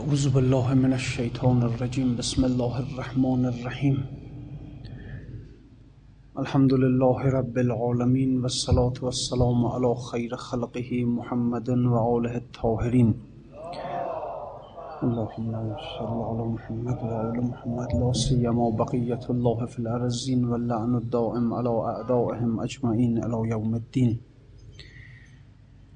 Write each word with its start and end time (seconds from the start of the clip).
أعوذ 0.00 0.24
بالله 0.34 0.74
من 0.74 0.92
الشيطان 0.92 1.62
الرجيم 1.62 2.16
بسم 2.16 2.44
الله 2.44 2.74
الرحمن 2.84 3.42
الرحيم. 3.52 3.96
الحمد 6.42 6.72
لله 6.84 7.18
رب 7.38 7.56
العالمين 7.58 8.30
والصلاة 8.42 8.96
والسلام 9.02 9.66
على 9.66 9.94
خير 9.94 10.36
خلقه 10.36 10.90
محمد 11.04 11.68
وآله 11.94 12.34
الطاهرين. 12.36 13.08
اللهم 15.02 15.52
صل 15.98 16.12
على 16.28 16.44
محمد 16.54 16.98
وآل 17.08 17.36
محمد 17.50 17.90
لا 18.02 18.12
سيما 18.12 18.66
بقية 18.82 19.24
الله 19.30 19.58
في 19.66 19.78
الأرزين 19.78 20.40
واللعن 20.44 20.92
الدائم 21.02 21.54
على 21.54 21.72
أعدائهم 21.92 22.60
أجمعين 22.60 23.24
إلى 23.24 23.38
يوم 23.54 23.74
الدين. 23.74 24.10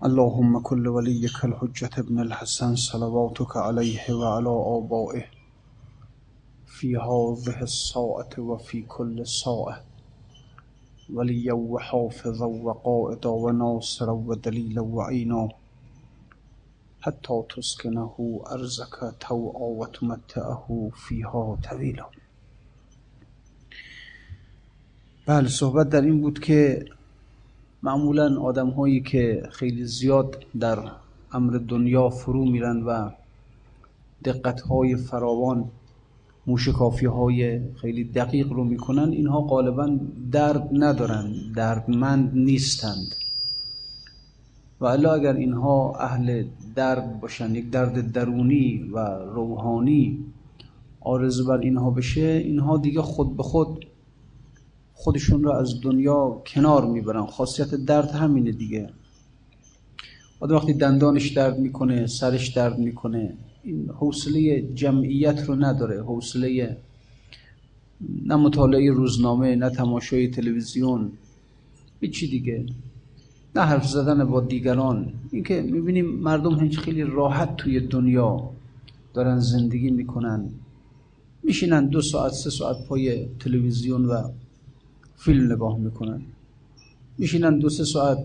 اللهم 0.04 0.58
كل 0.58 0.88
وليك 0.88 1.44
الحجة 1.44 1.90
ابن 1.98 2.20
الحسن 2.20 2.76
صلواتك 2.76 3.56
عليه 3.56 4.12
وعلى 4.12 4.48
آبائه 4.48 5.24
في 6.66 6.96
هذه 6.96 7.62
الساعة 7.62 8.28
وفي 8.38 8.82
كل 8.82 9.26
ساعة 9.26 9.84
وليا 11.12 11.52
وحافظا 11.52 12.46
وقائدا 12.46 13.28
وناصرا 13.28 14.12
ودليلا 14.12 14.80
وعينا 14.80 15.48
حتى 17.00 17.42
تسكنه 17.56 18.44
أرزك 18.52 19.14
توعا 19.20 19.68
وتمتعه 19.80 20.90
فيها 20.94 21.58
طويلا. 21.70 22.06
بله 25.28 25.48
صحبت 25.48 25.88
در 25.88 26.00
این 26.00 26.20
بود 26.20 26.38
که 26.38 26.84
معمولا 27.82 28.40
آدم 28.40 28.70
هایی 28.70 29.00
که 29.00 29.42
خیلی 29.50 29.84
زیاد 29.84 30.44
در 30.60 30.78
امر 31.32 31.60
دنیا 31.68 32.08
فرو 32.08 32.44
میرن 32.44 32.82
و 32.82 33.10
دقت 34.24 34.60
های 34.60 34.96
فراوان 34.96 35.64
موشکافی 36.46 37.06
های 37.06 37.60
خیلی 37.74 38.04
دقیق 38.04 38.52
رو 38.52 38.64
می‌کنن 38.64 39.08
اینها 39.12 39.40
غالبا 39.40 39.98
درد 40.32 40.68
ندارن 40.72 41.32
دردمند 41.56 42.30
نیستند. 42.34 43.14
و 44.80 44.86
الا 44.86 45.14
اگر 45.14 45.32
اینها 45.32 45.94
اهل 46.00 46.44
درد 46.74 47.20
باشن 47.20 47.54
یک 47.54 47.70
درد 47.70 48.12
درونی 48.12 48.90
و 48.92 48.98
روحانی 49.34 50.24
آرزو 51.00 51.46
بر 51.46 51.58
اینها 51.58 51.90
بشه 51.90 52.42
اینها 52.44 52.76
دیگه 52.76 53.02
خود 53.02 53.36
به 53.36 53.42
خود 53.42 53.86
خودشون 54.98 55.44
رو 55.44 55.50
از 55.52 55.80
دنیا 55.80 56.42
کنار 56.46 56.86
می‌برن. 56.86 57.26
خاصیت 57.26 57.74
درد 57.74 58.10
همینه 58.10 58.52
دیگه. 58.52 58.90
آدم 60.40 60.54
وقتی 60.54 60.74
دندانش 60.74 61.28
درد 61.28 61.58
می‌کنه 61.58 62.06
سرش 62.06 62.48
درد 62.48 62.78
می‌کنه 62.78 63.34
این 63.62 63.90
حوصله 63.90 64.62
جمعیت 64.74 65.44
رو 65.48 65.54
نداره. 65.54 66.02
حوصله 66.02 66.76
نه 68.26 68.36
مطالعه 68.36 68.90
روزنامه 68.90 69.56
نه 69.56 69.70
تماشای 69.70 70.28
تلویزیون 70.28 71.12
چی 72.12 72.28
دیگه. 72.30 72.66
نه 73.56 73.62
حرف 73.62 73.88
زدن 73.88 74.24
با 74.24 74.40
دیگران. 74.40 75.12
اینکه 75.30 75.62
می‌بینیم 75.62 76.06
مردم 76.06 76.54
هنچ 76.54 76.78
خیلی 76.78 77.02
راحت 77.02 77.56
توی 77.56 77.80
دنیا 77.80 78.50
دارن 79.14 79.38
زندگی 79.38 79.90
می‌کنن. 79.90 80.50
میشینن 81.42 81.86
دو 81.86 82.02
ساعت 82.02 82.32
سه 82.32 82.50
ساعت 82.50 82.76
پای 82.88 83.26
تلویزیون 83.40 84.04
و 84.04 84.22
فیلم 85.16 85.52
نگاه 85.52 85.78
می‌کنن. 85.78 86.22
میشینن 87.18 87.58
دو 87.58 87.68
سه 87.68 87.84
ساعت 87.84 88.18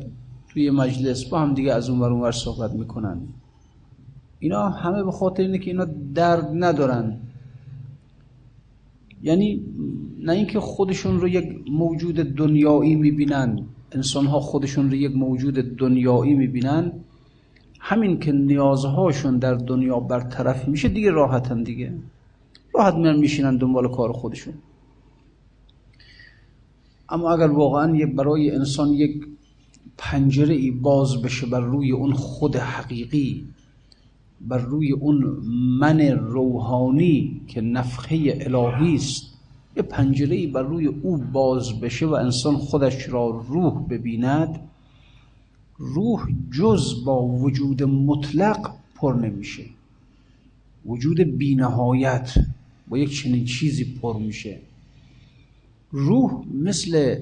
توی 0.50 0.70
مجلس 0.70 1.25
با 1.25 1.39
هم 1.39 1.53
دیگه 1.53 1.73
از 1.73 1.89
اون 1.89 2.00
ور 2.00 2.11
اونور 2.11 2.31
صحبت 2.31 2.72
می‌کنن. 2.72 3.17
اینا 4.39 4.70
همه 4.70 5.03
به 5.03 5.12
خاطر 5.12 5.44
اینه 5.44 5.58
که 5.58 5.72
اینا 5.72 5.88
درد 6.14 6.50
ندارن. 6.53 7.17
یعنی 9.23 9.62
نه 10.19 10.31
اینکه 10.31 10.59
خودشون 10.59 11.19
رو 11.19 11.28
یک 11.28 11.62
موجود 11.72 12.16
دنیایی 12.16 12.95
می‌بینن 12.95 13.66
انسان 13.91 14.25
ها 14.25 14.40
خودشون 14.40 14.90
رو 14.90 14.96
یک 14.96 15.16
موجود 15.16 15.53
دنیایی 15.53 16.34
می‌بینن. 16.34 16.91
همین 17.79 18.19
که 18.19 18.31
نیازهاشون 18.31 19.38
در 19.38 19.53
دنیا 19.53 20.00
برطرف 20.00 20.68
میشه 20.68 20.90
دیگه 20.90 21.12
راحتن 21.12 21.63
دیگه. 21.63 21.94
راحت 22.73 22.94
میرن 22.94 23.19
میشینن 23.19 23.58
دنبال 23.58 23.88
کار 23.88 24.12
خودشون. 24.12 24.53
اما 27.11 27.31
اگر 27.31 27.51
واقعا 27.51 28.05
برای 28.16 28.51
انسان 28.51 28.94
یک 28.94 29.27
پنجره 29.97 30.55
ای 30.55 30.72
باز 30.72 31.22
بشه 31.22 31.47
بر 31.47 31.59
روی 31.59 31.91
اون 31.91 32.13
خود 32.13 32.55
حقیقی 32.55 33.45
بر 34.41 34.57
روی 34.57 34.91
اون 34.91 35.23
من 35.79 36.01
روحانی 36.01 37.41
که 37.47 37.61
نفخه 37.61 38.38
الهی 38.41 38.95
است 38.95 39.31
یه 39.77 39.83
پنجره 39.83 40.35
ای 40.35 40.47
بر 40.47 40.63
روی 40.63 40.85
او 40.85 41.17
باز 41.17 41.79
بشه 41.79 42.05
و 42.05 42.13
انسان 42.13 42.57
خودش 42.57 43.09
را 43.09 43.43
روح 43.49 43.88
ببیند 43.88 44.59
روح 45.78 46.28
جز 46.51 47.03
با 47.05 47.28
وجود 47.28 47.83
مطلق 47.83 48.72
پر 48.95 49.13
نمیشه. 49.13 49.63
وجود 50.85 51.22
بینهایت 51.22 52.33
با 52.88 52.97
یک 52.97 53.22
چنین 53.22 53.45
چیزی 53.45 53.85
پر 53.85 54.17
میشه. 54.17 54.59
روح 55.91 56.44
مثل 56.53 57.19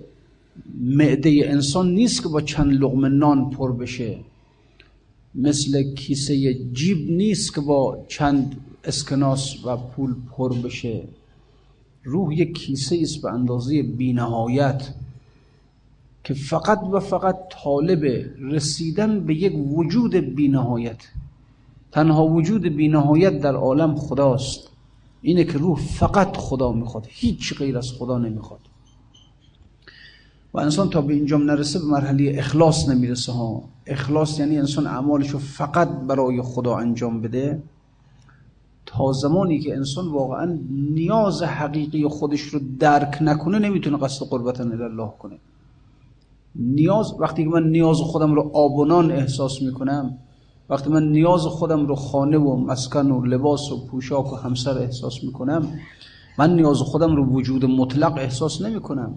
معده 0.82 1.42
انسان 1.46 1.92
نیست 1.92 2.24
که 2.24 2.30
با 2.30 2.42
چند 2.42 2.74
لغم 2.74 3.06
نان 3.06 3.50
پر 3.50 3.72
بشه. 3.72 4.20
مثل 5.36 5.94
کیسه 5.94 6.54
جیب 6.54 7.12
نیست 7.12 7.56
که 7.56 7.62
با 7.62 8.06
چند 8.08 8.58
اسکناس 8.84 9.66
و 9.66 9.78
پول 9.78 10.16
پر 10.32 10.54
بشه. 10.54 11.04
روح 12.04 12.34
یک 12.34 12.58
کیسه 12.58 13.00
است 13.02 13.22
به 13.22 13.32
اندازه 13.32 13.84
بینهایت 13.84 14.94
که 16.24 16.34
فقط 16.34 16.80
و 16.92 17.00
فقط 17.00 17.36
طالب 17.64 18.06
رسیدن 18.40 19.26
به 19.26 19.36
یک 19.36 19.54
وجود 19.78 20.16
بینهایت. 20.16 21.08
تنها 21.92 22.28
وجود 22.28 22.62
بینهایت 22.62 23.40
در 23.40 23.56
عالم 23.56 23.96
خداست. 23.96 24.69
اینه 25.22 25.44
که 25.44 25.58
روح 25.58 25.80
فقط 25.80 26.38
خدا 26.38 26.72
می‌خواد 26.72 27.06
هیچ 27.10 27.54
غیر 27.58 27.78
از 27.78 27.92
خدا 27.92 28.18
نمی‌خواد. 28.18 28.60
و 30.54 30.60
انسان 30.60 30.90
تا 30.90 31.02
به 31.02 31.14
اینجام 31.14 31.44
نرسه 31.44 31.80
به 31.80 31.86
مرحله 31.86 32.34
اخلاص 32.38 32.90
نمی‌رسه 32.90 33.32
ها. 33.32 33.64
اخلاص 33.88 34.40
یعنی 34.40 34.58
انسان 34.58 34.88
اعمالش 34.88 35.30
رو 35.30 35.40
فقط 35.40 35.90
برای 35.90 36.42
خدا 36.42 36.78
انجام 36.78 37.22
بده. 37.22 37.64
تا 38.86 39.12
زمانی 39.12 39.60
که 39.60 39.76
انسان 39.76 40.08
واقعا 40.08 40.60
نیاز 40.94 41.44
حقیقی 41.44 42.08
خودش 42.08 42.42
رو 42.42 42.60
درک 42.80 43.18
نکنه 43.22 43.60
نمی‌تونه 43.60 43.98
قصد 43.98 44.26
قربت 44.26 44.62
الله 44.62 45.12
کنه. 45.20 45.38
نیاز 46.56 47.14
وقتی 47.20 47.44
که 47.44 47.50
من 47.50 47.70
نیاز 47.70 47.98
خودم 47.98 48.34
رو 48.34 48.52
آبونان 48.54 49.12
احساس 49.12 49.62
می‌کنم 49.62 50.18
وقتی 50.70 50.90
من 50.90 51.12
نیاز 51.12 51.42
خودم 51.42 51.86
رو 51.86 51.96
خانه 51.96 52.38
و 52.38 52.56
مسکن 52.56 53.12
و 53.12 53.26
لباس 53.26 53.72
و 53.72 53.88
پوشاک 53.88 54.34
و 54.34 54.36
همسر 54.36 54.78
احساس 54.78 55.24
می‌کنم 55.24 55.68
من 56.38 56.56
نیاز 56.56 56.78
خودم 56.78 57.16
رو 57.16 57.26
وجود 57.26 57.66
مطلق 57.66 58.18
احساس 58.18 58.62
نمی‌کنم. 58.62 59.16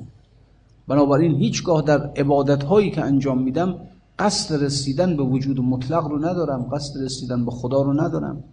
بنابراین 0.89 1.35
هیچگاه 1.35 1.83
در 1.83 2.07
عبادت 2.17 2.63
هایی 2.65 2.91
که 2.91 3.01
انجام 3.01 3.43
میدم 3.43 3.75
قصد 4.19 4.65
رسیدن 4.65 5.17
به 5.17 5.23
وجود 5.23 5.61
مطلق 5.61 6.07
رو 6.07 6.25
ندارم 6.25 6.69
قصد 6.73 7.03
رسیدن 7.05 7.45
به 7.45 7.51
خدا 7.51 7.83
رو 7.83 7.93
ندارم. 7.93 8.45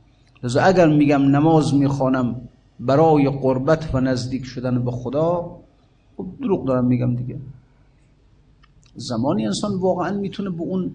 لذا 0.44 0.62
اگر 0.62 0.88
میگم 0.88 1.22
نماز 1.22 1.74
می‌خوانم 1.74 2.36
برای 2.80 3.30
قربت 3.30 3.96
و 3.96 4.00
نزدیک 4.00 4.46
شدن 4.46 4.86
به 4.86 4.92
خدا 4.92 5.56
خب 6.18 6.26
دروغ 6.42 6.66
دارم 6.66 6.86
میگم 6.86 7.16
دیگه. 7.16 7.40
زمانی 8.96 9.46
انسان 9.46 9.76
واقعا 9.76 10.18
می‌تونه 10.18 10.50
به 10.50 10.62
اون 10.62 10.92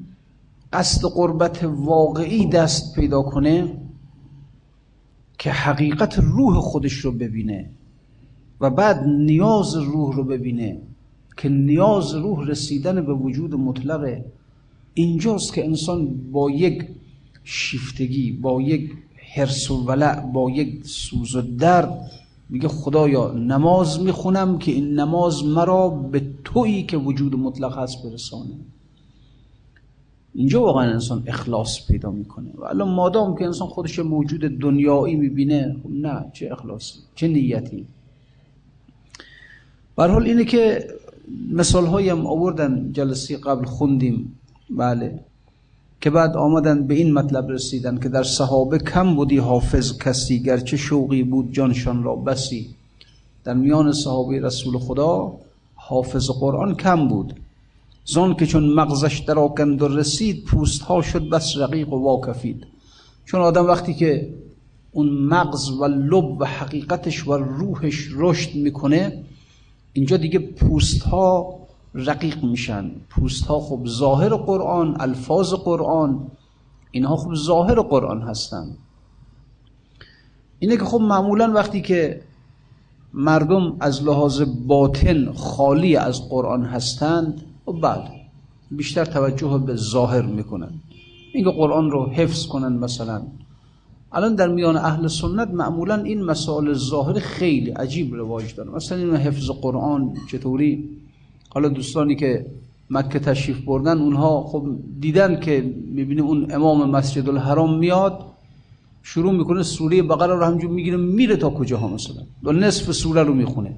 قصد 0.74 1.08
قربت 1.08 1.64
واقعی 1.64 2.46
دست 2.46 2.94
پیدا 2.94 3.22
کنه 3.22 3.76
که 5.38 5.50
حقیقت 5.50 6.18
روح 6.18 6.60
خودش 6.60 6.92
رو 6.92 7.12
ببینه 7.12 7.70
و 8.60 8.70
بعد 8.70 9.04
نیاز 9.06 9.74
روح 9.74 10.16
رو 10.16 10.24
ببینه 10.24 10.78
که 11.36 11.48
نیاز 11.48 12.14
روح 12.14 12.48
رسیدن 12.48 13.06
به 13.06 13.14
وجود 13.14 13.54
مطلقه 13.54 14.24
اینجاست 14.94 15.54
که 15.54 15.64
انسان 15.64 16.30
با 16.32 16.50
یک 16.50 16.86
شیفتگی 17.44 18.32
با 18.32 18.62
یک 18.62 18.90
حرس 19.34 19.70
و 19.70 19.84
ولع 19.84 20.20
با 20.20 20.50
یک 20.50 20.86
سوز 20.86 21.36
و 21.36 21.42
درد 21.42 22.10
میگه 22.50 22.68
خدایا 22.68 23.32
نماز 23.32 24.00
می‌خونم 24.00 24.58
که 24.58 24.72
این 24.72 25.00
نماز 25.00 25.44
مرا 25.44 25.88
به 25.88 26.22
تویی 26.44 26.82
که 26.82 26.96
وجود 26.96 27.34
مطلق 27.34 27.78
هست 27.78 28.02
برسانه. 28.04 28.54
اینجا 30.34 30.60
واقعا 30.60 30.90
انسان 30.92 31.22
اخلاص 31.26 31.86
پیدا 31.86 32.10
می‌کنه. 32.10 32.50
و 32.58 32.64
الان 32.64 32.88
مادام 32.88 33.36
که 33.36 33.44
انسان 33.44 33.68
خودش 33.68 33.98
موجود 33.98 34.40
دنیایی 34.40 35.16
می‌بینه 35.16 35.76
خب 35.82 35.90
نه 35.90 36.24
چه 36.32 36.48
اخلاصی 36.52 36.98
چه 37.14 37.28
نیتی. 37.28 37.86
حال 39.96 40.22
اینه 40.22 40.44
که 40.44 40.88
مثال 41.50 41.86
هایی 41.86 42.08
هم 42.08 42.26
آوردن 42.26 42.92
جلسه 42.92 43.36
قبل 43.36 43.64
خوندیم 43.64 44.38
بله 44.70 45.20
که 46.00 46.10
بعد 46.10 46.36
آمدن 46.36 46.86
به 46.86 46.94
این 46.94 47.12
مطلب 47.12 47.50
رسیدن 47.50 47.98
که 47.98 48.08
در 48.08 48.22
صحابه 48.22 48.78
کم 48.78 49.14
بودی 49.14 49.38
حافظ 49.38 49.98
کسی 49.98 50.42
گرچه 50.42 50.76
شوقی 50.76 51.22
بود 51.22 51.52
جانشان 51.52 52.02
را 52.02 52.16
بسی. 52.16 52.74
در 53.44 53.54
میان 53.54 53.92
صحابه 53.92 54.40
رسول 54.40 54.78
خدا 54.78 55.32
حافظ 55.74 56.30
قرآن 56.30 56.74
کم 56.74 57.08
بود. 57.08 57.34
زان 58.04 58.34
که 58.34 58.46
چون 58.46 58.74
مغزش 58.74 59.18
در 59.18 59.38
آکند 59.38 59.82
و 59.82 59.88
رسید 59.88 60.44
پوست 60.44 60.82
ها 60.82 61.02
شد 61.02 61.28
بس 61.28 61.56
رقیق 61.56 61.92
و 61.92 62.04
واکفید. 62.04 62.66
چون 63.24 63.40
آدم 63.40 63.66
وقتی 63.66 63.94
که 63.94 64.34
اون 64.92 65.08
مغز 65.08 65.70
و 65.70 65.84
لب 65.84 66.40
و 66.40 66.44
حقیقتش 66.44 67.26
و 67.26 67.32
روحش 67.32 68.08
رشد 68.14 68.54
می‌کنه 68.54 69.24
اینجا 69.92 70.16
دیگه 70.16 70.38
پوست 70.38 71.02
ها 71.02 71.54
رقیق 71.94 72.44
میشن. 72.44 72.90
پوست 73.10 73.46
ها 73.46 73.60
خب 73.60 73.86
ظاهر 73.86 74.28
قرآن 74.28 74.96
الفاظ 75.00 75.54
قرآن 75.54 76.26
اینها 76.90 77.16
خب 77.16 77.34
ظاهر 77.34 77.80
قرآن 77.80 78.22
هستن. 78.22 78.76
اینه 80.58 80.76
که 80.76 80.84
خب 80.84 81.00
معمولا 81.00 81.52
وقتی 81.52 81.82
که 81.82 82.20
مردم 83.14 83.76
از 83.80 84.02
لحاظ 84.02 84.42
باطن 84.66 85.32
خالی 85.32 85.96
از 85.96 86.28
قرآن 86.28 86.64
هستند 86.64 87.53
و 87.66 87.72
خب 87.72 87.80
بعد 87.80 88.10
بیشتر 88.70 89.04
توجه 89.04 89.62
به 89.66 89.76
ظاهر 89.76 90.22
می‌کنن. 90.22 90.70
اینکه 91.32 91.50
قرآن 91.50 91.90
رو 91.90 92.06
حفظ 92.06 92.46
کنن 92.46 92.72
مثلا. 92.72 93.22
الان 94.12 94.34
در 94.34 94.48
میان 94.48 94.76
اهل 94.76 95.08
سنت 95.08 95.48
معمولا 95.48 96.02
این 96.02 96.22
مسائل 96.22 96.72
ظاهر 96.72 97.18
خیلی 97.18 97.70
عجیب 97.70 98.14
رواج 98.14 98.54
داره. 98.54 98.70
مثلا 98.70 98.98
این 98.98 99.16
حفظ 99.16 99.50
قرآن 99.50 100.14
چطوری؟ 100.30 100.88
حالا 101.50 101.68
دوستانی 101.68 102.16
که 102.16 102.46
مکه 102.90 103.18
تشریف 103.18 103.60
بردن 103.60 103.98
اونها 103.98 104.42
خب 104.42 104.66
دیدن 105.00 105.40
که 105.40 105.74
می‌بینیم 105.86 106.24
اون 106.24 106.46
امام 106.50 106.90
مسجد 106.90 107.28
الحرام 107.28 107.78
میاد 107.78 108.20
شروع 109.02 109.32
می‌کنه 109.32 109.62
سوره 109.62 110.02
بقره 110.02 110.34
رو 110.34 110.44
همجور 110.44 110.70
می‌گیره 110.70 110.96
میره 110.96 111.36
تا 111.36 111.50
کجاها 111.50 111.88
مثلا؟ 111.88 112.22
و 112.42 112.52
نصف 112.52 112.92
سوره 112.92 113.22
رو 113.22 113.34
می‌خونه. 113.34 113.76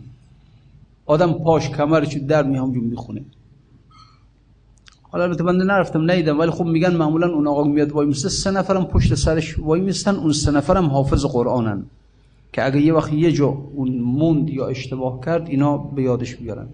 آدم 1.07 1.33
پاش 1.33 1.71
کمرش 1.71 2.17
در 2.17 2.43
می 2.43 2.57
همجور 2.57 2.85
می‌خونه. 2.85 3.25
حالا 5.11 5.25
البته 5.25 5.45
بنده 5.45 5.65
نرفتم 5.65 6.11
نیدم. 6.11 6.39
ولی 6.39 6.51
خب 6.51 6.65
میگن 6.65 6.97
معمولا 6.97 7.29
اون 7.29 7.47
آقا 7.47 7.65
میاد 7.65 7.93
وای 7.93 8.07
میسته 8.07 8.29
سه 8.29 8.51
نفرم 8.51 8.85
پشت 8.85 9.15
سرش 9.15 9.59
وای 9.59 9.81
میستن 9.81 10.15
اون 10.15 10.33
سه 10.33 10.51
نفرم 10.51 10.87
حافظ 10.87 11.25
قرآنن. 11.25 11.85
که 12.53 12.67
اگه 12.67 12.81
یه 12.81 12.95
وقت 12.95 13.13
یه 13.13 13.33
جا 13.33 13.47
اون 13.47 13.99
موند 13.99 14.51
یا 14.51 14.67
اشتباه 14.67 15.21
کرد 15.21 15.49
اینا 15.49 15.79
به 15.79 16.03
یادش 16.03 16.37
بیارن. 16.37 16.67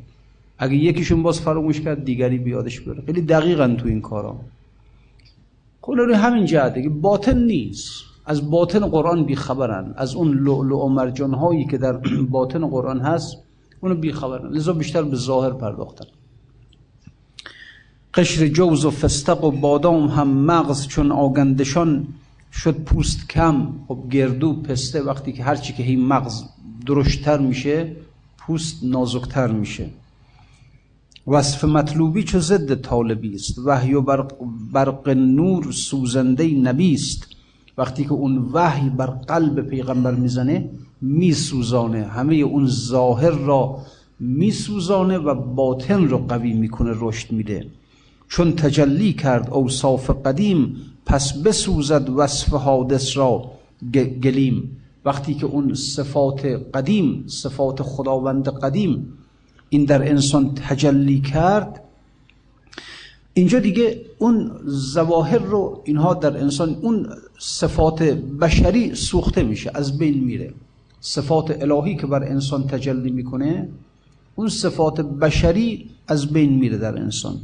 اگه 0.58 0.74
یکیشون 0.74 1.22
باز 1.22 1.40
فراموش 1.40 1.80
کرد 1.80 2.04
دیگری 2.04 2.38
به 2.38 2.50
یادش 2.50 2.80
بیاره. 2.80 3.02
خیلی 3.06 3.22
دقیقا 3.22 3.74
تو 3.78 3.88
این 3.88 4.00
کارا. 4.00 4.36
خب 5.80 5.94
همین 6.14 6.44
جهته 6.44 6.82
که 6.82 6.88
باطن 6.88 7.38
نیست. 7.38 7.92
از 8.26 8.50
باطن 8.50 8.86
قرآن 8.86 9.24
بیخبرن. 9.24 9.94
از 9.96 10.14
اون 10.14 10.38
لؤلؤ 10.38 10.76
و 10.76 10.88
مرجان 10.88 11.34
هایی 11.34 11.64
که 11.64 11.78
در 11.78 11.92
باطن 12.36 12.66
قرآن 12.66 13.00
هست 13.00 13.36
اونو 13.80 13.94
بیخبرن. 13.94 14.50
لذا 14.50 14.72
بیشتر 14.72 15.02
به 15.02 15.16
ظاهر 15.16 15.50
پرداختن. 15.50 16.04
قشر 18.14 18.48
جوز 18.48 18.84
و 18.84 18.90
فستق 18.90 19.44
و 19.44 19.50
بادام 19.50 20.08
هم 20.08 20.28
مغز 20.28 20.86
چون 20.86 21.12
آگندشان 21.12 22.06
شد 22.52 22.76
پوست 22.76 23.28
کم. 23.28 23.68
خب 23.88 23.98
گردو 24.10 24.52
پسته 24.52 25.02
وقتی 25.02 25.32
که 25.32 25.44
هرچی 25.44 25.72
که 25.72 25.82
هی 25.82 25.96
مغز 25.96 26.42
درشتر 26.86 27.38
میشه 27.38 27.96
پوست 28.38 28.84
نازکتر 28.84 29.46
میشه. 29.46 29.86
وصف 31.26 31.64
مطلوبی 31.64 32.22
چو 32.22 32.40
ضد 32.40 32.74
طالبی 32.74 33.34
است. 33.34 33.58
وحی 33.58 33.94
و 33.94 34.00
برق, 34.00 34.34
برق 34.72 35.08
نور 35.08 35.72
سوزنده 35.72 36.46
نبی 36.46 36.94
است. 36.94 37.26
وقتی 37.78 38.04
که 38.04 38.12
اون 38.12 38.38
وحی 38.52 38.90
بر 38.90 39.06
قلب 39.06 39.60
پیغمبر 39.60 40.14
می‌زنه 40.14 40.70
میسوزانه. 41.00 42.04
همه 42.04 42.34
اون 42.34 42.66
ظاهر 42.66 43.30
را 43.30 43.78
میسوزانه 44.20 45.18
و 45.18 45.34
باطن 45.34 46.08
رو 46.08 46.18
قوی 46.18 46.52
می‌کنه 46.52 46.92
رشد 47.00 47.32
میده. 47.32 47.66
چون 48.28 48.52
تجلی 48.52 49.12
کرد 49.12 49.50
اوصاف 49.50 50.10
قدیم 50.10 50.76
پس 51.06 51.32
بسوزد 51.32 52.10
وصف 52.10 52.48
حادث 52.48 53.16
را 53.16 53.50
گلیم. 53.94 54.76
وقتی 55.04 55.34
که 55.34 55.46
اون 55.46 55.74
صفات 55.74 56.46
قدیم 56.74 57.24
صفات 57.26 57.82
خداوند 57.82 58.48
قدیم 58.48 59.12
این 59.68 59.84
در 59.84 60.08
انسان 60.08 60.54
تجلی 60.54 61.20
کرد 61.20 61.82
اینجا 63.34 63.58
دیگه 63.58 64.00
اون 64.18 64.50
زواهر 64.64 65.38
رو 65.38 65.82
اینها 65.84 66.14
در 66.14 66.36
انسان 66.36 66.76
اون 66.80 67.08
صفات 67.38 68.02
بشری 68.02 68.94
سوخته 68.94 69.42
میشه 69.42 69.70
از 69.74 69.98
بین 69.98 70.24
میره. 70.24 70.54
صفات 71.00 71.62
الهی 71.62 71.96
که 71.96 72.06
بر 72.06 72.22
انسان 72.24 72.66
تجلی 72.66 73.10
می‌کنه 73.10 73.68
اون 74.34 74.48
صفات 74.48 75.00
بشری 75.00 75.90
از 76.08 76.32
بین 76.32 76.52
میره 76.58 76.78
در 76.78 76.98
انسان. 76.98 77.40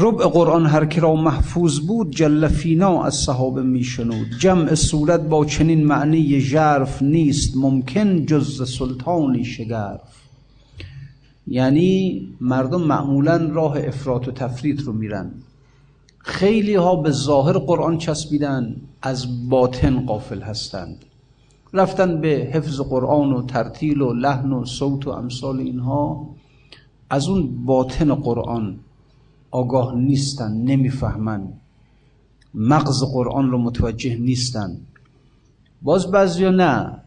ربع 0.00 0.26
قرآن 0.26 0.66
هر 0.66 0.84
که 0.84 1.00
را 1.00 1.14
محفوظ 1.14 1.80
بود 1.80 2.16
جل 2.16 2.48
فینا 2.48 3.02
از 3.02 3.14
صحابه 3.14 3.62
میشنود. 3.62 4.26
جمع 4.38 4.74
صورت 4.74 5.20
با 5.20 5.44
چنین 5.44 5.86
معنی 5.86 6.40
ژرف 6.40 7.02
نیست 7.02 7.56
ممکن 7.56 8.26
جز 8.26 8.70
سلطانی 8.78 9.44
شگرف. 9.44 10.22
یعنی 11.46 12.22
مردم 12.40 12.80
معمولا 12.80 13.36
راه 13.36 13.78
افراط 13.78 14.28
و 14.28 14.32
تفرید 14.32 14.80
رو 14.80 14.92
میرن. 14.92 15.30
خیلی 16.18 16.74
ها 16.74 16.96
به 16.96 17.10
ظاهر 17.10 17.58
قرآن 17.58 17.98
چسبیدن 17.98 18.76
از 19.02 19.48
باطن 19.48 20.00
قافل 20.06 20.40
هستند. 20.40 21.04
رفتن 21.72 22.20
به 22.20 22.50
حفظ 22.52 22.80
قرآن 22.80 23.32
و 23.32 23.42
ترتیل 23.42 24.00
و 24.00 24.12
لحن 24.12 24.52
و 24.52 24.64
صوت 24.64 25.06
و 25.06 25.10
امثال 25.10 25.60
اینها 25.60 26.28
از 27.10 27.28
اون 27.28 27.64
باطن 27.64 28.14
قرآن 28.14 28.78
آگاه 29.50 29.96
نیستن 29.96 30.52
نمی‌فهمن. 30.52 31.48
مغز 32.54 33.02
قرآن 33.02 33.50
رو 33.50 33.58
متوجه 33.58 34.16
نیستن. 34.16 34.76
باز 35.82 36.10
بعضی 36.10 36.50
نه. 36.50 37.00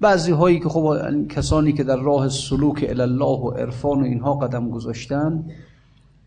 بعضی 0.00 0.32
هایی 0.32 0.60
که 0.60 0.68
خب 0.68 1.26
کسانی 1.28 1.72
که 1.72 1.84
در 1.84 1.96
راه 1.96 2.28
سلوک 2.28 2.86
الله 2.88 3.38
و 3.40 3.50
عرفان 3.50 4.00
و 4.00 4.04
اینها 4.04 4.34
قدم 4.34 4.70
گذاشتن 4.70 5.44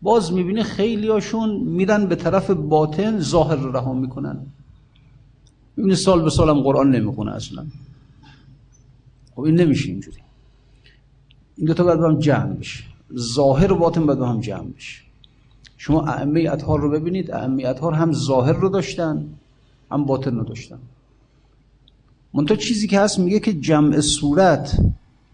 باز 0.02 0.32
می‌بینه 0.32 0.62
خیلی 0.62 1.08
هاشون 1.08 1.60
میرن 1.60 2.06
به 2.06 2.16
طرف 2.16 2.50
باطن 2.50 3.20
ظاهر 3.20 3.56
رو 3.56 3.72
رها 3.72 3.92
می‌کنن. 3.92 4.46
می‌بینه 5.76 5.96
سال 5.96 6.22
به 6.22 6.30
سالم 6.30 6.60
قرآن 6.60 6.90
نمی‌خونه 6.90 7.32
اصلا. 7.32 7.66
خب 9.34 9.40
این 9.40 9.60
نمیشه 9.60 9.88
اینجوری. 9.88 10.18
این 11.56 11.66
دوتا 11.66 11.84
باید 11.84 11.98
با 11.98 12.08
هم 12.08 12.18
جمع 12.18 12.54
بشه 12.54 12.84
ظاهر 13.16 13.72
و 13.72 13.76
باطن 13.76 14.06
باید 14.06 14.18
با 14.18 14.28
هم 14.28 14.40
جمع 14.40 14.70
بشه 14.70 15.05
شما 15.76 16.06
ائمه 16.06 16.48
اطهار 16.52 16.80
رو 16.80 16.90
ببینید 16.90 17.30
ائمه 17.30 17.66
اطهار 17.66 17.92
هم 17.92 18.12
ظاهر 18.12 18.52
رو 18.52 18.68
داشتن 18.68 19.26
هم 19.90 20.04
باطن 20.04 20.36
رو 20.36 20.44
داشتن. 20.44 20.78
منتها 22.34 22.56
چیزی 22.56 22.86
که 22.86 23.00
هست 23.00 23.18
میگه 23.18 23.40
که 23.40 23.52
جمع 23.52 24.00
صورت 24.00 24.78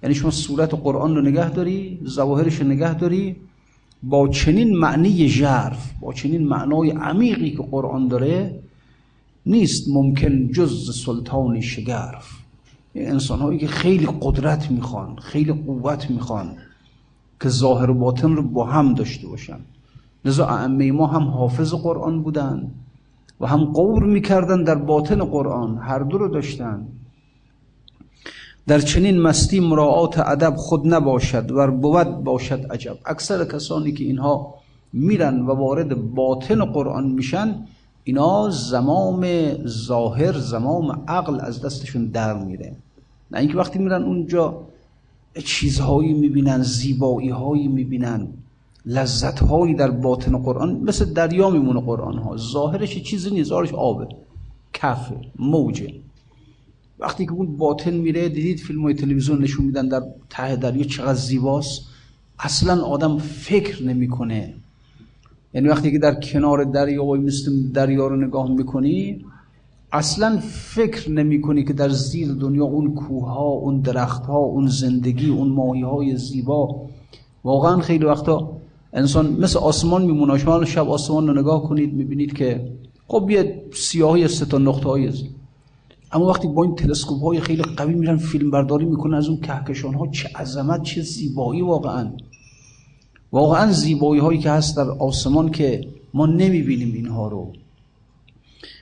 یعنی 0.02 0.14
شما 0.14 0.30
صورت 0.30 0.74
قرآن 0.74 1.16
رو 1.16 1.22
نگه 1.22 1.50
داری 1.50 2.00
ظواهرش 2.06 2.54
رو 2.54 2.66
نگه 2.66 2.94
داری 2.94 3.36
با 4.02 4.28
چنین 4.28 4.76
معنی 4.76 5.28
ژرف 5.28 5.90
با 6.00 6.12
چنین 6.12 6.46
معنای 6.48 6.90
عمیقی 6.90 7.50
که 7.50 7.62
قرآن 7.62 8.08
داره 8.08 8.60
نیست 9.46 9.88
ممکن 9.88 10.52
جز 10.52 11.02
سلطان 11.04 11.60
شگرف. 11.60 12.28
انسان 12.94 13.38
هایی 13.38 13.58
که 13.58 13.66
خیلی 13.66 14.08
قدرت 14.20 14.70
می‌خوان 14.70 15.16
خیلی 15.16 15.52
قوت 15.52 16.10
می‌خوان 16.10 16.56
که 17.40 17.48
ظاهر 17.48 17.90
و 17.90 17.94
باطن 17.94 18.36
رو 18.36 18.42
با 18.42 18.64
هم 18.64 18.94
داشته 18.94 19.28
باشن. 19.28 19.58
لذا 20.24 20.46
ائمه 20.46 20.92
ما 20.92 21.06
هم 21.06 21.22
حافظ 21.22 21.74
قرآن 21.74 22.22
بودن 22.22 22.70
و 23.40 23.46
هم 23.46 23.64
قور 23.64 24.04
می‌کردن 24.04 24.64
در 24.64 24.74
باطن 24.74 25.24
قرآن 25.24 25.78
هر 25.78 25.98
دو 25.98 26.18
رو 26.18 26.28
داشتن. 26.28 26.86
در 28.66 28.80
چنین 28.80 29.20
مستی 29.20 29.60
مراعات 29.60 30.18
ادب 30.18 30.54
خود 30.56 30.94
نباشد 30.94 31.50
و 31.50 31.70
بود 31.70 32.24
باشد 32.24 32.66
عجب. 32.72 32.96
اکثر 33.06 33.44
کسانی 33.44 33.92
که 33.92 34.04
اینها 34.04 34.54
میرن 34.92 35.40
و 35.40 35.50
وارد 35.54 36.14
باطن 36.14 36.64
قرآن 36.64 37.06
میشن 37.06 37.54
اینا 38.04 38.50
زمام 38.50 39.26
ظاهر 39.66 40.32
زمام 40.32 41.04
عقل 41.08 41.40
از 41.40 41.62
دستشون 41.62 42.06
در 42.06 42.44
میره. 42.44 42.76
نه 43.30 43.38
اینکه 43.38 43.56
وقتی 43.56 43.78
میرن 43.78 44.02
اونجا 44.02 44.60
چیزهایی 45.44 46.12
می‌بینن 46.12 46.62
زیبایی 46.62 47.28
هایی 47.28 47.68
می‌بینن. 47.68 48.28
لذت 48.86 49.38
هایی 49.38 49.74
در 49.74 49.90
باطن 49.90 50.38
قرآن 50.38 50.80
مثل 50.80 51.12
دریا 51.12 51.50
میمونه 51.50 51.80
قرآن 51.80 52.18
ها 52.18 52.36
ظاهرش 52.36 52.98
چیزی 52.98 53.30
نیست 53.30 53.48
ظاهرش 53.48 53.72
آبه. 53.74 54.08
کفه 54.72 55.16
موجه. 55.38 55.94
وقتی 56.98 57.26
که 57.26 57.32
اون 57.32 57.56
باطن 57.56 57.94
میره 57.94 58.28
دیدید 58.28 58.58
فیلم 58.58 58.82
های 58.82 58.94
تلویزیون 58.94 59.42
نشون 59.42 59.66
میدن 59.66 59.88
در 59.88 60.02
ته 60.30 60.56
دریا 60.56 60.84
چقدر 60.84 61.14
زیباست؟ 61.14 61.82
اصلا 62.38 62.84
آدم 62.84 63.18
فکر 63.18 63.82
نمی‌کنه. 63.82 64.54
یعنی 65.54 65.68
وقتی 65.68 65.92
که 65.92 65.98
در 65.98 66.14
کنار 66.14 66.64
دریا 66.64 67.04
و 67.04 67.16
مثل 67.16 67.70
دریا 67.72 68.06
رو 68.06 68.16
نگاه 68.16 68.50
می‌کنی 68.50 69.24
اصلا 69.92 70.38
فکر 70.50 71.10
نمی 71.10 71.40
کنی 71.40 71.64
که 71.64 71.72
در 71.72 71.88
زیر 71.88 72.32
دنیا 72.32 72.64
اون 72.64 72.94
کوه 72.94 73.28
ها 73.28 73.44
اون 73.44 73.80
درخت 73.80 74.26
ها 74.26 74.38
اون 74.38 74.66
زندگی 74.66 75.30
اون 75.30 75.48
ماهی 75.48 75.82
های 75.82 76.16
زیبا. 76.16 76.86
واقعا 77.44 77.80
خیلی 77.80 78.04
وقتا 78.04 78.61
انسان 78.92 79.36
مثل 79.40 79.58
آسمان 79.58 80.02
میمونه. 80.02 80.38
شما 80.38 80.64
شب 80.64 80.90
آسمان 80.90 81.26
رو 81.26 81.40
نگاه 81.40 81.62
کنید 81.62 81.94
می‌بینید 81.94 82.32
که 82.32 82.72
خب 83.08 83.30
یه 83.30 83.62
سیاهی 83.74 84.28
سه 84.28 84.44
تا 84.44 84.58
نقطه 84.58 84.88
های 84.88 85.12
اما 86.12 86.26
وقتی 86.26 86.48
با 86.48 86.62
این 86.62 86.74
تلسکوپ 86.74 87.22
های 87.22 87.40
خیلی 87.40 87.62
قوی 87.62 87.94
میرن 87.94 88.16
فیلم 88.16 88.50
برداری 88.50 88.84
می‌کنن 88.84 89.14
از 89.14 89.28
اون 89.28 89.40
کهکشان 89.40 89.94
ها 89.94 90.06
چه 90.06 90.28
عظمت 90.36 90.82
چه 90.82 91.02
زیبایی 91.02 91.62
واقعا. 91.62 92.10
واقعا 93.32 93.72
زیبایی 93.72 94.20
هایی 94.20 94.38
که 94.38 94.50
هست 94.50 94.76
در 94.76 94.90
آسمان 94.90 95.50
که 95.50 95.88
ما 96.14 96.26
نمی‌بینیم 96.26 96.94
اینها 96.94 97.28
رو. 97.28 97.52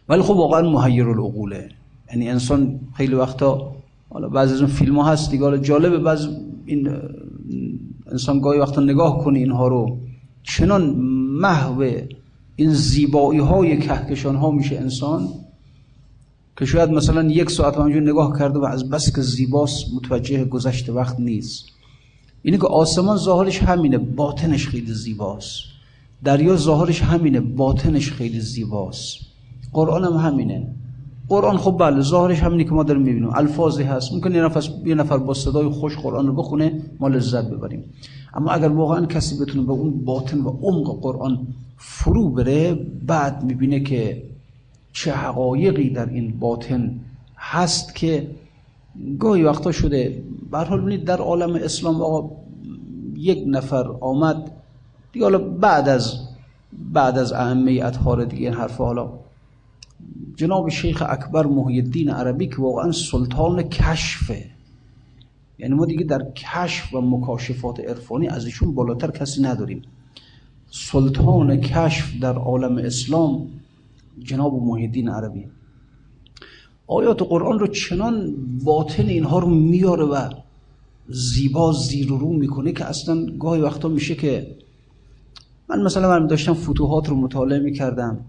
ولی 0.09 0.23
خب 0.23 0.37
واقعا 0.37 0.71
محیر 0.71 1.09
العقوله 1.09 1.69
یعنی 2.11 2.31
انسان 2.31 2.81
خیلی 2.97 3.15
وقتا 3.15 3.73
حالا 4.11 4.29
بعضی 4.29 4.55
از 4.55 4.61
اون 4.61 4.71
فیلم 4.71 4.99
ها 4.99 5.13
هست 5.13 5.31
دیگه. 5.31 5.59
جالبه 5.59 5.99
بعض 5.99 6.29
این 6.67 6.89
انسان 8.07 8.41
گاهی 8.41 8.59
وقتا 8.59 8.81
نگاه 8.81 9.25
کنه 9.25 9.39
اینها 9.39 9.69
رو 9.69 9.99
چنان 10.43 10.91
محو 11.41 12.01
این 12.57 12.73
زیبایی 12.73 13.41
های 13.41 13.79
کهکشان 13.79 14.37
ها 14.37 14.51
میشه 14.51 14.77
انسان 14.77 15.29
که 16.61 16.67
شاید 16.67 16.91
مثلا 16.91 17.23
یک 17.23 17.51
ساعت 17.51 17.77
همونجور 17.77 18.03
نگاه 18.03 18.39
کرده 18.39 18.59
و 18.59 18.65
از 18.65 18.91
بس 18.91 19.15
که 19.15 19.21
زیباست 19.21 19.85
متوجه 19.95 20.45
گذشت 20.45 20.89
وقت 20.89 21.21
نیست. 21.21 21.65
اینه 22.43 22.57
که 22.59 22.67
آسمان 22.67 23.17
ظاهرش 23.17 23.63
همینه 23.63 23.99
باطنش 23.99 24.69
خیلی 24.69 24.93
زیباست. 24.93 25.61
دریا 26.25 26.57
ظاهرش 26.57 27.03
همینه 27.03 27.41
باطنش 27.41 28.13
خیلی 28.13 28.41
زیباست. 28.41 29.17
قرآن 29.73 30.05
هم 30.05 30.13
همینه. 30.13 30.75
قرآن 31.31 31.57
خب 31.57 31.77
بله 31.79 32.01
ظاهرش 32.01 32.41
همینه 32.43 32.65
که 32.65 32.71
ما 32.71 32.83
داریم 32.83 33.03
می‌بینیم. 33.03 33.31
الفاظی 33.35 33.83
هست. 33.83 34.13
ممکن 34.13 34.35
یه 34.35 34.43
نفر 34.43 34.63
یه 34.85 34.95
نفر 34.95 35.19
با 35.19 35.35
صدای 35.35 35.69
خوش 35.69 35.97
قرآن 35.97 36.27
رو 36.27 36.33
بخونه 36.33 36.83
ما 37.01 37.09
لذت 37.09 37.45
ببریم. 37.45 37.85
اما 38.35 38.51
اگر 38.51 38.69
واقعا 38.69 39.07
کسی 39.07 39.39
بتونه 39.39 39.67
به 39.67 39.73
اون 39.73 40.05
باطن 40.05 40.41
و 40.41 40.49
عمق 40.63 41.01
قرآن 41.01 41.47
فرو 41.77 42.31
بره 42.31 42.75
بعد 43.07 43.45
می‌بینه 43.45 43.81
که 43.81 44.23
چه 44.93 45.13
حقایقی 45.13 45.91
در 45.91 46.09
این 46.09 46.39
باطن 46.39 47.01
هست 47.37 47.95
که 47.95 48.31
گاهی 49.19 49.43
وقتا 49.43 49.73
شده. 49.73 50.23
به 50.51 50.59
حال 50.59 50.97
در 50.97 51.19
عالم 51.19 51.55
اسلام 51.55 52.03
آقا 52.03 52.31
یک 53.17 53.45
نفر 53.47 53.87
آمد 54.01 54.51
دیگه 55.13 55.25
حالا 55.25 55.39
بعد 55.39 55.89
از 55.89 56.15
بعد 56.93 57.19
از 57.19 57.33
ائمه 57.33 57.81
اطهار 57.85 58.25
دیگه 58.25 58.47
این 58.47 58.55
حرف 58.55 58.77
حالا 58.77 59.09
جناب 60.37 60.69
شیخ 60.69 61.03
اکبر 61.09 61.47
محی 61.47 61.81
الدین 61.81 62.11
عربی 62.11 62.47
که 62.47 62.57
واقعا 62.57 62.93
سلطان 62.93 63.63
کشفه. 63.63 64.51
یعنی 65.59 65.75
ما 65.75 65.87
دیگه 65.87 66.05
در 66.05 66.23
کشف 66.31 66.95
و 66.95 67.01
مکاشفات 67.01 67.81
عرفانی 67.81 68.29
از 68.29 68.45
ایشون 68.45 68.75
بالاتر 68.75 69.11
کسی 69.11 69.43
نداریم. 69.43 69.83
سلطان 70.71 71.57
کشف 71.57 72.21
در 72.21 72.35
عالم 72.35 72.79
اسلام 72.79 73.49
جناب 74.19 74.63
محی 74.63 74.85
الدین 74.85 75.09
عربی. 75.09 75.47
آیات 76.87 77.23
قرآن 77.23 77.59
رو 77.59 77.67
چنان 77.67 78.35
باطن 78.65 79.07
اینها 79.07 79.39
رو 79.39 79.49
میاره 79.49 80.05
و 80.05 80.31
زیبا 81.09 81.73
زیر 81.73 82.09
رو 82.09 82.33
می‌کنه 82.33 82.73
که 82.73 82.85
اصلا 82.85 83.27
گاهی 83.39 83.63
وقتا 83.63 83.89
میشه 83.89 84.15
که 84.15 84.57
من 85.69 85.83
مثلا 85.83 86.21
من 86.21 86.27
داشتم 86.27 86.55
فتوحات 86.55 87.09
رو 87.09 87.17
مطالعه 87.17 87.59
می‌کردم. 87.59 88.25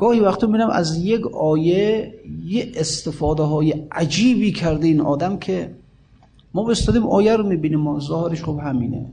گاهی 0.00 0.20
وقتا 0.20 0.46
میرم 0.46 0.70
از 0.70 0.96
یک 0.96 1.26
آیه 1.26 2.14
یه 2.44 2.72
استفاده 2.74 3.42
های 3.42 3.74
عجیبی 3.92 4.52
کرده 4.52 4.86
این 4.86 5.00
آدم 5.00 5.36
که 5.36 5.74
ما 6.54 6.64
بستادیم 6.64 7.06
آیه 7.06 7.36
رو 7.36 7.46
می‌بینیم 7.46 7.80
ما 7.80 8.00
ظاهرش 8.00 8.44
خب 8.44 8.58
همینه. 8.64 9.06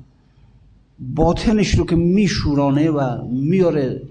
باطنش 1.16 1.76
رو 1.76 1.86
که 1.86 1.96
میشورانه 1.96 2.90
و 2.90 3.28
میاره 3.28 4.02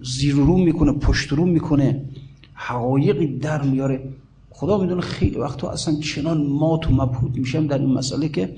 زیر 0.00 0.34
رو 0.34 0.56
می‌کنه 0.56 0.92
پشت 0.92 1.32
رو 1.32 1.44
می‌کنه 1.44 2.04
حقایقی 2.54 3.38
در 3.38 3.62
میاره. 3.62 4.08
خدا 4.50 4.78
می‌دونه 4.78 5.00
خیلی 5.00 5.36
وقتا 5.36 5.70
اصلا 5.70 5.94
چنان 5.94 6.46
مات 6.46 6.90
و 6.90 6.94
مبهوت 6.94 7.36
میشم 7.36 7.66
در 7.66 7.78
این 7.78 7.92
مسئله 7.92 8.28
که 8.28 8.56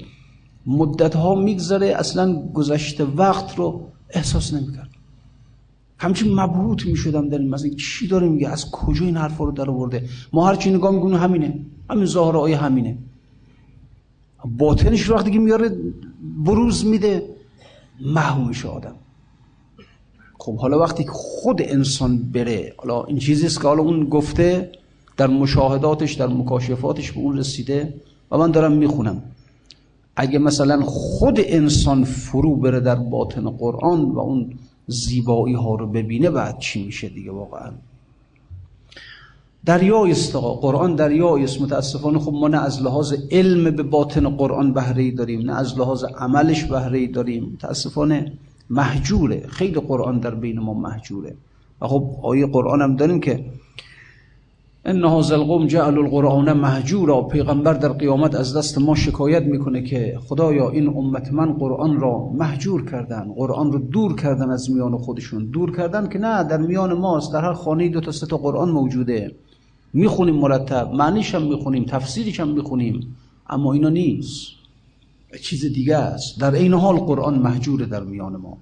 مدت 0.67 1.17
ها 1.17 1.35
میگذره 1.35 1.87
اصلا 1.87 2.43
گذشته 2.55 3.05
وقت 3.05 3.59
رو 3.59 3.87
احساس 4.11 4.55
نمی‌کرد 4.55 4.94
همچین 6.05 6.35
مبهوت 6.41 6.87
می‌شدم 6.87 7.29
در 7.29 7.39
این 7.39 7.51
مسئله 7.51 7.71
چی 7.71 8.09
داره 8.09 8.29
میگه؟ 8.29 8.49
از 8.49 8.71
کجا 8.71 9.05
این 9.05 9.17
حرفا 9.17 9.45
رو 9.45 9.53
در 9.53 9.71
آورده؟ 9.71 10.05
ما 10.33 10.47
هر 10.49 10.55
چی 10.55 10.71
نگاه 10.71 10.95
می‌کنیم 10.95 11.17
همینه. 11.17 11.59
همین 11.91 12.07
ظاهر 12.07 12.37
آیه 12.37 12.57
همینه. 12.57 12.99
باطنش 14.59 15.11
وقتی 15.11 15.31
که 15.31 15.39
میاره 15.39 15.77
بروز 16.45 16.87
میده. 16.87 17.23
محو 18.01 18.45
میشه 18.45 18.69
آدم. 18.69 18.95
خب 20.39 20.57
حالا 20.57 20.79
وقتی 20.79 21.05
خود 21.09 21.63
انسان 21.63 22.19
بره 22.19 22.75
حالا 22.77 23.05
این 23.05 23.19
چیزی 23.19 23.47
است 23.47 23.61
که 23.61 23.69
حالا 23.69 23.83
اون 23.83 24.05
گفته 24.05 24.73
در 25.17 25.27
مشاهداتش 25.27 26.13
در 26.13 26.27
مکاشفاتش 26.27 27.13
به 27.13 27.19
اون 27.21 27.39
رسیده 27.39 27.95
و 28.31 28.39
من 28.39 28.51
دارم 28.51 28.73
می‌خونم. 28.73 29.23
اگه 30.17 30.39
مثلا 30.39 30.83
خود 30.83 31.41
انسان 31.43 32.05
فرو 32.05 32.57
بره 32.57 32.81
در 32.81 32.95
باطن 32.95 33.51
قرآن 33.51 34.01
و 34.03 34.19
اون 34.19 34.51
زیبایی 34.87 35.55
ها 35.55 35.75
رو 35.75 35.87
ببینه 35.87 36.31
بعد 36.31 36.59
چی 36.59 36.85
میشه 36.85 37.09
دیگه 37.09 37.31
واقعا. 37.31 37.73
دریای 39.65 40.11
است 40.11 40.37
قرآن 40.37 40.95
دریای 40.95 41.45
است 41.45 41.61
متاسفانه 41.61 42.19
خب 42.19 42.33
ما 42.33 42.49
نه 42.49 42.63
از 42.63 42.83
لحاظ 42.83 43.15
علم 43.31 43.77
به 43.77 43.83
باطن 43.83 44.29
قرآن 44.29 44.73
بهره 44.73 45.11
داریم 45.11 45.41
نه 45.51 45.59
از 45.59 45.79
لحاظ 45.79 46.05
عملش 46.05 46.65
بهره 46.65 47.07
داریم. 47.07 47.45
متاسفانه 47.45 48.33
محجوره 48.71 49.47
خیلی 49.49 49.81
قرآن 49.81 50.19
در 50.19 50.35
بین 50.35 50.61
ما 50.61 50.75
محجوره. 50.75 51.37
و 51.81 51.89
خب 51.89 52.17
آیه 52.23 52.47
قرآن 52.47 52.83
هم 52.83 52.97
داریم 52.97 53.21
که 53.21 53.45
ان 54.87 55.05
هذا 55.05 55.67
جعل 55.67 55.99
القرآن 55.99 56.53
محجورا 56.53 57.23
پیغمبر 57.23 57.73
در 57.73 57.93
قیامت 57.93 58.35
از 58.35 58.57
دست 58.57 58.79
ما 58.79 58.95
شکایت 58.95 59.43
می‌کنه 59.43 59.83
که 59.83 60.19
خدایا 60.29 60.71
این 60.71 60.89
امت 60.89 61.33
من 61.33 61.53
قرآن 61.53 62.01
را 62.01 62.31
محجور 62.35 62.91
کردن 62.91 63.33
قرآن 63.37 63.73
رو 63.73 63.79
دور 63.79 64.17
کردن 64.17 64.51
از 64.51 64.71
میان 64.71 64.99
خودشون. 64.99 65.45
دور 65.45 65.77
کردن 65.77 66.09
که 66.09 66.19
نه 66.19 66.45
در 66.45 66.57
میان 66.57 66.93
ماست 66.93 67.33
در 67.33 67.41
هر 67.41 67.53
خانه 67.53 67.89
دو 67.89 68.01
تا 68.01 68.13
سه 68.13 68.27
تا 68.27 68.37
قرآن 68.37 68.71
موجوده. 68.71 69.35
می‌خونیم 69.93 70.35
مرتب 70.35 70.91
معنیش 70.95 71.35
هم 71.35 71.43
می‌خونیم 71.43 71.85
تفسیرش 71.85 72.41
هم 72.41 72.49
می‌خونیم 72.49 73.17
اما 73.51 73.73
اینا 73.73 73.89
نیست. 73.89 74.51
چیز 75.43 75.65
دیگه 75.65 75.97
است. 75.97 76.41
در 76.41 76.55
این 76.55 76.75
حال 76.75 76.97
قرآن 76.97 77.39
محجور 77.39 77.83
در 77.85 78.03
میان 78.03 78.37
ما. 78.37 78.59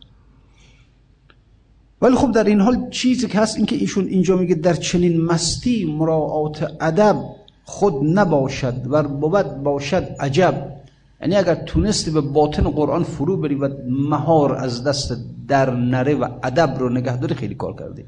ولی 2.02 2.16
خب 2.16 2.32
در 2.32 2.44
این 2.44 2.60
حال 2.60 2.90
چیزی 2.90 3.26
که 3.26 3.38
هست 3.38 3.56
اینکه 3.56 3.76
ایشون 3.76 4.06
اینجا 4.06 4.36
میگه 4.36 4.54
در 4.54 4.74
چنین 4.74 5.20
مستی 5.20 5.96
مراعات 5.98 6.76
ادب 6.80 7.16
خود 7.64 7.94
نباشد 8.18 8.74
و 8.90 9.02
بود 9.02 9.62
باشد 9.62 10.16
عجب. 10.20 10.72
یعنی 11.20 11.36
اگر 11.36 11.54
تونستی 11.54 12.10
به 12.10 12.20
باطن 12.20 12.62
قرآن 12.62 13.02
فرو 13.02 13.36
بری 13.36 13.54
و 13.54 13.68
مهار 13.88 14.54
از 14.54 14.84
دست 14.84 15.16
در 15.48 15.70
نره 15.70 16.14
و 16.14 16.28
ادب 16.42 16.76
رو 16.78 16.88
نگه 16.88 17.16
داری 17.16 17.34
خیلی 17.34 17.54
کار 17.54 17.76
کردی. 17.76 18.04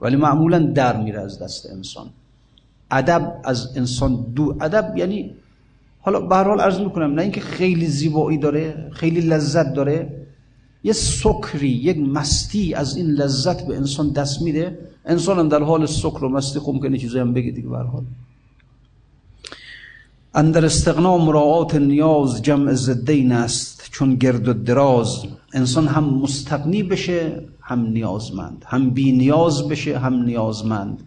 ولی 0.00 0.16
معمولا 0.16 0.58
در 0.58 1.02
میره 1.02 1.20
از 1.20 1.42
دست 1.42 1.70
انسان. 1.70 2.06
ادب 2.90 3.40
از 3.44 3.76
انسان 3.76 4.26
دو 4.34 4.56
ادب 4.60 4.92
یعنی 4.96 5.34
حالا 6.00 6.20
به 6.20 6.36
هر 6.36 6.44
حال 6.44 6.60
عرض 6.60 6.80
می‌کنم 6.80 7.14
نه 7.14 7.22
اینکه 7.22 7.40
خیلی 7.40 7.86
زیبایی 7.86 8.38
داره 8.38 8.90
خیلی 8.92 9.20
لذت 9.20 9.74
داره 9.74 10.15
یه 10.86 10.92
سکری 10.92 11.68
یک 11.68 11.98
مستی 11.98 12.74
از 12.74 12.96
این 12.96 13.06
لذت 13.06 13.66
به 13.66 13.76
انسان 13.76 14.10
دست 14.10 14.42
میده. 14.42 14.78
انسان 15.04 15.38
هم 15.38 15.48
در 15.48 15.62
حال 15.62 15.86
سکر 15.86 16.24
و 16.24 16.28
مستی 16.28 16.60
خب 16.60 16.72
ممکنه 16.72 16.98
چیزی 16.98 17.18
هم 17.18 17.32
بگه 17.32 17.50
دیگه 17.50 17.68
به 17.68 17.78
حال. 17.78 18.04
اندر 20.34 20.64
استغنا 20.64 21.18
مراعات 21.18 21.74
نیاز 21.74 22.42
جمع 22.42 22.72
زدین 22.72 23.32
است 23.32 23.88
چون 23.90 24.14
گرد 24.14 24.48
و 24.48 24.52
دراز. 24.52 25.24
انسان 25.52 25.86
هم 25.86 26.04
مستغنی 26.04 26.82
بشه 26.82 27.42
هم 27.60 27.80
نیازمند. 27.86 28.64
هم 28.66 28.90
بی 28.90 29.12
نیاز 29.12 29.68
بشه 29.68 29.98
هم 29.98 30.22
نیازمند. 30.22 31.02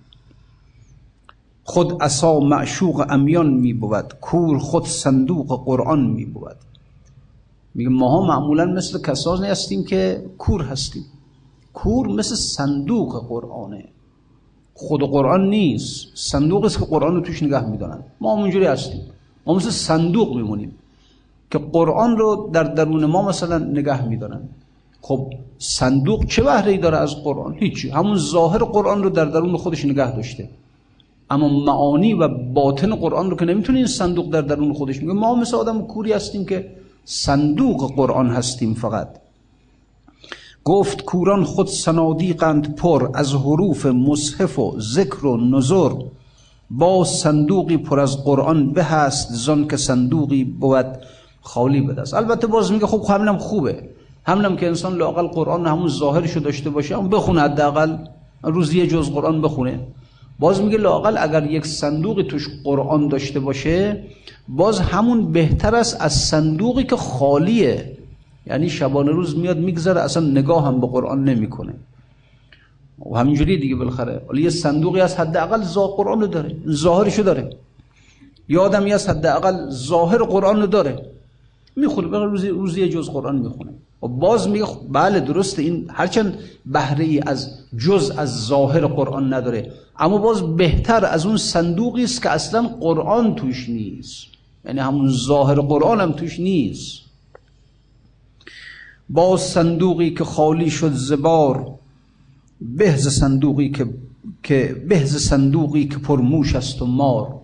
خود 1.63 2.03
اسا 2.03 2.39
معشوق 2.39 3.05
امیان 3.09 3.49
می 3.49 3.73
بود 3.73 4.13
کور 4.21 4.59
خود 4.59 4.85
صندوق 4.87 5.65
قرآن 5.65 6.05
می 6.05 6.25
بود. 6.25 6.68
میگه 7.79 7.89
ماها 7.89 8.25
معمولا 8.25 8.65
مثل 8.65 9.01
کسانی 9.01 9.47
هستیم 9.47 9.83
که 9.83 10.23
کور 10.37 10.61
هستیم. 10.61 11.05
کور 11.73 12.07
مثل 12.07 12.35
صندوق 12.35 13.27
قرآنه 13.29 13.83
خود 14.73 15.01
قرآن 15.01 15.49
نیست. 15.49 16.07
صندوق 16.13 16.65
است 16.65 16.79
که 16.79 16.85
قرآن 16.85 17.15
رو 17.15 17.21
توش 17.21 17.43
نگه 17.43 17.65
میدارن. 17.69 17.99
ما 18.21 18.31
اونجوری 18.31 18.65
هستیم. 18.65 19.01
ما 19.45 19.53
مثل 19.53 19.69
صندوق 19.69 20.35
میمونیم 20.35 20.71
که 21.51 21.57
قرآن 21.57 22.17
رو 22.17 22.49
در 22.53 22.63
درون 22.63 23.05
ما 23.05 23.21
مثلا 23.21 23.57
نگه 23.57 24.07
میدارن. 24.07 24.41
خب 25.01 25.33
صندوق 25.57 26.25
چه 26.25 26.43
بهره 26.43 26.71
ای 26.71 26.77
داره 26.77 26.97
از 26.97 27.23
قرآن؟ 27.23 27.53
هیچی. 27.59 27.89
همون 27.89 28.17
ظاهر 28.17 28.63
قرآن 28.63 29.03
رو 29.03 29.09
در 29.09 29.25
درون 29.25 29.57
خودش 29.57 29.85
نگه 29.85 30.15
داشته. 30.15 30.49
اما 31.29 31.47
معانی 31.47 32.13
و 32.13 32.27
باطن 32.27 32.95
قرآن 32.95 33.29
رو 33.29 33.37
که 33.37 33.45
نمی‌تونه 33.45 33.77
این 33.77 33.87
صندوق 33.87 34.29
در 34.29 34.41
درون 34.41 34.73
خودش. 34.73 35.01
میگه 35.01 35.13
ما 35.13 35.35
مثل 35.35 35.55
آدم 35.55 35.81
کوری 35.81 36.13
هستیم 36.13 36.45
که 36.45 36.78
صندوق 37.05 37.95
قرآن 37.95 38.29
هستیم 38.29 38.73
فقط. 38.73 39.07
گفت 40.63 41.01
کوران 41.01 41.43
خود 41.43 41.67
صنادیقند 41.67 42.75
پر 42.75 43.09
از 43.13 43.33
حروف 43.33 43.85
مصحف 43.85 44.59
و 44.59 44.79
ذکر 44.79 45.25
و 45.25 45.37
نظر 45.37 45.89
با 46.71 47.03
صندوقی 47.03 47.77
پر 47.77 47.99
از 47.99 48.23
قرآن 48.23 48.73
به 48.73 48.83
هست 48.83 49.29
زن 49.31 49.67
که 49.67 49.77
صندوقی 49.77 50.43
بود 50.43 50.85
خالی 51.41 51.81
بدست 51.81 52.13
البته 52.13 52.47
باز 52.47 52.71
میگه 52.71 52.87
خب 52.87 53.05
همینم 53.09 53.37
خوبه. 53.37 53.89
همینم 54.25 54.55
که 54.55 54.67
انسان 54.67 54.97
لاقل 54.97 55.27
قرآن 55.27 55.67
همون 55.67 55.87
ظاهرشو 55.87 56.39
داشته 56.39 56.69
باشه 56.69 56.97
هم 56.97 57.09
بخونه 57.09 57.41
حداقل 57.41 57.97
روزی 58.43 58.79
یه 58.79 58.87
جز 58.87 59.09
قرآن 59.09 59.41
بخونه. 59.41 59.79
باز 60.39 60.61
میگه 60.61 60.77
لاقل 60.77 61.17
اگر 61.17 61.51
یک 61.51 61.65
صندوقی 61.65 62.23
توش 62.23 62.49
قرآن 62.63 63.07
داشته 63.07 63.39
باشه 63.39 64.03
باز 64.47 64.79
همون 64.79 65.31
بهتر 65.31 65.75
است 65.75 65.97
از 65.99 66.13
صندوقی 66.13 66.83
که 66.83 66.95
خالیه. 66.95 67.97
یعنی 68.47 68.69
شبانه 68.69 69.11
روز 69.11 69.37
میاد 69.37 69.57
میگذره 69.57 70.01
اصلا 70.01 70.23
نگاه 70.25 70.67
هم 70.67 70.81
به 70.81 70.87
قرآن 70.87 71.23
نمی‌کنه. 71.23 71.73
و 73.11 73.17
همینجوری 73.17 73.57
دیگه 73.57 73.75
بالاخره. 73.75 74.21
ولی 74.29 74.41
یه 74.41 74.49
صندوقی 74.49 75.01
از 75.01 75.15
حداقل 75.15 75.61
زا 75.61 75.87
قرآن 75.87 76.19
داره 76.19 76.55
ظاهرشو 76.69 77.21
داره. 77.21 77.49
یه 78.49 78.59
آدمی 78.59 78.93
از 78.93 79.09
حداقل 79.09 79.69
ظاهر 79.69 80.17
قرآن 80.17 80.65
داره. 80.65 81.05
می‌خونه 81.75 82.07
بقیه 82.07 82.25
روزی, 82.25 82.49
روزی 82.49 82.81
یه 82.81 82.89
جز 82.89 83.09
قرآن 83.09 83.35
می‌خونه. 83.35 83.71
و 84.03 84.07
باز 84.07 84.47
میگه 84.47 84.65
خب 84.65 84.79
بله 84.91 85.19
درسته 85.19 85.61
این 85.61 85.89
هرچند 85.93 86.37
بهره 86.65 87.05
ای 87.05 87.19
از 87.19 87.49
جز 87.77 88.11
از 88.17 88.45
ظاهر 88.45 88.87
قرآن 88.87 89.33
نداره 89.33 89.71
اما 89.99 90.17
باز 90.17 90.55
بهتر 90.55 91.05
از 91.05 91.25
اون 91.25 91.37
صندوقی 91.37 92.03
است 92.03 92.21
که 92.21 92.29
اصلا 92.29 92.61
قرآن 92.61 93.35
توش 93.35 93.69
نیست. 93.69 94.25
یعنی 94.65 94.79
همون 94.79 95.09
ظاهر 95.09 95.55
قرآن 95.55 96.01
هم 96.01 96.11
توش 96.11 96.39
نیست. 96.39 97.01
باز 99.09 99.41
صندوقی 99.41 100.13
که 100.13 100.23
خالی 100.23 100.69
شد 100.69 100.91
زبار 100.91 101.71
بهز 102.61 103.07
صندوقی 103.07 103.69
که 103.69 103.85
که 104.43 104.85
بهز 104.89 105.17
صندوقی 105.17 105.87
که 105.87 105.97
پرموش 105.97 106.55
است 106.55 106.81
و 106.81 106.85
مار. 106.85 107.39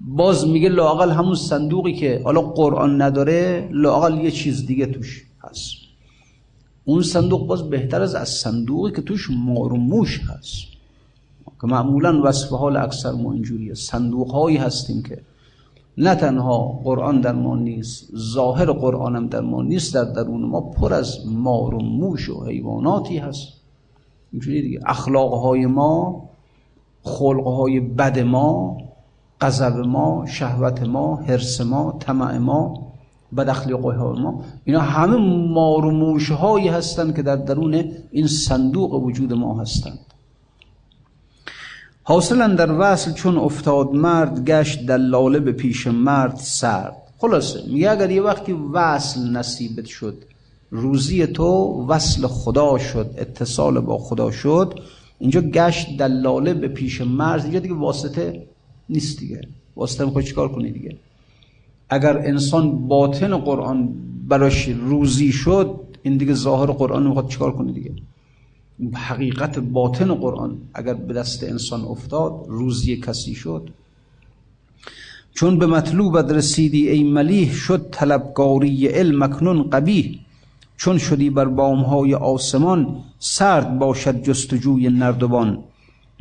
باز 0.00 0.46
میگه 0.46 0.68
لاقل 0.68 1.10
همون 1.10 1.34
صندوقی 1.34 1.92
که 1.92 2.20
حالا 2.24 2.42
قرآن 2.42 3.02
نداره 3.02 3.68
لاقل 3.72 4.18
یه 4.18 4.30
چیز 4.30 4.66
دیگه 4.66 4.86
توش 4.86 5.24
هست. 5.42 5.77
اون 6.88 7.02
صندوق 7.02 7.46
باز 7.46 7.70
بهتر 7.70 8.02
از 8.02 8.14
از 8.14 8.28
صندوقی 8.28 8.92
که 8.92 9.02
توش 9.02 9.30
مار 9.30 9.72
و 9.72 9.76
موش 9.76 10.20
هست. 10.20 10.64
که 11.60 11.66
معمولا 11.66 12.22
وصف 12.24 12.48
حال 12.48 12.76
اکثر 12.76 13.12
ما 13.12 13.32
اینجوریه. 13.32 13.74
صندوق 13.74 14.30
هایی 14.30 14.56
هستیم 14.56 15.02
که 15.02 15.20
نه 15.98 16.14
تنها 16.14 16.80
قرآن 16.84 17.20
در 17.20 17.32
ما 17.32 17.56
نیست 17.56 18.16
ظاهر 18.16 18.72
قرآن 18.72 19.16
هم 19.16 19.26
در 19.26 19.40
ما 19.40 19.62
نیست 19.62 19.94
در 19.94 20.04
درون 20.04 20.42
ما 20.42 20.60
پر 20.60 20.94
از 20.94 21.26
مار 21.26 21.74
و 21.74 21.82
موش 21.82 22.28
و 22.28 22.44
حیواناتی 22.44 23.18
هست. 23.18 23.48
اینجوری 24.32 24.62
دیگه. 24.62 24.80
اخلاق 24.86 25.32
های 25.32 25.66
ما 25.66 26.28
خلق 27.02 27.46
های 27.46 27.80
بد 27.80 28.18
ما 28.18 28.78
غضب 29.40 29.76
ما 29.76 30.24
شهوت 30.26 30.82
ما 30.82 31.16
حرس 31.16 31.60
ما 31.60 31.96
طمع 32.00 32.38
ما 32.38 32.87
بد 33.36 33.48
اخلاقی 33.48 33.96
ما. 33.96 34.44
اینا 34.64 34.80
همه 34.80 35.16
مار 35.52 35.84
و 35.84 35.90
موش 35.90 36.30
هایی 36.30 36.68
هستند 36.68 37.16
که 37.16 37.22
در 37.22 37.36
درون 37.36 37.84
این 38.10 38.26
صندوق 38.26 38.94
وجود 38.94 39.32
ما 39.32 39.60
هستند. 39.60 39.98
حاصلا 42.02 42.54
در 42.54 42.72
وصل 42.78 43.12
چون 43.12 43.38
افتاد 43.38 43.94
مرد 43.94 44.44
گشت 44.44 44.86
دلاله 44.86 45.40
به 45.40 45.52
پیش 45.52 45.86
مرد 45.86 46.36
سرد. 46.36 46.96
خلاصه 47.18 47.60
میگه 47.66 47.90
اگر 47.90 48.10
یه 48.10 48.22
وقتی 48.22 48.52
وصل 48.52 49.30
نصیبت 49.30 49.86
شد 49.86 50.24
روزی 50.70 51.26
تو 51.26 51.44
وصل 51.88 52.26
خدا 52.26 52.78
شد 52.78 53.14
اتصال 53.18 53.80
با 53.80 53.98
خدا 53.98 54.30
شد 54.30 54.80
اینجا 55.18 55.40
گشت 55.40 55.96
دلاله 55.98 56.54
به 56.54 56.68
پیش 56.68 57.00
مرد 57.00 57.42
اینجا 57.42 57.58
دیگه 57.58 57.74
واسطه 57.74 58.46
نیست 58.88 59.18
دیگه. 59.18 59.40
واسطه 59.76 60.04
می‌خوای 60.04 60.24
چیکار 60.24 60.52
کنی 60.52 60.70
دیگه؟ 60.70 60.96
اگر 61.90 62.18
انسان 62.18 62.88
باطن 62.88 63.36
قرآن 63.36 63.94
براش 64.28 64.68
روزی 64.68 65.32
شد 65.32 65.80
این 66.02 66.16
دیگه 66.16 66.34
ظاهر 66.34 66.66
قرآن 66.66 67.06
می‌خواد 67.06 67.28
چیکار 67.28 67.52
کنی 67.52 67.72
دیگه؟ 67.72 67.92
حقیقت 68.94 69.58
باطن 69.58 70.14
قرآن 70.14 70.58
اگر 70.74 70.94
به 70.94 71.14
دست 71.14 71.44
انسان 71.44 71.80
افتاد 71.80 72.44
روزی 72.48 72.96
کسی 72.96 73.34
شد. 73.34 73.68
چون 75.34 75.58
به 75.58 75.66
مطلوبت 75.66 76.32
رسیدی 76.32 76.88
ای 76.88 77.04
ملیح 77.04 77.52
شد 77.52 77.88
طلبگاری 77.92 78.86
علم 78.86 79.24
مکنون 79.24 79.70
قبیح. 79.70 80.18
چون 80.76 80.98
شدی 80.98 81.30
بر 81.30 81.44
بامهای 81.44 82.14
آسمان 82.14 82.96
سرد 83.18 83.78
باشد 83.78 84.22
جستجوی 84.22 84.88
نردبان. 84.88 85.58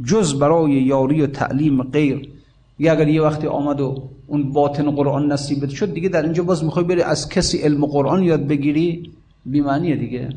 جز 0.06 0.39
برای 0.39 0.71
یاری 0.71 1.21
و 1.21 1.27
تعلیم 1.27 1.84
غیر. 1.84 2.30
یا 2.79 2.91
اگر 2.91 3.07
یه 3.07 3.21
وقتی 3.21 3.47
آمد 3.47 3.81
و 3.81 4.09
اون 4.27 4.51
باطن 4.51 4.91
قرآن 4.91 5.31
نصیبت 5.31 5.69
شد 5.69 5.93
دیگه 5.93 6.09
در 6.09 6.23
اینجا 6.23 6.43
باز 6.43 6.63
می‌خوای 6.63 6.85
بری 6.85 7.01
از 7.01 7.29
کسی 7.29 7.57
علم 7.57 7.85
قرآن 7.85 8.23
یاد 8.23 8.47
بگیری؟ 8.47 9.11
بیمعنیه 9.45 9.95
دیگه. 9.95 10.29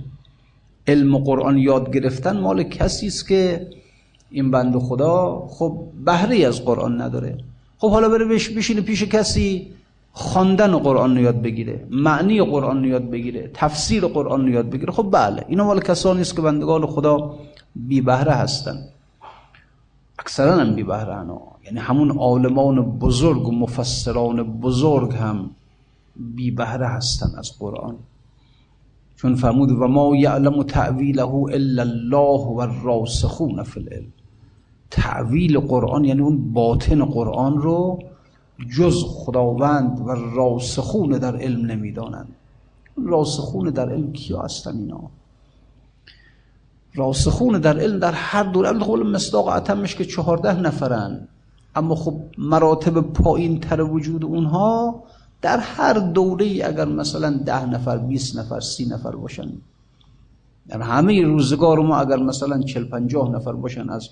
علم 0.87 1.19
قرآن 1.19 1.59
یاد 1.59 1.93
گرفتن 1.95 2.41
مال 2.41 2.63
کسی 2.63 3.07
است 3.07 3.29
که 3.29 3.67
این 4.31 4.51
بند 4.51 4.79
خدا 4.79 5.47
خب 5.51 5.79
بهره 6.05 6.47
از 6.47 6.65
قرآن 6.65 7.01
نداره. 7.01 7.39
خب 7.79 7.91
حالا 7.91 8.09
بره 8.09 8.25
بشینه 8.25 8.81
پیش 8.81 9.03
کسی 9.03 9.67
خواندن 10.13 10.79
قرآن 10.79 11.17
یاد 11.17 11.43
بگیره 11.43 11.87
معنی 11.91 12.43
قرآن 12.43 12.85
یاد 12.85 13.11
بگیره 13.11 13.51
تفسیر 13.55 14.07
قرآن 14.07 14.49
یاد 14.49 14.71
بگیره. 14.71 14.93
خب 14.93 15.09
بله 15.13 15.45
اینا 15.49 15.65
مال 15.65 15.81
کسانی 15.81 16.21
است 16.21 16.37
که 16.37 16.43
بندگان 16.43 16.87
خدا 16.87 17.35
بی 17.77 18.01
بهره 18.01 18.33
هستن. 18.33 18.79
اکثرا 20.21 20.57
هم 20.57 20.75
بی 20.75 20.83
بهره 20.83 21.27
یعنی 21.65 21.79
همون 21.79 22.11
عالمان 22.11 22.99
بزرگ 22.99 23.49
و 23.49 23.53
مفسران 23.53 24.43
بزرگ 24.43 25.15
هم 25.15 25.51
بی 26.17 26.51
بهره 26.51 26.87
هستن 26.87 27.39
از 27.39 27.59
قرآن. 27.59 27.97
چون 29.17 29.35
فرمود 29.35 29.71
و 29.71 29.89
ما 29.89 30.17
یعلم 30.17 30.63
تعویله 30.63 31.35
الا 31.35 31.83
الله 31.83 32.47
و 32.47 32.59
الراسخون 32.59 33.63
فی 33.63 33.81
العلم. 33.81 34.13
تعویل 34.91 35.59
قرآن 35.59 36.05
یعنی 36.05 36.21
اون 36.21 36.53
باطن 36.53 37.05
قرآن 37.05 37.59
رو 37.59 37.99
جز 38.77 39.05
خداوند 39.09 40.01
و 40.01 40.11
راسخون 40.11 41.11
در 41.11 41.37
علم 41.37 41.67
نمی‌دانند. 41.67 42.29
راسخون 42.97 43.71
در 43.71 43.93
علم 43.93 44.13
کیا 44.13 44.43
هستن 44.43 44.77
اینا؟ 44.77 45.11
راسخون 46.95 47.59
در 47.59 47.79
علم 47.79 47.99
در 47.99 48.13
هر 48.13 48.43
دوره 48.43 48.73
قول 48.73 49.11
مصداق 49.11 49.49
عتمش 49.49 49.95
که 49.95 50.05
چهارده 50.05 50.61
نفرن. 50.61 51.29
اما 51.77 51.95
خب 51.95 52.15
مراتب 52.39 53.01
پایین 53.01 53.61
تر 53.61 53.81
وجود 53.81 54.25
اونها 54.25 55.03
در 55.43 55.59
هر 55.59 55.93
دوره 55.93 56.47
اگر 56.47 56.85
مثلا 56.85 57.31
ده 57.47 57.67
نفر 57.67 57.97
20 57.97 58.39
نفر 58.39 58.61
سی 58.61 58.87
نفر 58.87 59.17
باشن. 59.17 59.53
در 60.69 60.83
همه 60.83 61.23
روزگار 61.23 61.79
ما 61.79 61.97
اگر 61.97 62.17
مثلا 62.17 62.63
چل 62.63 62.85
پنجاه 62.85 63.31
نفر 63.31 63.53
باشن 63.53 63.91
از 63.91 64.09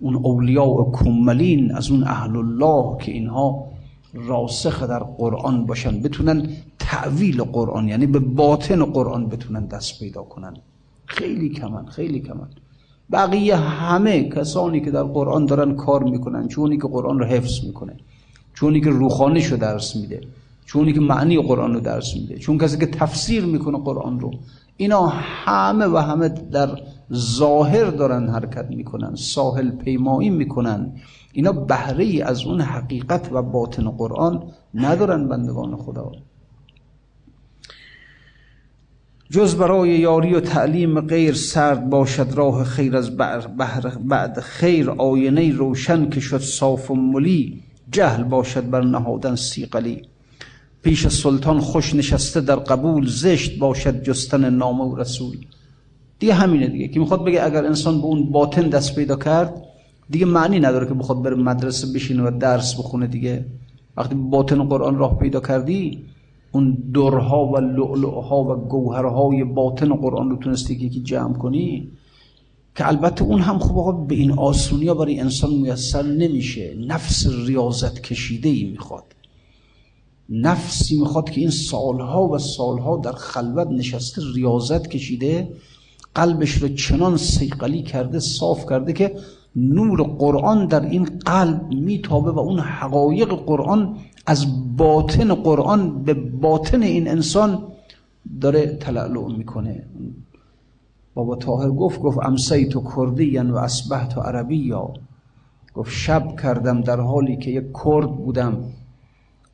اون 0.00 0.16
اولیاء 0.16 0.68
و 0.68 0.92
کملین 0.92 1.74
از 1.74 1.90
اون 1.90 2.04
اهل 2.04 2.36
الله 2.36 2.96
که 3.04 3.12
اینها 3.12 3.66
راسخ 4.14 4.82
در 4.82 4.98
قرآن 4.98 5.66
باشن 5.66 6.02
بتونن 6.02 6.48
تعویل 6.78 7.42
قرآن 7.42 7.88
یعنی 7.88 8.06
به 8.06 8.18
باطن 8.18 8.84
قرآن 8.84 9.28
بتونن 9.28 9.66
دست 9.66 9.98
پیدا 9.98 10.22
کنن. 10.22 10.56
خیلی 11.10 11.48
کمن 11.48 11.86
خیلی 11.86 12.20
کمن. 12.20 12.48
بقیه 13.12 13.56
همه 13.56 14.28
کسانی 14.28 14.80
که 14.80 14.90
در 14.90 15.02
قرآن 15.02 15.46
دارن 15.46 15.74
کار 15.74 16.02
می‌کنن 16.02 16.48
چونی 16.48 16.76
که 16.76 16.88
قرآن 16.88 17.18
رو 17.18 17.24
حفظ 17.24 17.64
می‌کنه 17.64 17.96
چونی 18.54 18.80
که 18.80 18.90
روخانش 18.90 19.46
رو 19.46 19.56
درس 19.56 19.96
میده 19.96 20.20
چونی 20.64 20.92
که 20.92 21.00
معنی 21.00 21.38
قرآن 21.38 21.74
رو 21.74 21.80
درس 21.80 22.14
میده 22.14 22.38
چون 22.38 22.58
کسی 22.58 22.78
که 22.78 22.86
تفسیر 22.86 23.44
می‌کنه 23.44 23.78
قرآن 23.78 24.20
رو 24.20 24.30
اینا 24.76 25.06
همه 25.06 25.86
و 25.86 25.96
همه 25.96 26.28
در 26.28 26.68
ظاهر 27.12 27.84
دارن 27.84 28.28
حرکت 28.28 28.66
می‌کنن 28.70 29.14
ساحل 29.14 29.70
پیمایی 29.70 30.30
می‌کنن. 30.30 30.92
اینا 31.32 31.52
بهره 31.52 32.04
ای 32.04 32.22
از 32.22 32.44
اون 32.46 32.60
حقیقت 32.60 33.28
و 33.32 33.42
باطن 33.42 33.90
قرآن 33.90 34.42
ندارن 34.74 35.28
بندگان 35.28 35.76
خدا. 35.76 36.12
جز 39.30 39.54
برای 39.54 39.88
یاری 39.88 40.34
و 40.34 40.40
تعلیم 40.40 41.00
غیر 41.00 41.34
سرد 41.34 41.90
باشد 41.90 42.26
راه 42.34 42.64
خیر 42.64 42.96
از 42.96 43.16
بعد 44.06 44.40
خیر 44.40 44.90
آینه 44.90 45.52
روشن 45.52 46.10
که 46.10 46.20
شد 46.20 46.40
صاف 46.40 46.90
و 46.90 46.94
ملی 46.94 47.62
جهل 47.92 48.22
باشد 48.22 48.70
بر 48.70 48.80
نهادن 48.80 49.34
سیقلی 49.34 50.02
پیش 50.82 51.08
سلطان 51.08 51.60
خوش 51.60 51.94
نشسته 51.94 52.40
در 52.40 52.56
قبول 52.56 53.06
زشت 53.06 53.58
باشد 53.58 54.02
جستن 54.02 54.50
نامه 54.50 54.84
و 54.84 54.96
رسول. 54.96 55.36
دیگه 56.18 56.34
همینه 56.34 56.66
دیگه. 56.66 56.88
که 56.88 57.00
می‌خواد 57.00 57.24
بگه 57.24 57.44
اگر 57.44 57.64
انسان 57.64 58.00
به 58.00 58.06
اون 58.06 58.30
باطن 58.30 58.68
دست 58.68 58.94
پیدا 58.94 59.16
کرد 59.16 59.62
دیگه 60.10 60.26
معنی 60.26 60.60
نداره 60.60 60.86
که 60.86 60.94
بخواد 60.94 61.22
بره 61.22 61.36
مدرسه 61.36 61.92
بشینه 61.94 62.22
و 62.22 62.38
درس 62.38 62.74
بخونه 62.74 63.06
دیگه. 63.06 63.44
وقتی 63.96 64.14
باطن 64.14 64.64
قرآن 64.64 64.98
راه 64.98 65.18
پیدا 65.18 65.40
کردی 65.40 66.04
اون 66.52 66.78
درها 66.94 67.46
و 67.46 67.56
لؤلؤها 67.56 68.44
و 68.44 68.54
گوهرهای 68.54 69.44
باطن 69.44 69.94
قرآن 69.94 70.30
رو 70.30 70.36
تونستی 70.36 70.88
که 70.88 71.00
جمع 71.00 71.32
کنی 71.32 71.88
که 72.76 72.88
البته 72.88 73.22
اون 73.24 73.40
هم 73.40 73.58
خب 73.58 73.78
آقا 73.78 73.92
به 73.92 74.14
این 74.14 74.32
آسونی 74.32 74.86
ها 74.86 74.94
برای 74.94 75.20
انسان 75.20 75.54
میسر 75.54 76.02
نمیشه. 76.02 76.76
نفس 76.86 77.26
ریاضت 77.46 78.00
کشیده 78.00 78.48
ای 78.48 78.64
می‌خواد. 78.64 79.04
نفسی 80.28 81.00
می‌خواد 81.00 81.30
که 81.30 81.40
این 81.40 81.50
سالها 81.50 82.28
و 82.28 82.38
سالها 82.38 82.96
در 82.96 83.12
خلوت 83.12 83.68
نشسته 83.68 84.22
ریاضت 84.34 84.88
کشیده 84.88 85.48
قلبش 86.14 86.50
رو 86.50 86.68
چنان 86.68 87.16
سیقلی 87.16 87.82
کرده 87.82 88.18
صاف 88.18 88.66
کرده 88.70 88.92
که 88.92 89.16
نور 89.56 90.02
قرآن 90.02 90.66
در 90.66 90.80
این 90.86 91.04
قلب 91.04 91.68
میتابه 91.72 92.30
و 92.30 92.38
اون 92.38 92.58
حقایق 92.58 93.28
قرآن 93.28 93.96
از 94.26 94.76
باطن 94.76 95.34
قرآن 95.34 96.02
به 96.02 96.14
باطن 96.14 96.82
این 96.82 97.08
انسان 97.08 97.62
داره 98.40 98.66
تلعلع 98.66 99.36
می‌کنه. 99.36 99.84
بابا 101.14 101.36
طاهر 101.36 101.70
گفت 101.70 102.00
گفت 102.00 102.18
امسیت 102.22 102.72
کردی 102.96 103.38
و 103.38 103.56
اسبحت 103.56 104.18
عربی 104.18 104.56
یا 104.56 104.92
گفت 105.74 105.90
شب 105.90 106.40
کردم 106.42 106.80
در 106.80 107.00
حالی 107.00 107.36
که 107.36 107.50
یک 107.50 107.64
کرد 107.84 108.16
بودم 108.16 108.64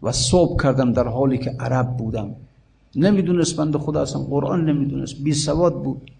و 0.02 0.12
صبح 0.12 0.62
کردم 0.62 0.92
در 0.92 1.08
حالی 1.08 1.38
که 1.38 1.50
عرب 1.60 1.96
بودم. 1.96 2.34
نمی‌دونست 2.96 3.56
بند 3.56 3.76
خدا 3.76 4.02
اصلا 4.02 4.22
قرآن 4.22 4.64
نمی‌دونست. 4.64 5.22
بی 5.22 5.32
سواد 5.32 5.82
بود. 5.82 6.10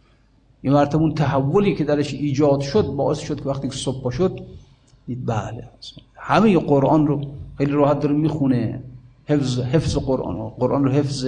یه 0.63 0.73
مرتبه 0.73 1.03
اون 1.03 1.15
تحولی 1.15 1.75
که 1.75 1.85
درش 1.85 2.15
ایجاد 2.15 2.61
شد 2.61 2.87
باعث 2.87 3.19
شد 3.19 3.41
که 3.43 3.49
وقتی 3.49 3.69
که 3.69 3.75
صبح 3.75 4.11
شد 4.11 4.41
دید 5.07 5.27
بله 5.27 5.69
همه 6.15 6.59
قرآن 6.59 7.07
رو 7.07 7.21
خیلی 7.59 7.73
راحت 7.73 8.01
داره 8.01 8.15
می‌خونه 8.15 8.83
حفظ, 9.27 9.61
حفظ 9.61 9.97
قرآن. 9.97 10.49
قرآن 10.49 10.85
رو 10.85 10.91
حفظ 10.91 11.25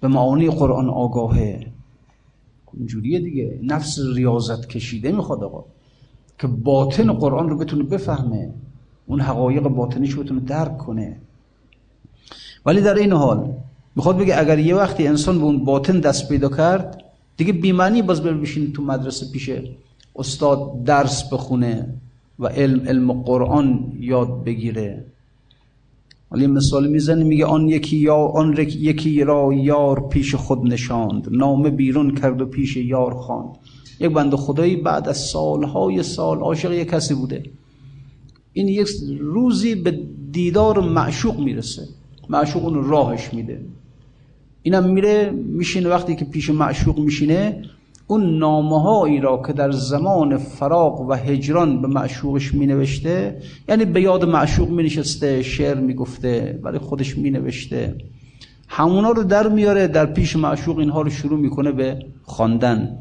به 0.00 0.08
معانی 0.08 0.50
قرآن 0.50 0.88
آگاهه. 0.88 1.66
اینجوریه 2.74 3.20
دیگه. 3.20 3.58
نفس 3.62 3.98
ریاضت 4.14 4.66
کشیده 4.68 5.12
می‌خواد 5.12 5.44
آقا. 5.44 5.64
که 6.38 6.46
باطن 6.46 7.12
قرآن 7.12 7.48
رو 7.48 7.56
بتونه 7.58 7.82
بفهمه. 7.82 8.50
اون 9.06 9.20
حقایق 9.20 9.62
باطنیش 9.62 10.10
رو 10.12 10.22
بتونه 10.22 10.40
درک 10.40 10.78
کنه. 10.78 11.16
ولی 12.66 12.80
در 12.80 12.94
این 12.94 13.12
حال 13.12 13.54
می‌خواد 13.96 14.18
بگه 14.18 14.38
اگر 14.38 14.58
یه 14.58 14.74
وقتی 14.74 15.06
انسان 15.06 15.38
به 15.38 15.44
اون 15.44 15.64
باطن 15.64 16.00
دست 16.00 16.28
پیدا 16.28 16.48
کرد 16.48 17.04
دیگه 17.36 17.52
بیمانی 17.52 18.02
باز 18.02 18.22
بر 18.22 18.32
بشین 18.32 18.72
تو 18.72 18.82
مدرسه 18.82 19.32
پیش 19.32 19.50
استاد 20.16 20.84
درس 20.84 21.32
بخونه 21.32 21.94
و 22.38 22.46
علم 22.46 22.88
علم 22.88 23.12
قرآن 23.12 23.92
یاد 24.00 24.44
بگیره. 24.44 25.04
ولی 26.32 26.46
مثال 26.46 26.88
می‌زنه 26.88 27.24
میگه 27.24 27.44
آن 27.44 27.68
یکی 27.68 27.96
یا 27.96 28.16
آن 28.16 28.56
یکی 28.58 29.24
را 29.24 29.52
یار 29.52 30.08
پیش 30.08 30.34
خود 30.34 30.66
نشاند. 30.66 31.28
نامه 31.30 31.70
بیرون 31.70 32.14
کرد 32.14 32.40
و 32.40 32.46
پیش 32.46 32.76
یار 32.76 33.14
خواند. 33.14 33.48
یک 34.00 34.12
بند 34.12 34.34
خدایی 34.34 34.76
بعد 34.76 35.08
از 35.08 35.16
سالهای 35.16 36.02
سال 36.02 36.38
عاشق 36.38 36.72
یک 36.72 36.88
کسی 36.88 37.14
بوده. 37.14 37.42
این 38.52 38.68
یک 38.68 38.88
روزی 39.20 39.74
به 39.74 40.00
دیدار 40.32 40.80
معشوق 40.80 41.40
می‌رسه. 41.40 41.88
معشوق 42.28 42.64
اون 42.64 42.84
راهش 42.84 43.34
میده. 43.34 43.60
اینم 44.62 44.90
میره 44.90 45.30
میشینه. 45.30 45.88
وقتی 45.88 46.16
که 46.16 46.24
پیش 46.24 46.50
معشوق 46.50 46.98
میشینه 46.98 47.62
اون 48.10 48.38
نامه 48.38 49.20
را 49.20 49.42
که 49.46 49.52
در 49.52 49.70
زمان 49.70 50.36
فراق 50.36 51.00
و 51.00 51.12
هجران 51.12 51.82
به 51.82 51.88
معشوقش 51.88 52.54
می 52.54 52.66
نوشته 52.66 53.42
یعنی 53.68 53.84
به 53.84 54.00
یاد 54.00 54.24
معشوق 54.24 54.70
می 54.70 54.82
نشسته 54.82 55.42
شعر 55.42 55.80
می 55.80 55.94
گفته 55.94 56.60
برای 56.62 56.78
خودش 56.78 57.18
می 57.18 57.30
نوشته 57.30 57.96
همونا 58.68 59.10
رو 59.10 59.22
در 59.24 59.48
میاره 59.48 59.88
در 59.88 60.06
پیش 60.06 60.36
معشوق 60.36 60.78
اینها 60.78 61.02
رو 61.02 61.10
شروع 61.10 61.38
می‌کنه 61.38 61.72
به 61.72 61.98
خواندن. 62.22 62.98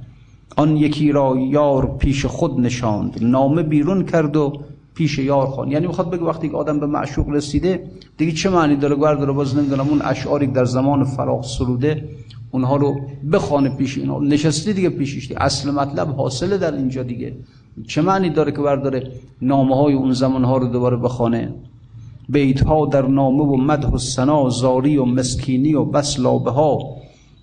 آن 0.57 0.77
یکی 0.77 1.11
را 1.11 1.35
یار 1.49 1.97
پیش 1.97 2.25
خود 2.25 2.59
نشاند 2.59 3.17
نامه 3.21 3.63
بیرون 3.63 4.05
کرد 4.05 4.35
و 4.35 4.53
پیش 4.95 5.19
یار 5.19 5.45
خوان 5.45 5.71
یعنی 5.71 5.87
می‌خواد 5.87 6.09
بگه 6.09 6.23
وقتی 6.23 6.49
که 6.49 6.57
آدم 6.57 6.79
به 6.79 6.85
معشوق 6.85 7.29
رسیده 7.29 7.83
دیگه 8.17 8.31
چه 8.31 8.49
معنی 8.49 8.75
داره 8.75 8.95
گرد 8.95 9.23
رو 9.23 9.33
باز 9.33 9.57
نمی‌دونم 9.57 9.87
اون 9.89 10.01
اشعاری 10.03 10.47
در 10.47 10.65
زمان 10.65 11.03
فراغ 11.03 11.43
سروده 11.45 12.09
اونها 12.57 12.75
رو 12.75 13.01
بخوانه 13.31 13.69
پیش 13.69 13.97
اینا. 13.97 14.19
نشستی 14.19 14.73
دیگه 14.73 14.89
پیشش 14.89 15.31
اصل 15.31 15.71
مطلب 15.71 16.07
حاصله 16.15 16.57
در 16.57 16.73
اینجا 16.75 17.03
دیگه. 17.03 17.33
چه 17.87 18.01
معنی 18.01 18.29
داره 18.29 18.51
که 18.51 18.61
برداره 18.61 19.11
نامه 19.41 19.75
های 19.75 19.93
اون 19.93 20.11
زمان 20.11 20.43
ها 20.43 20.57
رو 20.57 20.67
دوباره 20.67 20.97
بخوانه؟ 20.97 21.53
بیت 22.29 22.63
ها 22.63 22.85
در 22.85 23.07
نامه 23.07 23.43
و 23.43 23.55
مدح 23.57 23.89
و 23.89 23.97
سنا 23.97 24.49
زاری 24.49 24.97
و 24.97 25.05
مسکینی 25.05 25.73
و 25.73 25.85
بس 25.85 26.19
لابه 26.19 26.51
ها 26.51 26.79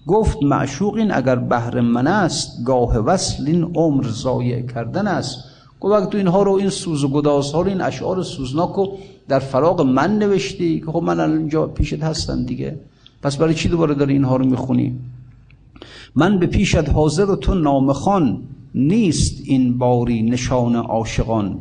گفت 0.07 0.43
معشوق 0.43 0.95
این 0.95 1.13
اگر 1.15 1.37
بهر 1.37 1.81
من 1.81 2.07
است 2.07 2.65
گاه 2.65 2.99
وصل 2.99 3.47
این 3.47 3.63
عمر 3.75 4.05
ضایع 4.09 4.67
کردن 4.67 5.07
است. 5.07 5.45
گفت 5.81 6.11
تو 6.11 6.19
اینها 6.19 6.43
رو 6.43 6.53
این 6.53 6.69
سوز 6.71 7.05
و 7.05 7.09
گداز 7.09 7.53
ها 7.53 7.63
رو 7.63 7.69
این 7.69 7.81
اشعار 7.81 8.23
سوزناک 8.23 8.71
رو 8.71 8.97
در 9.29 9.39
فراغ 9.39 9.81
من 9.81 10.19
نوشتی؟ 10.19 10.81
که 10.81 10.87
خب 10.87 11.03
من 11.03 11.21
اینجا 11.21 11.67
پیشت 11.67 12.03
هستم 12.03 12.45
دیگه. 12.45 12.79
پس 13.25 13.37
برای 13.37 13.55
چی 13.55 13.69
دوباره 13.69 13.95
داری 13.95 14.13
اینها 14.13 14.37
رو 14.37 14.47
می‌خونی؟ 14.47 14.99
من 16.15 16.39
به 16.39 16.47
پیشت 16.47 16.89
حاضر 16.89 17.31
و 17.31 17.37
تو 17.37 17.55
نامخان 17.55 18.43
نیست 18.75 19.43
این 19.45 19.79
باری 19.79 20.23
نشان 20.23 20.77
عاشقان. 20.77 21.59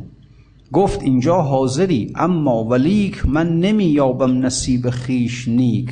گفت 0.72 1.02
اینجا 1.02 1.42
حاضری 1.42 2.12
اما 2.14 2.64
ولیک 2.64 3.26
من 3.26 3.60
نمی 3.60 3.84
یابم 3.84 4.46
نصیب 4.46 4.90
خیش 4.90 5.48
نیک. 5.48 5.90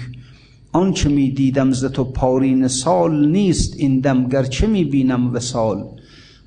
آنچه 0.72 1.08
می 1.08 1.30
دیدم 1.30 1.70
ز 1.70 1.84
تو 1.84 2.04
پارین 2.04 2.68
سال 2.68 3.30
نیست 3.30 3.74
این 3.76 4.00
دم 4.00 4.28
گرچه 4.28 4.66
می 4.66 4.84
بینم 4.84 5.34
وسال 5.34 5.84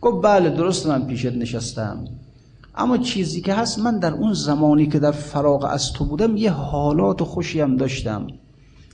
گفت 0.01 0.25
بله 0.25 0.49
درست 0.49 0.87
من 0.87 1.07
پیشت 1.07 1.33
نشستم. 1.33 2.05
اما 2.75 2.97
چیزی 2.97 3.41
که 3.41 3.53
هست 3.53 3.79
من 3.79 3.99
در 3.99 4.13
اون 4.13 4.33
زمانی 4.33 4.87
که 4.87 4.99
در 4.99 5.11
فراغ 5.11 5.65
از 5.65 5.93
تو 5.93 6.05
بودم 6.05 6.37
یه 6.37 6.51
حالات 6.51 7.23
خوشی 7.23 7.61
هم 7.61 7.77
داشتم. 7.77 8.27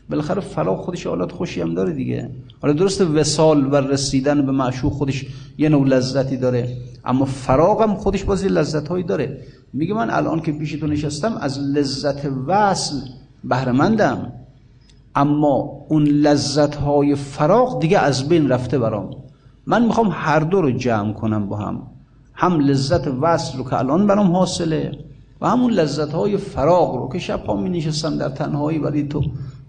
بالاخره 0.09 0.41
فراغ 0.41 0.81
خودش 0.81 1.07
حالات 1.07 1.31
خوشی 1.31 1.61
هم 1.61 1.73
داره 1.73 1.93
دیگه. 1.93 2.29
حالا 2.61 2.73
درست 2.73 3.01
وسال 3.01 3.73
و 3.73 3.75
رسیدن 3.75 4.45
به 4.45 4.51
معشوق 4.51 4.93
خودش 4.93 5.25
یه 5.57 5.69
نوع 5.69 5.87
لذتی 5.87 6.37
داره 6.37 6.77
اما 7.05 7.25
فراغ 7.25 7.81
هم 7.81 7.95
خودش 7.95 8.23
بازی 8.23 8.47
لذت 8.47 8.87
هایی 8.87 9.03
داره. 9.03 9.37
میگه 9.73 9.93
من 9.93 10.09
الان 10.09 10.39
که 10.39 10.51
پیش 10.51 10.71
تو 10.73 10.87
نشستم 10.87 11.37
از 11.41 11.59
لذت 11.59 12.25
وصل 12.47 12.95
بهرمندم 13.43 14.31
اما 15.15 15.71
اون 15.89 16.03
لذت 16.03 16.75
های 16.75 17.15
فراغ 17.15 17.81
دیگه 17.81 17.99
از 17.99 18.29
بین 18.29 18.49
رفته 18.49 18.79
برام. 18.79 19.09
من 19.65 19.85
می‌خوام 19.85 20.09
هر 20.11 20.39
دو 20.39 20.61
رو 20.61 20.71
جمع 20.71 21.13
کنم 21.13 21.47
با 21.47 21.57
هم. 21.57 21.81
هم 22.33 22.59
لذت 22.59 23.07
وصل 23.07 23.57
رو 23.57 23.63
که 23.63 23.73
الان 23.73 24.07
برام 24.07 24.31
حاصله 24.31 24.91
و 25.41 25.49
همون 25.49 25.71
لذت 25.71 26.13
های 26.13 26.37
فراغ 26.37 26.95
رو 26.95 27.09
که 27.13 27.19
شب 27.19 27.45
ها 27.45 27.55
می 27.55 27.69
نشستم 27.69 28.17
در 28.17 28.29
تنهایی 28.29 28.79
ولی 28.79 29.03
تو 29.03 29.23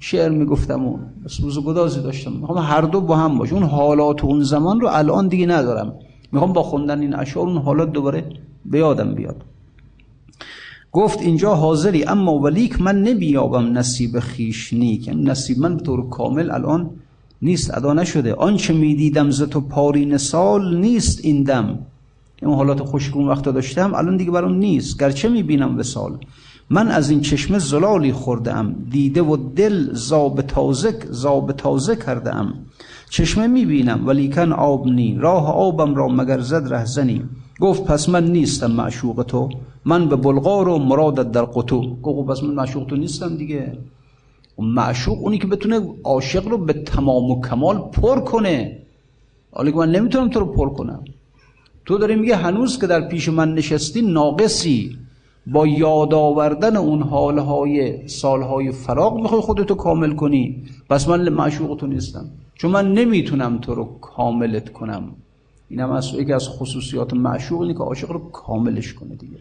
شعر 0.05 0.29
می‌گفتم 0.29 0.85
اون. 0.85 1.01
بس 1.25 1.41
روز 1.41 1.59
گدازی 1.65 2.01
داشتم. 2.01 2.33
می‌خوام 2.33 2.59
هر 2.59 2.81
دو 2.81 3.01
با 3.01 3.17
هم 3.17 3.38
باشه 3.38 3.55
اون 3.55 3.62
حالات 3.62 4.25
و 4.25 4.27
اون 4.27 4.43
زمان 4.43 4.81
رو 4.81 4.88
الان 4.88 5.29
دیگه 5.29 5.47
ندارم. 5.47 5.95
می‌خوام 6.33 6.53
با 6.53 6.62
خوندن 6.62 7.01
این 7.01 7.15
اشعار 7.15 7.47
اون 7.47 7.59
حالات 7.59 7.93
دوباره 7.93 8.25
به 8.65 8.79
یادم 8.79 9.15
بیاد. 9.15 9.37
گفت 10.93 11.21
اینجا 11.21 11.55
حاضری 11.55 12.05
اما 12.05 12.38
ولیک 12.38 12.81
من 12.83 13.03
نمیابم 13.03 13.79
نصیب 13.79 14.19
خیش 14.19 14.73
نیک. 14.73 15.09
یعنی 15.09 15.23
نصیب 15.23 15.59
من 15.59 15.77
به 15.77 15.83
طور 15.83 16.09
کامل 16.09 16.51
الان 16.51 16.91
نیست 17.43 17.77
ادا 17.77 17.93
نشده. 17.93 18.35
آنچه 18.35 18.75
می‌دیدم 18.75 19.31
ز 19.31 19.43
تو 19.43 19.61
پارین 19.61 20.17
سال 20.17 20.77
نیست 20.77 21.25
این 21.25 21.43
دم. 21.43 21.79
اون 22.43 22.55
حالات 22.55 22.81
خوشگون 22.81 23.29
وقتا 23.29 23.51
داشتم 23.51 23.95
الان 23.95 24.17
دیگه 24.17 24.31
برام 24.31 24.55
نیست. 24.55 25.01
گرچه 25.01 25.29
می‌بینم 25.29 25.79
وسال 25.79 26.19
من 26.73 26.89
از 26.89 27.11
این 27.11 27.21
چشمه 27.21 27.59
زلالی 27.59 28.13
خوردم. 28.13 28.75
دیده 28.91 29.23
و 29.23 29.37
دل 29.37 29.93
زاب 29.93 30.43
تازه 30.43 30.99
زاب 31.11 31.53
تازه 31.53 31.97
کردم. 31.97 32.55
چشمه 33.11 33.47
می‌بینم 33.47 34.07
ولیکن 34.07 34.53
آب 34.53 34.87
نی. 34.87 35.19
راه 35.19 35.55
آبم 35.55 35.95
را 35.95 36.09
مگر 36.09 36.41
زد 36.41 36.73
رهزنی. 36.75 37.23
گفت 37.61 37.85
پس 37.85 38.09
من 38.09 38.25
نیستم 38.25 38.71
معشوق 38.71 39.25
تو. 39.29 39.49
من 39.85 40.09
به 40.09 40.17
بلغار 40.17 40.69
و 40.69 40.79
مرادت 40.79 41.33
در 41.33 41.45
قطو 41.45 41.97
گفت 42.03 42.29
پس 42.31 42.43
من 42.43 42.55
معشوق 42.55 42.87
تو 42.87 42.97
نیستم 42.97 43.37
دیگه. 43.37 43.79
معشوق 44.59 45.19
اونی 45.23 45.39
که 45.39 45.47
بتونه 45.47 45.81
عاشق 46.05 46.49
رو 46.49 46.59
به 46.59 46.73
تمام 46.73 47.31
و 47.31 47.41
کمال 47.41 47.79
پر 47.79 48.21
کنه. 48.21 48.79
حالا 49.53 49.71
من 49.71 49.91
نمی‌تونم 49.91 50.29
تو 50.29 50.41
رو 50.41 50.47
پر 50.47 50.69
کنم. 50.69 51.05
تو 51.87 51.99
داری 51.99 52.17
میگه 52.17 52.37
هنوز 52.37 52.81
که 52.81 52.87
در 52.87 53.09
پیش 53.09 53.29
من 53.29 53.55
نشستی 53.55 54.03
ناقصی. 54.03 55.02
با 55.47 55.67
یاد 55.67 56.15
آوردن 56.15 56.77
اون 56.77 57.03
حالهای 57.03 58.09
سالهای 58.09 58.73
فراغ 58.73 59.21
می‌خوای 59.21 59.41
خودتو 59.41 59.75
کامل 59.75 60.15
کنی. 60.15 60.63
پس 60.91 61.09
من 61.09 61.29
معشوق 61.29 61.77
تو 61.77 61.87
نیستم. 61.87 62.25
چون 62.55 62.71
من 62.71 62.93
نمی‌تونم 62.93 63.59
تو 63.59 63.75
رو 63.75 63.99
کاملت 64.01 64.73
کنم. 64.73 65.05
این 65.69 65.81
هم 65.81 65.91
از 65.91 66.15
یکی 66.15 66.33
از 66.33 66.49
خصوصیات 66.49 67.15
معشوق 67.15 67.61
اینه 67.61 67.75
که 67.75 67.79
عاشق 67.81 68.11
رو 68.11 68.19
کاملش 68.19 68.95
کنه 68.95 69.15
دیگه. 69.15 69.37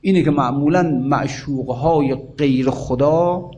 اینه 0.00 0.22
که 0.22 0.30
معمولا 0.30 0.82
معشوق 0.82 1.70
های 1.70 2.14
غیر 2.38 2.70
خدا 2.70 3.50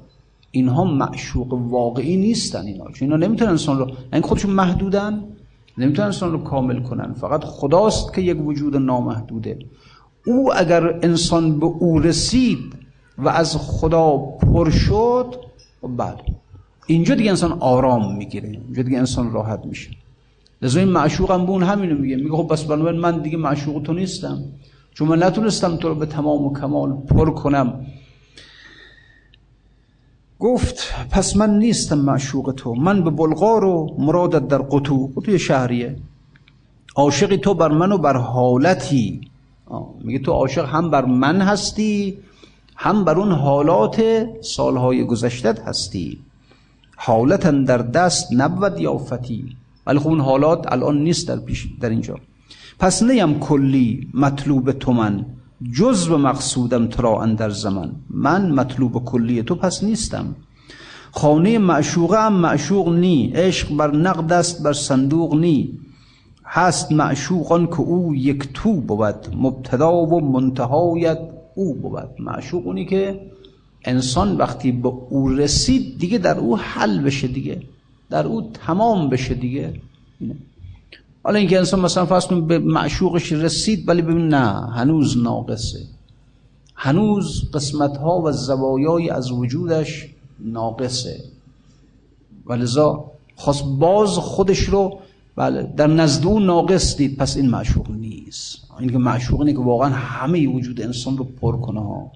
اینها 0.51 0.85
معشوق 0.85 1.53
واقعی 1.53 2.17
نیستن 2.17 2.67
اینا. 2.67 2.85
چون 2.85 3.13
اینا 3.13 3.27
نمی‌تونن 3.27 3.51
انسان 3.51 3.79
رو 3.79 3.91
این 4.13 4.23
خودشون 4.23 4.51
محدودن 4.51 5.25
نمی‌تونن 5.79 6.07
انسان 6.07 6.33
رو 6.33 6.39
کامل 6.39 6.83
کنن. 6.83 7.13
فقط 7.13 7.45
خداست 7.45 8.15
که 8.15 8.21
یک 8.21 8.47
وجود 8.47 8.77
نامحدوده. 8.77 9.59
او 10.27 10.57
اگر 10.57 10.99
انسان 11.03 11.61
به 11.61 11.67
او 11.67 11.99
رسید 11.99 12.75
و 13.19 13.29
از 13.29 13.57
خدا 13.57 14.17
پر 14.17 14.71
شد 14.71 15.35
بله. 15.97 16.17
اینجا 16.87 17.15
دیگه 17.15 17.31
انسان 17.31 17.53
آرام 17.53 18.17
می‌گیره 18.17 18.49
اینجا 18.49 18.83
دیگه 18.83 18.99
انسان 18.99 19.33
راحت 19.33 19.65
میشه. 19.65 19.91
لذا 20.63 20.81
این 20.81 20.89
معشوق 20.89 21.31
هم 21.31 21.47
به 21.47 21.51
اون 21.53 21.63
همینو 21.63 21.99
میگه. 21.99 22.17
میگه 22.17 22.37
خب 22.37 22.49
بس 22.53 22.65
بنابراین 22.65 23.01
من 23.01 23.19
دیگه 23.19 23.37
معشوق 23.37 23.83
تو 23.83 23.93
نیستم. 23.93 24.39
چون 24.95 25.09
من 25.09 25.23
نتونستم 25.23 25.77
تو 25.77 25.89
رو 25.89 25.95
به 25.95 26.07
تمام 26.07 26.45
و 26.45 26.55
کمال 26.55 26.93
پر 26.93 27.31
کنم. 27.31 27.87
گفت 30.39 30.95
پس 31.11 31.37
من 31.37 31.59
نیستم 31.59 31.99
معشوق 31.99 32.55
تو. 32.57 32.75
من 32.75 33.05
به 33.05 33.11
بلغار 33.11 33.65
و 33.65 33.97
مرادت 33.99 34.49
در 34.49 34.59
قطو 34.59 35.07
قطو 35.17 35.39
شهریه. 35.39 35.97
عاشقی 36.97 37.37
تو 37.37 37.55
بر 37.55 37.69
من 37.69 37.93
و 37.93 37.99
بر 37.99 38.17
حالتی. 38.17 39.21
میگه 40.05 40.19
تو 40.19 40.33
عاشق 40.33 40.65
هم 40.65 40.91
بر 40.91 41.05
من 41.05 41.41
هستی 41.41 42.19
هم 42.77 43.05
بر 43.05 43.19
اون 43.19 43.33
حالات 43.33 44.27
سالهای 44.41 45.05
گذشتت 45.05 45.61
هستی. 45.61 46.19
حالتا 46.97 47.51
در 47.51 47.79
دست 47.79 48.33
نبود 48.33 48.81
یافتی. 48.81 49.57
ولی 49.87 49.99
خب 49.99 50.09
اون 50.09 50.21
حالات 50.21 50.73
الان 50.73 50.99
نیست 50.99 51.29
در, 51.29 51.37
پیش 51.37 51.69
در 51.81 51.91
اینجا. 51.91 52.17
پس 52.79 53.03
نیم 53.03 53.39
کلی 53.39 54.09
مطلوب 54.15 54.73
تو 54.73 54.93
من 54.93 55.27
جز 55.73 56.09
به 56.09 56.17
مقصودم 56.17 56.87
ترا 56.87 57.23
اندر 57.23 57.51
زمان 57.51 57.93
من 58.11 58.51
مطلوب 58.51 59.05
کلی 59.05 59.43
تو 59.43 59.55
پس 59.55 59.85
نیستم. 59.85 60.35
خانه 61.13 61.59
معشوقه 61.59 62.27
هم 62.27 62.33
معشوق 62.33 62.89
نی 62.89 63.33
عشق 63.35 63.77
بر 63.77 63.97
نقد 63.97 64.33
است 64.33 64.63
بر 64.63 64.73
صندوق 64.73 65.35
نی. 65.35 65.79
هست 66.45 66.93
معشوقان 66.93 67.67
که 67.67 67.81
او 67.81 68.15
یک 68.15 68.49
تو 68.55 68.73
بود 68.73 69.35
مبتدا 69.37 69.93
و 69.93 70.21
منتهایت 70.21 71.19
او 71.55 71.75
بود. 71.75 72.09
معشوق 72.19 72.67
اونی 72.67 72.87
که 72.87 73.21
انسان 73.85 74.37
وقتی 74.37 74.73
به 74.73 74.89
او 74.89 75.29
رسید 75.29 75.99
دیگه 75.99 76.19
در 76.19 76.39
او 76.39 76.57
حل 76.57 76.99
بشه 76.99 77.29
دیگه 77.29 77.63
در 78.11 78.27
او 78.27 78.51
تمام 78.67 79.09
بشه 79.09 79.35
دیگه. 79.35 79.75
حالا 81.23 81.39
اینکه 81.39 81.59
انسان 81.59 81.81
مثلا 81.81 82.07
فرض 82.07 82.27
کنیم 82.27 82.47
به 82.47 82.59
معشوقش 82.59 83.33
رسید 83.33 83.89
ولی 83.89 84.03
ببین 84.03 84.29
نه 84.29 84.73
هنوز 84.73 85.19
ناقصه. 85.19 85.79
هنوز 86.75 87.51
قسمت 87.55 87.97
ها 87.97 88.21
و 88.21 88.33
زوایای 88.33 89.11
از 89.11 89.31
وجودش 89.33 90.09
ناقصه. 90.41 91.21
ولذا 92.47 93.05
خواست 93.37 93.65
باز 93.65 94.09
خودش 94.09 94.61
رو 94.61 94.99
بله. 95.37 95.63
در 95.77 95.87
نزد 95.87 96.27
او 96.27 96.41
ناقص 96.41 96.97
دید 96.97 97.17
پس 97.17 97.37
این 97.37 97.51
معشوق 97.51 97.91
نیست. 97.91 98.59
این 98.81 98.91
که 98.91 98.99
معشوق 98.99 99.41
اینه 99.41 99.53
که 99.53 99.59
واقعا 99.59 99.89
همه 99.91 100.49
وجود 100.49 100.81
انسان 100.81 101.17
رو 101.17 101.25
پر 101.25 101.57
کنه 101.57 101.81
ها. 101.81 102.13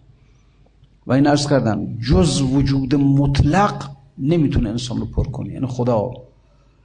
و 1.07 1.13
این 1.13 1.27
ارز 1.27 1.49
کردم 1.49 1.99
جز 2.09 2.43
وجود 2.43 2.95
مطلق 2.95 3.91
نمی‌تونه 4.19 4.69
انسان 4.69 4.99
رو 4.99 5.07
پر 5.07 5.25
کنه. 5.25 5.53
یعنی 5.53 5.67
خدا. 5.67 6.11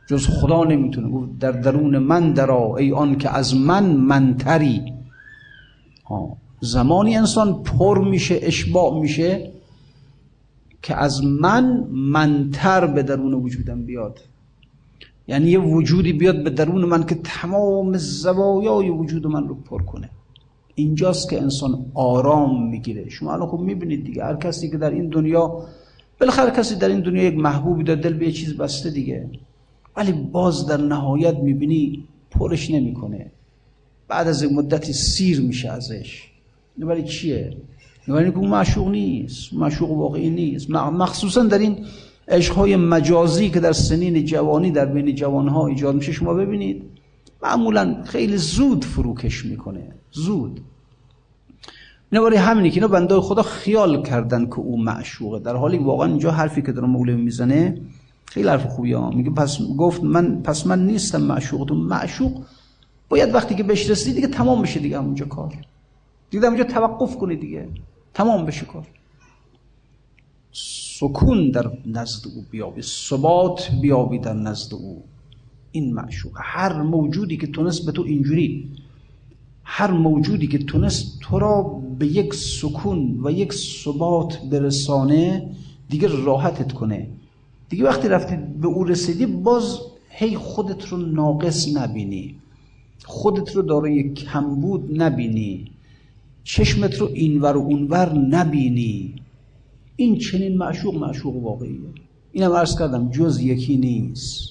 جز 0.10 0.28
خدا 0.28 0.64
نمی‌تونه. 0.64 1.10
گفت 1.10 1.40
در 1.40 1.52
درون 1.52 1.98
من 1.98 2.34
درا 2.34 2.76
ای 2.78 2.92
آن 2.92 3.18
که 3.18 3.30
از 3.30 3.56
من 3.56 3.86
منتری. 3.86 4.94
زمانی 6.62 7.16
انسان 7.16 7.64
پر 7.64 8.10
میشه 8.10 8.40
اشباع 8.42 9.00
میشه 9.02 9.52
که 10.82 10.96
از 10.96 11.24
من 11.24 11.88
منتر 11.92 12.88
به 12.88 13.04
درون 13.04 13.34
وجودم 13.34 13.86
بیاد. 13.86 14.20
یعنی 15.28 15.52
یه 15.52 15.60
وجودی 15.60 16.14
بیاد 16.14 16.44
به 16.44 16.50
درون 16.50 16.86
من 16.86 17.04
که 17.04 17.16
تمام 17.16 17.98
زوایای 17.98 18.90
وجود 18.90 19.28
من 19.28 19.48
رو 19.48 19.56
پر 19.56 19.82
کنه. 19.82 20.10
اینجاست 20.76 21.30
که 21.30 21.42
انسان 21.42 21.86
آرام 21.94 22.70
می‌گیره. 22.70 23.10
شما 23.10 23.34
الان 23.34 23.48
خوب 23.48 23.62
می‌بینید 23.62 24.06
دیگه 24.06 24.24
هر 24.24 24.36
کسی 24.36 24.70
که 24.70 24.78
در 24.78 24.90
این 24.90 25.10
دنیا 25.10 25.66
بالاخره 26.20 26.52
کسی 26.52 26.76
در 26.76 26.90
این 26.90 27.00
دنیا 27.00 27.24
یک 27.24 27.38
محبوبی 27.38 27.84
داره 27.84 28.02
دل 28.02 28.14
به 28.14 28.26
یه 28.26 28.32
چیز 28.32 28.58
بسته 28.58 28.90
دیگه 28.90 29.30
ولی 29.98 30.12
باز 30.12 30.68
در 30.68 30.78
نهایت 30.78 31.36
می‌بینی 31.36 32.08
پرش 32.32 32.72
نمی‌کنه. 32.72 33.32
بعد 34.08 34.28
از 34.28 34.44
یک 34.44 34.52
مدتی 34.52 34.94
سیر 34.94 35.42
میشه 35.42 35.70
ازش. 35.70 36.24
اینو 36.76 36.88
برای 36.88 37.04
چیه؟ 37.04 37.58
برای 38.08 38.32
که 38.32 38.38
اون 38.38 38.50
معشوق 38.50 38.88
نیست. 38.88 39.54
معشوق 39.54 39.92
واقعی 39.92 40.30
نیست. 40.30 40.70
مخصوصا 40.70 41.44
در 41.44 41.58
این 41.58 41.86
عشقهای 42.28 42.76
مجازی 42.76 43.50
که 43.50 43.60
در 43.60 43.74
سنین 43.74 44.26
جوانی 44.26 44.72
در 44.72 44.86
بین 44.86 45.16
جوانها 45.16 45.68
ایجاد 45.68 45.96
میشه 45.96 46.12
شما 46.12 46.34
ببینید. 46.34 46.84
معمولا 47.44 48.04
خیلی 48.04 48.38
زود 48.38 48.86
فروکش 48.86 49.46
می‌کنه. 49.46 49.96
زود. 50.12 50.62
اینا 52.12 52.24
برای 52.24 52.38
همینی 52.38 52.70
که 52.70 52.76
اینا 52.76 52.88
بنده 52.88 53.20
خدا 53.20 53.42
خیال 53.42 54.04
کردن 54.04 54.46
که 54.46 54.60
او 54.60 54.84
معشوقه. 54.84 55.40
در 55.40 55.56
حالی 55.56 55.78
واقعا 55.78 56.08
اینجا 56.08 56.32
حرفی 56.32 56.62
که 56.62 56.72
داره 56.72 56.88
مولوی 56.88 57.22
می‌زنه 57.22 57.82
خیلی 58.26 58.48
حرف 58.48 58.66
خوبی 58.66 58.94
ها 58.94 59.10
میگه 59.10 59.30
پس 59.30 59.58
گفت 59.78 60.04
من 60.04 60.42
پس 60.42 60.68
من 60.68 60.88
نیستم 60.88 61.22
معشوق. 61.22 61.68
تو 61.68 61.76
معشوق 61.76 62.42
باید 63.10 63.36
وقتی 63.36 63.56
که 63.56 63.64
بهش 63.64 63.90
رسیدی 63.90 64.16
دیگه 64.16 64.28
تمام 64.28 64.62
بشه 64.62 64.80
دیگه 64.80 64.98
اونجا 65.00 65.26
کار. 65.26 65.54
دیگه 66.30 66.48
اونجا 66.48 66.64
توقف 66.64 67.18
کنی 67.18 67.36
دیگه. 67.36 67.68
تمام 68.14 68.46
بشه 68.46 68.66
کار. 68.66 68.88
سکون 71.04 71.52
در 71.52 71.72
نزد 71.86 72.28
او 72.36 72.46
بیابی 72.52 72.82
ثبات 72.82 73.72
بیابی 73.82 74.20
در 74.20 74.34
نزد 74.34 74.74
او. 74.74 75.04
این 75.72 75.94
معشوق 75.94 76.32
هر 76.36 76.82
موجودی 76.82 77.38
که 77.38 77.48
تونست 77.48 77.86
به 77.86 77.92
تو 77.92 78.02
اینجوری 78.02 78.70
هر 79.64 79.92
موجودی 79.92 80.48
که 80.48 80.58
تونست 80.58 81.20
تو 81.22 81.40
را 81.40 81.82
به 82.00 82.08
یک 82.08 82.34
سکون 82.34 83.20
و 83.24 83.32
یک 83.32 83.54
ثبات 83.54 84.42
برسانه 84.52 85.50
دیگه 85.90 86.08
راحتت 86.08 86.72
کنه. 86.74 87.08
دیگه 87.70 87.84
وقتی 87.84 88.08
رفتی 88.08 88.36
به 88.62 88.68
او 88.68 88.84
رسیدی 88.84 89.26
باز 89.26 89.80
هی 90.10 90.38
خودت 90.38 90.88
رو 90.88 90.98
ناقص 90.98 91.78
نبینی. 91.78 92.36
خودت 93.06 93.56
رو 93.56 93.62
دارای 93.62 94.14
کمبود 94.14 95.02
نبینی. 95.02 95.72
چشمت 96.44 96.96
رو 96.96 97.10
اینور 97.14 97.58
و 97.58 97.60
اونور 97.60 98.14
نبینی. 98.14 99.23
این 99.96 100.18
چنین 100.18 100.58
معشوق 100.58 100.96
معشوق 100.96 101.44
واقعیه. 101.44 101.90
اینم 102.32 102.52
عرض 102.52 102.80
کردم 102.80 103.10
جز 103.10 103.40
یکی 103.40 103.78
نیست. 103.78 104.50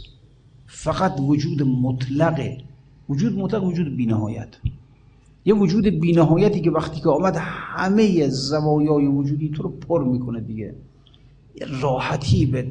فقط 0.67 1.21
وجود 1.21 1.63
مطلقه 1.63 2.59
وجود 3.09 3.39
مطلق 3.39 3.65
وجود 3.65 3.97
بینهایت. 3.97 4.49
یه 5.45 5.55
وجود 5.55 5.87
بینهایتی 5.87 6.61
که 6.61 6.71
وقتی 6.71 7.01
که 7.01 7.09
آمد 7.09 7.37
همه 7.41 8.29
زوایای 8.29 9.07
وجودی 9.07 9.49
تو 9.49 9.63
رو 9.63 9.69
پر 9.69 10.05
می‌کنه 10.05 10.41
دیگه. 10.41 10.75
یه 11.61 11.67
راحتی 11.81 12.47
به 12.47 12.67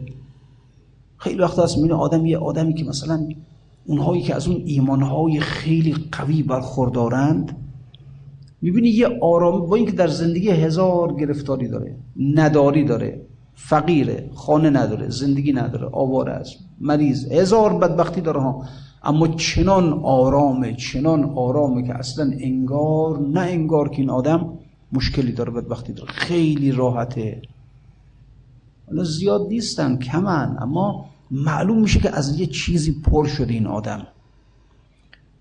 خیلی 1.17 1.39
وقت 1.39 1.59
هست 1.59 1.77
میونه 1.77 1.93
آدم 1.93 2.25
یه 2.25 2.37
آدمی 2.37 2.73
که 2.73 2.83
مثلا 2.83 3.29
اونهایی 3.85 4.21
که 4.21 4.35
از 4.35 4.47
اون 4.47 4.61
ایمانهای 4.65 5.39
خیلی 5.39 5.95
قوی 6.11 6.43
برخوردارند 6.43 7.57
می‌بینی 8.61 8.89
یه 8.89 9.19
آرامی 9.21 9.67
با 9.67 9.75
اینکه 9.75 9.91
در 9.91 10.07
زندگی 10.07 10.49
هزار 10.49 11.15
گرفتاری 11.15 11.67
داره 11.67 11.95
نداری 12.17 12.83
داره 12.83 13.21
فقیره 13.53 14.29
خانه 14.33 14.69
نداره 14.69 15.09
زندگی 15.09 15.53
نداره 15.53 15.89
آواره 15.91 16.31
است 16.31 16.55
مریض 16.81 17.31
هزار 17.31 17.77
بدبختی 17.77 18.21
داره 18.21 18.41
ها. 18.41 18.65
اما 19.03 19.27
چنان 19.27 19.93
آرامه 20.03 20.73
چنان 20.73 21.23
آرامه 21.23 21.87
که 21.87 21.95
اصلا 21.95 22.31
انگار 22.39 23.19
نه 23.19 23.39
انگار 23.39 23.89
که 23.89 23.97
این 23.99 24.09
آدم 24.09 24.53
مشکلی 24.93 25.31
داره 25.31 25.51
بدبختی 25.51 25.93
داره. 25.93 26.11
خیلی 26.11 26.71
راحته. 26.71 27.41
حالا 28.87 29.03
زیاد 29.03 29.47
نیستن 29.47 29.97
کمن 29.97 30.57
اما 30.59 31.05
معلوم 31.31 31.81
میشه 31.81 31.99
که 31.99 32.15
از 32.15 32.39
یه 32.39 32.45
چیزی 32.45 33.01
پر 33.01 33.27
شده 33.27 33.53
این 33.53 33.67
آدم. 33.67 34.07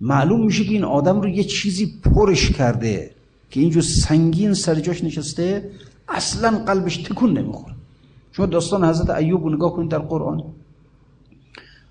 معلوم 0.01 0.45
میشه 0.45 0.65
که 0.65 0.71
این 0.71 0.85
آدم 0.85 1.21
رو 1.21 1.29
یه 1.29 1.45
چیزی 1.45 2.01
پرش 2.05 2.51
کرده 2.51 3.11
که 3.51 3.61
اینجور 3.61 3.83
سنگین 3.83 4.55
سر 4.55 4.75
جاش 4.75 5.05
نشسته 5.05 5.71
اصلا 6.09 6.59
قلبش 6.59 6.97
تکون 6.97 7.39
نمی‌خوره. 7.39 7.75
شما 8.33 8.47
داستان 8.47 8.85
حضرت 8.85 9.11
ایوب 9.11 9.45
رو 9.45 9.55
نگاه 9.55 9.73
کنید 9.73 9.91
در 9.91 9.99
قرآن. 9.99 10.43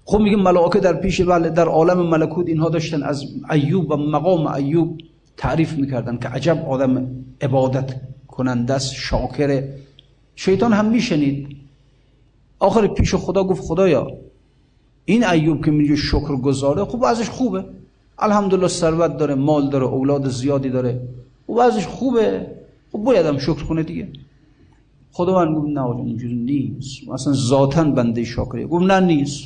خب 0.05 0.19
میگه 0.19 0.37
ملائکه 0.37 0.79
در 0.79 0.93
پیش 0.93 1.21
بله 1.21 1.49
در 1.49 1.65
عالم 1.65 2.09
ملکوت 2.09 2.47
اینها 2.47 2.69
داشتن. 2.69 3.03
از 3.03 3.25
ایوب 3.51 3.91
و 3.91 3.95
مقام 3.95 4.47
ایوب 4.47 4.97
تعریف 5.37 5.73
می‌کردن 5.73 6.17
که 6.17 6.27
عجب 6.27 6.65
آدم 6.69 7.07
عبادت 7.41 7.95
کننده 8.27 8.73
است 8.73 8.93
شاکره. 8.93 9.75
شیطان 10.35 10.73
هم 10.73 10.89
میشنید. 10.89 11.47
آخر 12.59 12.87
پیش 12.87 13.15
خدا 13.15 13.43
گفت 13.43 13.61
خدایا 13.61 14.07
این 15.05 15.23
ایوب 15.23 15.65
که 15.65 15.71
میگه 15.71 15.95
شکر 15.95 16.35
گذاره 16.35 16.85
خب 16.85 17.03
ازش 17.03 17.29
خوبه. 17.29 17.65
الحمدلله 18.19 18.67
ثروت 18.67 19.17
داره 19.17 19.35
مال 19.35 19.69
داره 19.69 19.85
اولاد 19.85 20.29
زیادی 20.29 20.69
داره 20.69 21.07
خب 21.47 21.57
ازش 21.57 21.87
خوبه 21.87 22.47
خب 22.91 22.97
باید 22.97 23.25
هم 23.25 23.37
شکر 23.37 23.63
کنه 23.63 23.83
دیگه 23.83 24.07
خدا 25.11 25.35
من 25.35 25.53
گفت 25.53 25.67
نه 25.67 25.85
اینجوری 25.85 26.35
نیست 26.35 27.09
مثلا 27.09 27.33
ذاتا 27.33 27.83
بنده 27.83 28.23
شاکریه 28.23 28.67
گفت 28.67 28.83
نه 28.83 28.99
نیست 28.99 29.43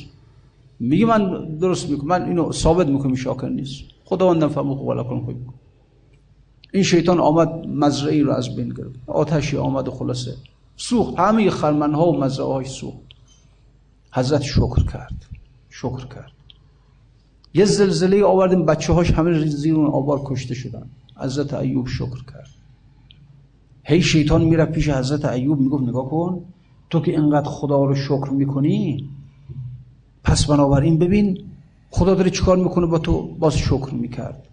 میگه 0.80 1.06
من 1.06 1.48
درست 1.58 1.90
می‌کنم 1.90 2.08
من 2.08 2.24
اینو 2.24 2.52
ثابت 2.52 2.86
می‌کنم 2.86 3.14
شاکر 3.14 3.48
نیست 3.48 3.80
خداوندم 4.04 4.48
خوب 4.48 4.88
ولا 4.88 5.02
کن 5.04 5.20
خوب 5.20 5.34
این 6.72 6.82
شیطان 6.82 7.20
آمد 7.20 7.66
مزرعی 7.66 8.20
رو 8.20 8.32
از 8.32 8.56
بین 8.56 8.68
گرفت 8.68 8.98
آتشی 9.06 9.56
آمد 9.56 9.88
و 9.88 9.90
خلاصه 9.90 10.34
سوخت 10.76 11.18
همه 11.18 11.50
خرمنها 11.50 12.08
و 12.08 12.20
مزرعه 12.20 12.64
سوخت 12.64 12.98
حضرت 14.12 14.42
شکر 14.42 14.84
کرد 14.92 15.26
شکر 15.70 16.06
کرد 16.06 16.32
یه 17.54 17.64
زلزله 17.64 18.24
آوردیم 18.24 18.64
بچه 18.66 18.92
هاش 18.92 19.10
همه 19.10 19.46
زیر 19.46 19.74
اون 19.74 19.86
آبار 19.86 20.20
کشته 20.24 20.54
شدن. 20.54 20.86
حضرت 21.16 21.54
ایوب 21.54 21.88
شکر 21.88 22.24
کرد. 22.32 22.48
هی 23.84 24.02
شیطان 24.02 24.44
میره 24.44 24.64
پیش 24.64 24.88
حضرت 24.88 25.24
ایوب 25.24 25.60
می‌گفت 25.60 25.82
نگاه 25.82 26.10
کن 26.10 26.44
تو 26.90 27.00
که 27.00 27.10
اینقدر 27.10 27.48
خدا 27.48 27.84
رو 27.84 27.94
شکر 27.94 28.30
می‌کنی 28.30 29.08
پس 30.24 30.46
بنابراین 30.46 30.98
ببین 30.98 31.38
خدا 31.90 32.14
داره 32.14 32.30
چیکار 32.30 32.56
می‌کنه 32.56 32.86
با 32.86 32.98
تو؟ 32.98 33.34
باز 33.38 33.56
شکر 33.56 33.94
می‌کرد. 33.94 34.48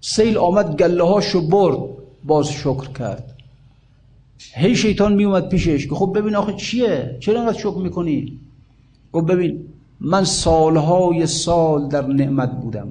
سیل 0.00 0.38
آمد 0.38 0.76
گله 0.76 1.04
هاشو 1.04 1.48
برد 1.48 1.78
باز 2.24 2.48
شکر 2.48 2.92
کرد. 2.92 3.36
هی 4.54 4.76
شیطان 4.76 5.14
میومد 5.14 5.48
پیشش 5.48 5.88
که 5.88 5.94
خب 5.94 6.12
ببین 6.16 6.36
آخه 6.36 6.52
چیه؟ 6.52 7.16
چرا 7.20 7.40
اینقدر 7.40 7.58
شکر 7.58 7.78
می‌کنی؟ 7.78 8.40
گفت 9.12 9.26
ببین 9.26 9.66
من 10.04 10.24
سالهای 10.24 11.26
سال 11.26 11.88
در 11.88 12.06
نعمت 12.06 12.60
بودم. 12.60 12.88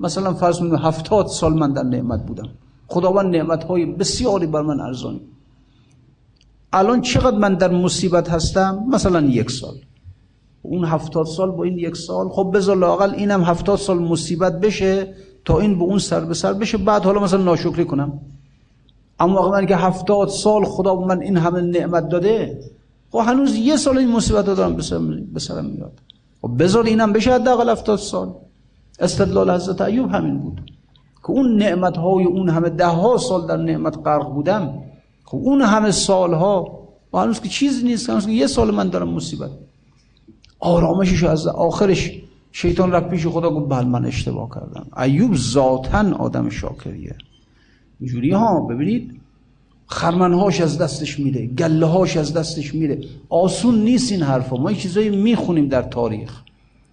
مثلا 0.00 0.34
فرض 0.34 0.58
کنید 0.58 0.72
هفتاد 0.72 1.26
سال 1.26 1.54
من 1.54 1.72
در 1.72 1.82
نعمت 1.82 2.26
بودم. 2.26 2.48
خداوند 2.88 3.36
نعمت 3.36 3.64
های 3.64 3.86
بسیاری 3.86 4.46
بر 4.46 4.62
من 4.62 4.80
ارزانی. 4.80 5.20
الان 6.72 7.00
چقدر 7.00 7.38
من 7.38 7.54
در 7.54 7.70
مصیبت 7.70 8.30
هستم؟ 8.30 8.84
مثلا 8.88 9.20
یک 9.20 9.50
سال. 9.50 9.74
اون 10.62 10.84
هفتاد 10.84 11.26
سال 11.26 11.50
با 11.50 11.64
این 11.64 11.78
یک 11.78 11.96
سال 11.96 12.28
خب 12.28 12.50
بذار 12.54 12.76
لاقل 12.76 13.14
اینم 13.14 13.42
هفتاد 13.42 13.78
سال 13.78 13.98
مصیبت 13.98 14.60
بشه 14.60 15.14
تا 15.44 15.60
این 15.60 15.78
به 15.78 15.84
اون 15.84 15.98
سر 15.98 16.20
به 16.20 16.34
سر 16.34 16.52
بشه. 16.52 16.78
بعد 16.78 17.04
حالا 17.04 17.20
مثلا 17.20 17.42
ناشکری 17.42 17.84
کنم. 17.84 18.20
اما 19.20 19.34
وقتی 19.34 19.50
من 19.50 19.66
که 19.66 19.76
هفتاد 19.76 20.28
سال 20.28 20.64
خدا 20.64 20.94
من 20.94 21.20
این 21.20 21.36
همه 21.36 21.60
نعمت 21.60 22.08
داده 22.08 22.60
خب 23.10 23.18
هنوز 23.18 23.54
یه 23.56 23.76
سال 23.76 23.98
این 23.98 24.12
مصیبت 24.12 24.46
دارم 24.46 24.76
به 25.32 25.40
سرم 25.40 25.64
میاد. 25.64 26.00
خب 26.42 26.50
بذار 26.58 26.84
اینم 26.84 27.12
بشه 27.12 27.34
حداقل 27.34 27.70
هفتاد 27.70 27.98
سال. 27.98 28.34
استدلال 29.00 29.50
حضرت 29.50 29.80
ایوب 29.80 30.10
همین 30.10 30.38
بود. 30.38 30.60
که 31.26 31.30
اون 31.30 31.56
نعمت 31.56 31.96
های 31.96 32.24
اون 32.24 32.48
همه 32.48 32.70
ده 32.70 32.86
ها 32.86 33.16
سال 33.16 33.46
در 33.46 33.56
نعمت 33.56 33.98
غرق 34.04 34.32
بودم 34.32 34.82
خب 35.24 35.36
اون 35.36 35.62
همه 35.62 35.90
سال 35.90 36.34
ها 36.34 36.78
و 37.12 37.18
هنوز 37.18 37.40
که 37.40 37.48
چیزی 37.48 37.84
نیست 37.84 38.10
که 38.26 38.30
یه 38.30 38.46
سال 38.46 38.74
من 38.74 38.88
دارم 38.88 39.08
مصیبت. 39.08 39.50
آرامشش 40.58 41.24
از 41.24 41.46
آخرش 41.46 42.12
شیطان 42.52 42.92
رفت 42.92 43.08
پیش 43.08 43.26
خدا 43.26 43.50
گفت 43.50 43.68
بل 43.68 43.84
من 43.84 44.04
اشتباه 44.04 44.48
کردم. 44.54 44.86
ایوب 45.02 45.36
ذاتا 45.36 46.16
آدم 46.18 46.48
شاکریه. 46.48 47.16
اینجوری 48.00 48.30
ها 48.30 48.60
ببینید 48.60 49.20
خرمنهاش 49.86 50.60
از 50.60 50.78
دستش 50.78 51.18
میره 51.18 51.46
گله 51.46 51.86
هاش 51.86 52.16
از 52.16 52.32
دستش 52.32 52.74
میره. 52.74 52.98
آسون 53.28 53.78
نیست 53.78 54.12
این 54.12 54.22
حرفا. 54.22 54.56
ما 54.56 54.72
چیزایی 54.72 55.08
می‌خونیم 55.08 55.68
در 55.68 55.82
تاریخ. 55.82 56.40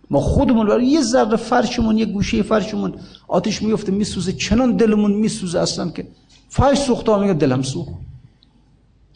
ما 0.09 0.19
خودمون 0.19 0.67
برای 0.67 0.85
یه 0.85 1.01
ذره 1.01 1.35
فرشمون 1.35 1.97
یه 1.97 2.05
گوشه 2.05 2.41
فرشمون 2.41 2.93
آتش 3.27 3.61
میفته 3.61 3.91
میسوزه. 3.91 4.33
چنان 4.33 4.75
دلمون 4.75 5.13
میسوزه 5.13 5.59
اصلا 5.59 5.89
که 5.89 6.07
فرش 6.49 6.77
سوخته 6.77 7.17
میگه 7.17 7.33
دلم 7.33 7.61
سوخت. 7.61 7.93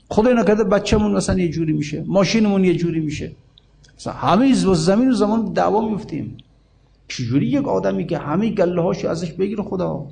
خدا 0.09 0.33
نکرده 0.33 0.63
بچه‌مون 0.63 1.11
مثلا 1.11 1.39
یه 1.39 1.49
جوری 1.49 1.73
میشه 1.73 2.03
ماشینمون 2.07 2.65
یه 2.65 2.75
جوری 2.75 2.99
میشه. 2.99 3.31
مثلا 3.97 4.13
همه 4.13 4.53
زمین 4.53 5.09
و 5.09 5.13
زمان 5.13 5.53
دعوا 5.53 5.89
میفتیم 5.89 6.37
چجوری 7.07 7.47
یک 7.47 7.67
آدمی 7.67 8.07
که 8.07 8.17
همه 8.17 8.49
گله 8.49 8.81
هاش 8.81 9.05
ازش 9.05 9.31
بگیره 9.31 9.63
خدا؟ 9.63 10.05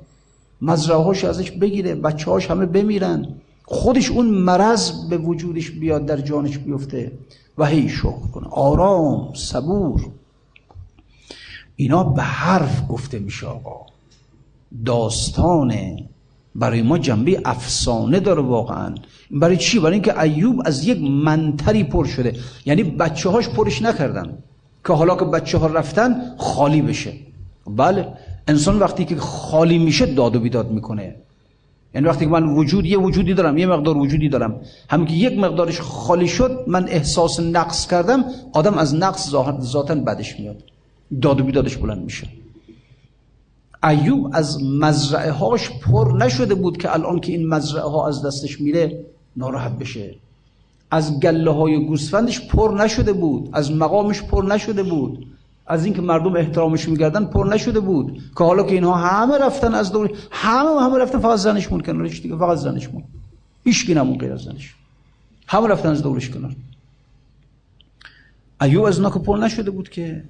مزرعه 0.62 0.98
هاش 0.98 1.24
ازش 1.24 1.50
بگیره 1.50 1.94
بچه 1.94 2.30
هاش 2.30 2.50
همه 2.50 2.66
بمیرن. 2.66 3.28
خودش 3.68 4.10
اون 4.10 4.26
مرض 4.26 5.08
به 5.08 5.18
وجودش 5.18 5.70
بیاد 5.70 6.06
در 6.06 6.16
جانش 6.16 6.58
بیفته 6.58 7.12
و 7.58 7.66
هی 7.66 7.88
شکر 7.88 8.26
کنه. 8.32 8.46
آرام 8.50 9.34
صبور. 9.34 10.06
اینا 11.76 12.04
به 12.04 12.22
حرف 12.22 12.82
گفته 12.88 13.18
میشه 13.18 13.46
آقا. 13.46 13.86
داستانه. 14.84 16.08
برای 16.54 16.82
ما 16.82 16.98
جنبه 16.98 17.42
افسانه 17.44 18.20
داره 18.20 18.42
واقعا. 18.42 18.94
برای 19.30 19.56
چی؟ 19.56 19.78
برای 19.78 19.92
اینکه 19.92 20.20
ایوب 20.20 20.62
از 20.64 20.84
یک 20.84 20.98
منتری 21.02 21.84
پر 21.84 22.04
شده. 22.04 22.36
یعنی 22.66 22.82
بچه 22.82 23.30
هاش 23.30 23.48
پرش 23.48 23.82
نکردن. 23.82 24.38
که 24.84 24.92
حالا 24.92 25.16
که 25.16 25.24
بچه 25.24 25.58
ها 25.58 25.66
رفتن 25.66 26.36
خالی 26.38 26.82
بشه. 26.82 27.12
بله. 27.66 28.08
انسان 28.48 28.78
وقتی 28.78 29.04
که 29.04 29.16
خالی 29.16 29.78
میشه 29.78 30.06
داد 30.06 30.36
و 30.36 30.40
بیداد 30.40 30.70
می‌کنه. 30.70 31.14
یعنی 31.96 32.08
وقتی 32.08 32.24
که 32.24 32.30
من 32.30 32.44
وجود 32.44 32.86
یه 32.86 32.98
وجودی 32.98 33.34
دارم 33.34 33.58
یه 33.58 33.66
مقدار 33.66 33.96
وجودی 33.96 34.28
دارم. 34.28 34.60
همین 34.90 35.06
که 35.06 35.14
یک 35.14 35.38
مقدارش 35.38 35.80
خالی 35.80 36.28
شد 36.28 36.64
من 36.66 36.88
احساس 36.88 37.40
نقص 37.40 37.86
کردم 37.86 38.24
آدم 38.52 38.74
از 38.74 38.94
نقص 38.94 39.30
ذاتا 39.60 39.94
بدش 39.94 40.40
میاد. 40.40 40.56
داد 41.22 41.40
و 41.40 41.44
بیدادش 41.44 41.76
بلند 41.76 42.04
میشه. 42.04 42.28
ایوب 43.84 44.30
از 44.32 44.62
مزرعه 44.64 45.30
هاش 45.30 45.70
پر 45.70 46.16
نشده 46.18 46.54
بود 46.54 46.76
که 46.76 46.94
الان 46.94 47.20
که 47.20 47.32
این 47.32 47.48
مزرعه 47.48 47.90
ها 47.90 48.08
از 48.08 48.26
دستش 48.26 48.60
میره 48.60 49.04
ناراحت 49.36 49.78
بشه. 49.78 50.14
از 50.90 51.20
گله 51.20 51.50
های 51.50 51.86
گوسفندش 51.86 52.48
پر 52.48 52.76
نشده 52.78 53.12
بود 53.12 53.48
از 53.52 53.72
مقامش 53.72 54.22
پر 54.22 54.44
نشده 54.44 54.82
بود. 54.82 55.26
از 55.66 55.84
اینکه 55.84 56.02
مردم 56.02 56.36
احترامش 56.36 56.88
میگردن 56.88 57.24
پر 57.24 57.46
نشده 57.46 57.80
بود. 57.80 58.20
که 58.38 58.44
حالا 58.44 58.62
که 58.62 58.72
اینها 58.72 58.94
همه 58.94 59.38
رفتن 59.38 59.74
از 59.74 59.92
دور 59.92 60.10
همه 60.30 60.80
همه 60.82 60.98
رفتن 60.98 61.18
فقط 61.18 61.38
زنش 61.38 61.72
مون 61.72 61.80
کنارش 61.80 62.20
دیگه 62.20 62.36
فقط 62.36 62.58
زنش 62.58 62.88
مون. 62.88 63.02
هیچ 63.64 63.90
نمون 63.90 64.18
غیر 64.18 64.32
از 64.32 64.40
زنش. 64.40 64.74
همه 65.46 65.68
رفتن 65.68 65.88
از 65.88 66.02
دورش 66.02 66.30
کنار. 66.30 66.56
ایوب 68.60 68.84
از 68.84 69.00
که 69.00 69.18
پر 69.18 69.36
نشده 69.36 69.70
بود 69.70 69.88
که 69.88 70.24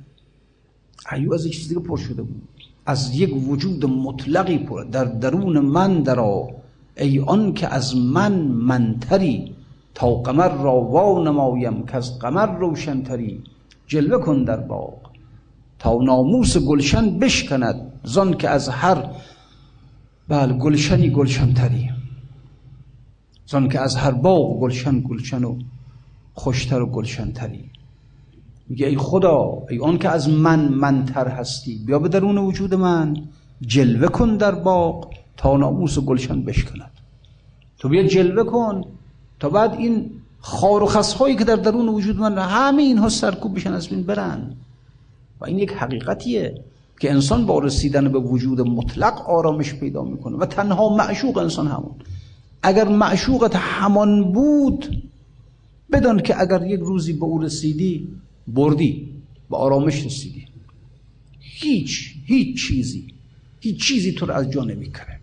ایوب 1.13 1.33
از 1.33 1.49
چیزی 1.49 1.75
که 1.75 1.81
پر 1.81 1.97
شده 1.97 2.23
بود. 2.23 2.43
از 2.87 3.15
یک 3.15 3.49
وجود 3.49 3.85
مطلقی 3.85 4.59
پر. 4.59 4.85
در 4.85 5.05
درون 5.05 5.59
من 5.59 6.03
درا 6.03 6.49
ای 6.97 7.21
آن 7.21 7.55
که 7.55 7.75
از 7.75 7.97
من 7.97 8.33
من‌تری. 8.43 9.55
تا 9.95 10.15
قمر 10.15 10.49
را 10.49 10.81
وا 10.81 11.23
نمایم 11.25 11.87
که 11.87 11.97
از 11.97 12.19
قمر 12.19 12.47
روشنتری. 12.59 13.43
جلوه 13.87 14.25
کن 14.25 14.45
در 14.45 14.57
باغ. 14.57 15.06
تا 15.79 15.99
ناموس 16.03 16.57
گلشن 16.59 17.19
بشکند 17.19 17.93
زان 18.05 18.35
که 18.35 18.49
از 18.49 18.69
هر 18.69 19.11
بله 20.29 20.53
گلشنی 20.53 21.11
گلشن 21.11 21.55
تری 21.55 21.91
زان 23.47 23.69
که 23.69 23.81
از 23.81 23.97
هر 23.97 24.11
باغ 24.11 24.61
گلشن 24.61 25.01
گلشن 25.01 25.45
و 25.45 25.59
خوشتر 26.35 26.83
و 26.83 26.87
گلشن 26.87 27.33
تری 27.33 27.71
میگه 28.69 28.87
ای 28.87 28.97
خدا 28.97 29.63
ای 29.71 29.79
آن 29.79 29.99
که 29.99 30.09
از 30.09 30.29
من 30.29 30.69
من‌تر 30.69 31.29
هستی 31.29 31.79
بیا 31.87 31.99
به 31.99 32.09
درون 32.09 32.39
وجود 32.39 32.75
من 32.75 33.17
جلوه 33.61 34.09
کن 34.09 34.37
در 34.37 34.55
باغ 34.55 35.11
تا 35.37 35.57
ناموس 35.57 35.99
گلشن 35.99 36.43
بشکند. 36.43 36.91
تو 37.79 37.89
بیا 37.89 38.03
جلوه 38.03 38.45
کن 38.45 38.85
تا 39.41 39.49
بعد 39.49 39.75
این 39.75 40.11
خار 40.39 40.83
و 40.83 40.87
خسهایی 40.87 41.37
که 41.37 41.45
در 41.45 41.57
درون 41.57 41.89
وجود 41.89 42.17
من 42.17 42.39
همه 42.39 42.83
اینها 42.83 43.09
سرکوب 43.09 43.55
بشن 43.55 43.73
از 43.73 43.89
بین 43.89 44.03
برن. 44.03 44.57
و 45.41 45.45
این 45.45 45.59
یک 45.59 45.73
حقیقتیه 45.73 46.55
که 47.01 47.11
انسان 47.11 47.47
با 47.47 47.59
رسیدن 47.59 48.13
به 48.13 48.19
وجود 48.19 48.61
مطلق 48.61 49.31
آرامش 49.31 49.75
پیدا 49.75 50.05
می‌کنه 50.05 50.37
و 50.37 50.47
تنها 50.47 50.97
معشوق 50.97 51.39
انسان 51.39 51.67
همون. 51.67 51.95
اگر 52.63 52.89
معشوقت 52.89 53.57
همان 53.57 54.33
بود 54.33 55.03
بدان 55.93 56.21
که 56.21 56.41
اگر 56.41 56.67
یک 56.67 56.81
روزی 56.81 57.13
به 57.13 57.25
او 57.25 57.43
رسیدی 57.43 58.09
بردی 58.49 59.09
به 59.51 59.57
آرامش 59.57 60.07
رسیدی. 60.07 60.47
هیچ 61.41 62.15
هیچ 62.25 62.69
چیزی 62.69 63.07
هیچ 63.61 63.83
چیزی 63.83 64.13
تو 64.13 64.27
رو 64.27 64.35
از 64.35 64.51
جا 64.51 64.65
نمی‌کنه 64.65 65.21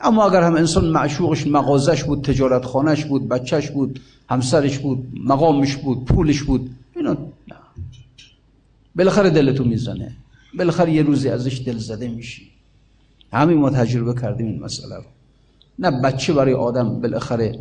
اما 0.00 0.24
اگر 0.30 0.42
هم 0.42 0.54
انسان 0.54 0.84
معشوقش 0.84 1.46
مغازش 1.46 2.04
بود 2.04 2.24
تجارت 2.24 2.64
خانش 2.64 3.04
بود 3.04 3.28
بچهش 3.28 3.70
بود 3.70 4.00
همسرش 4.28 4.78
بود 4.78 5.06
مقامش 5.24 5.76
بود 5.76 6.04
پولش 6.04 6.42
بود 6.42 6.70
بالاخره 9.00 9.30
دلتو 9.30 9.64
می‌زنه. 9.64 10.12
بالاخره 10.58 10.92
یه 10.92 11.02
روزی 11.02 11.28
ازش 11.28 11.62
دل 11.66 11.78
زده 11.78 12.08
میشی. 12.08 12.42
همین 13.32 13.58
ما 13.58 13.70
تجربه 13.70 14.20
کردیم 14.20 14.46
این 14.46 14.62
مسئله 14.62 14.96
رو. 14.96 15.08
نه 15.78 15.90
بچه 15.90 16.32
برای 16.32 16.54
آدم 16.54 17.00
بالاخره 17.00 17.58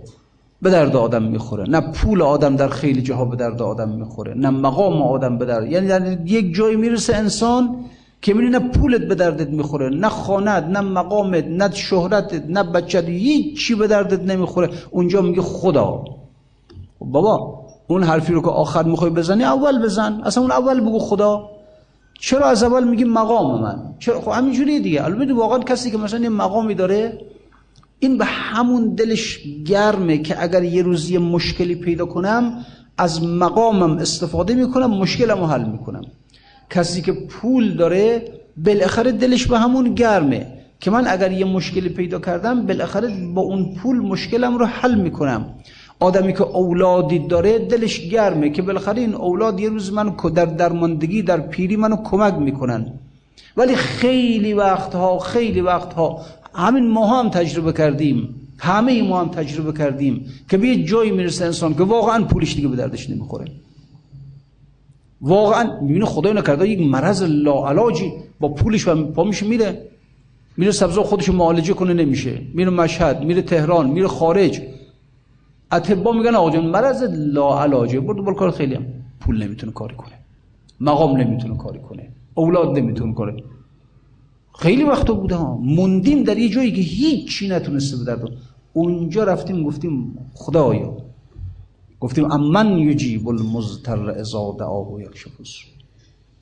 به 0.61 0.69
درد 0.69 0.95
آدم 0.95 1.23
می‌خوره 1.23 1.63
نه 1.69 1.81
پول 1.81 2.21
آدم 2.21 2.55
در 2.55 2.67
خیلی 2.69 3.01
جاها 3.01 3.25
به 3.25 3.35
درد 3.35 3.61
آدم 3.61 3.89
می‌خوره 3.89 4.33
نه 4.33 4.49
مقام 4.49 5.01
آدم 5.01 5.37
به 5.37 5.45
درد. 5.45 5.71
یعنی 5.71 5.87
در 5.87 6.27
یک 6.27 6.55
جایی 6.55 6.75
می‌رسه 6.75 7.15
انسان 7.15 7.85
که 8.21 8.33
میری 8.33 8.49
نه 8.49 8.59
پولت 8.59 9.01
به 9.01 9.15
دردت 9.15 9.49
می‌خوره 9.49 9.89
نه 9.89 10.09
خانت 10.09 10.63
نه 10.63 10.81
مقامت 10.81 11.45
نه 11.45 11.71
شهرتت 11.73 12.45
نه 12.49 12.63
بچت 12.63 13.05
هیچ 13.05 13.67
چی 13.67 13.75
به 13.75 13.87
دردت 13.87 14.21
نمی‌خوره. 14.21 14.69
اونجا 14.89 15.21
میگه 15.21 15.41
خدا. 15.41 16.03
خب 16.99 17.05
بابا 17.05 17.58
اون 17.89 18.03
حرفی 18.03 18.33
رو 18.33 18.41
که 18.41 18.47
آخر 18.47 18.83
می‌خوای 18.83 19.11
بزنی 19.11 19.43
اول 19.43 19.81
بزن. 19.81 20.21
اصلا 20.25 20.43
اون 20.43 20.51
اول 20.51 20.79
بگو 20.79 20.99
خدا. 20.99 21.49
چرا 22.19 22.45
از 22.45 22.63
اول 22.63 22.83
میگی 22.83 23.03
مقام 23.03 23.61
من؟ 23.61 23.79
چرا؟ 23.99 24.21
خب 24.21 24.31
همینجوری 24.31 24.79
دیگه. 24.79 25.03
البته 25.03 25.33
واقعا 25.33 25.59
کسی 25.59 25.91
که 25.91 25.97
مثلا 25.97 26.19
یه 26.19 26.29
مقامی 26.29 26.75
داره 26.75 27.21
این 27.99 28.17
به 28.17 28.25
همون 28.25 28.95
دلش 28.95 29.39
گرمه 29.65 30.17
که 30.17 30.43
اگر 30.43 30.63
یه 30.63 30.81
روزی 30.83 31.17
مشکلی 31.17 31.75
پیدا 31.75 32.05
کنم 32.05 32.65
از 32.97 33.23
مقامم 33.23 33.97
استفاده 33.97 34.53
می‌کنم 34.53 34.89
مشکلم 34.89 35.39
رو 35.39 35.45
حل 35.45 35.65
می‌کنم. 35.65 36.01
کسی 36.69 37.01
که 37.01 37.11
پول 37.11 37.75
داره 37.75 38.31
بالاخره 38.65 39.11
دلش 39.11 39.47
به 39.47 39.59
همون 39.59 39.93
گرمه 39.93 40.47
که 40.79 40.91
من 40.91 41.07
اگر 41.07 41.31
یه 41.31 41.45
مشکلی 41.45 41.89
پیدا 41.89 42.19
کردم 42.19 42.65
بالاخره 42.65 43.33
با 43.33 43.41
اون 43.41 43.75
پول 43.75 43.97
مشکلم 43.97 44.57
رو 44.57 44.65
حل 44.65 44.95
می‌کنم. 44.95 45.45
آدمی 45.99 46.33
که 46.33 46.41
اولادی 46.41 47.19
داره 47.19 47.59
دلش 47.59 47.99
گرمه 47.99 48.49
که 48.49 48.61
بالاخره 48.61 49.01
این 49.01 49.15
اولاد 49.15 49.59
یه 49.59 49.69
روز 49.69 49.93
منو 49.93 50.29
در 50.29 50.45
درماندگی 50.45 51.21
در 51.21 51.39
پیری 51.39 51.75
منو 51.75 51.95
کمک 52.03 52.33
می‌کنن. 52.33 52.85
ولی 53.57 53.75
خیلی 53.75 54.53
وقتها 54.53 55.19
خیلی 55.19 55.61
وقتها 55.61 56.21
همین 56.53 56.87
ما 56.87 57.07
هم 57.07 57.29
تجربه 57.29 57.73
کردیم. 57.73 58.35
همه 58.57 59.03
ما 59.03 59.21
هم 59.21 59.27
تجربه 59.27 59.77
کردیم 59.77 60.25
که 60.49 60.57
به 60.57 60.67
یه 60.67 60.83
جایی 60.83 61.11
می‌رسه 61.11 61.45
انسان 61.45 61.73
که 61.73 61.83
واقعا 61.83 62.23
پولش 62.23 62.55
دیگه 62.55 62.67
به 62.67 62.75
دردش 62.75 63.09
نمی‌خوره. 63.09 63.45
واقعا 65.21 65.79
می‌بینه 65.81 66.05
خدای 66.05 66.33
نکرده 66.33 66.69
یک 66.69 66.81
مرض 66.81 67.23
لاعلاجی 67.23 68.11
با 68.39 68.49
پولش 68.49 68.87
و 68.87 69.03
پا 69.03 69.23
میشه 69.23 69.45
میره 69.45 69.81
میره 70.57 70.71
سبزا 70.71 71.03
خودش 71.03 71.29
معالجه 71.29 71.73
کنه 71.73 71.93
نمیشه. 71.93 72.41
میره 72.53 72.69
مشهد 72.69 73.23
میره 73.23 73.41
تهران 73.41 73.89
میره 73.89 74.07
خارج. 74.07 74.61
اطبا 75.71 76.11
میگن 76.11 76.35
آقا 76.35 76.49
جان 76.49 76.65
مرض 76.65 77.03
لاعلاجه. 77.03 77.99
برد 77.99 78.25
بر 78.25 78.33
کار 78.33 78.51
خیلی 78.51 78.75
هم. 78.75 78.85
پول 79.19 79.43
نمی‌تونه 79.43 79.71
کاری 79.71 79.95
کنه. 79.95 80.13
مقام 80.79 81.17
نمی‌تونه 81.17 81.57
کاری 81.57 81.79
کنه. 81.79 82.09
اولاد 82.35 82.77
نمی‌تونه 82.79 83.13
کاری 83.13 83.43
خیلی 84.55 84.83
وقتا 84.83 85.13
بوده 85.13 85.35
ها. 85.35 85.57
موندیم 85.57 86.23
در 86.23 86.37
یه 86.37 86.49
جایی 86.49 86.71
که 86.71 86.81
هیچی 86.81 87.49
نتونسته 87.49 87.97
به 87.97 88.03
درد 88.03 88.29
اونجا 88.73 89.23
رفتیم 89.23 89.63
گفتیم 89.63 90.17
خدایا. 90.33 90.97
گفتیم 91.99 92.31
امن 92.31 92.77
یجیب 92.77 93.27
المزتر 93.27 94.09
اذا 94.09 94.55
دعاه 94.59 94.93
و 94.93 95.01
یکشف 95.01 95.29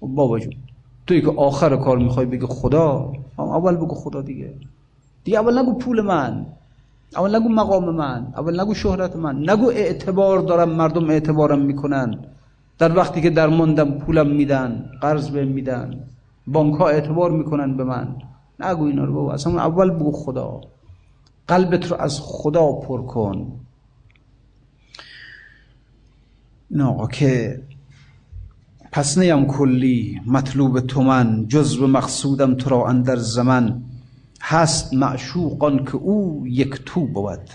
بابا 0.01 0.39
جون 0.39 0.53
توی 1.07 1.21
که 1.21 1.31
آخر 1.37 1.75
کار 1.75 1.97
می‌خوای 1.97 2.25
بگی 2.25 2.45
خدا 2.45 3.13
اول 3.37 3.75
بگو 3.75 3.95
خدا 3.95 4.21
دیگه. 4.21 4.53
دیگه 5.23 5.39
اول 5.39 5.59
نگو 5.59 5.73
پول 5.73 6.01
من. 6.01 6.45
اول 7.15 7.35
نگو 7.35 7.49
مقام 7.49 7.95
من 7.95 8.33
اول 8.37 8.61
نگو 8.61 8.73
شهرت 8.73 9.15
من. 9.15 9.49
نگو 9.49 9.69
اعتبار 9.69 10.39
دارم 10.39 10.69
مردم 10.69 11.09
اعتبارم 11.09 11.59
می‌کنن. 11.59 12.19
در 12.77 12.97
وقتی 12.97 13.21
که 13.21 13.29
در 13.29 13.47
ماندم 13.47 13.91
پولم 13.91 14.27
میدن 14.27 14.85
قرض 15.01 15.29
بهم 15.29 15.47
میدن 15.47 16.03
بانک 16.47 16.75
ها 16.75 16.87
اعتبار 16.87 17.31
می‌کنن 17.31 17.77
به 17.77 17.83
من. 17.83 18.15
نگو 18.59 18.83
اینا 18.85 19.05
رو 19.05 19.13
بابا. 19.13 19.33
اصلا 19.33 19.59
اول 19.59 19.89
بگو 19.89 20.11
خدا. 20.11 20.61
قلبت 21.47 21.91
رو 21.91 21.97
از 21.97 22.19
خدا 22.23 22.71
پر 22.71 23.05
کن. 23.05 23.51
نه 26.71 27.07
که 27.11 27.61
پس 28.91 29.17
نیم 29.17 29.45
کلی 29.45 30.21
مطلوب 30.27 30.79
تو 30.79 31.01
من 31.01 31.47
جزو 31.47 31.87
مقصودم 31.87 32.55
تو 32.55 32.69
را 32.69 32.87
اندر 32.87 33.15
زمن. 33.15 33.81
هست 34.41 34.93
معشوقان 34.93 35.85
که 35.85 35.95
او 35.95 36.43
یک 36.47 36.81
تو 36.85 37.07
بود. 37.07 37.49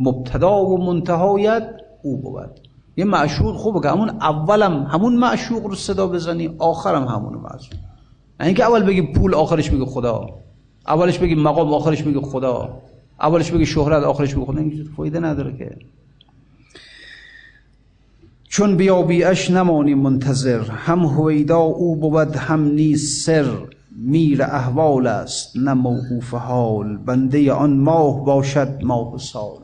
مبتدا 0.00 0.64
و 0.64 0.84
منتهایت 0.84 1.68
او 2.02 2.16
بود. 2.16 2.60
یه 2.96 3.04
معشوق 3.04 3.56
خوبه 3.56 3.80
که 3.80 3.88
همون 3.88 4.08
اولم 4.08 4.82
همون 4.82 5.16
معشوق 5.16 5.66
رو 5.66 5.74
صدا 5.74 6.06
بزنی 6.06 6.54
آخرم 6.58 7.04
همون 7.04 7.34
معشوق. 7.34 7.78
نه 8.40 8.46
اینکه 8.46 8.64
اول 8.64 8.82
بگی 8.82 9.02
پول 9.02 9.34
آخرش 9.34 9.70
بگی 9.70 9.84
خدا. 9.84 10.26
اولش 10.88 11.18
بگی 11.18 11.34
مقام 11.34 11.74
آخرش 11.74 12.02
بگی 12.02 12.20
خدا. 12.20 12.80
اولش 13.20 13.50
بگی 13.50 13.66
شهرت 13.66 14.02
آخرش 14.02 14.34
بگی 14.34 14.44
خدا. 14.44 14.58
این 14.58 14.88
فایده 14.96 15.20
نداره 15.20 15.56
که. 15.56 15.76
چون 18.48 18.76
بیابیش 18.76 19.50
نمانی 19.50 19.94
منتظر 19.94 20.60
هم 20.60 20.98
هویدا 20.98 21.58
او 21.58 21.96
بود 21.96 22.36
هم 22.36 22.64
نیز 22.64 23.22
سر. 23.24 23.46
میر 24.02 24.42
احوال 24.42 25.06
است 25.06 25.56
نه 25.56 25.74
موقوف 25.74 26.34
حال. 26.34 26.96
بنده 26.96 27.52
آن 27.52 27.76
ماه 27.76 28.24
باشد 28.24 28.78
ماه 28.82 29.18
سال. 29.18 29.58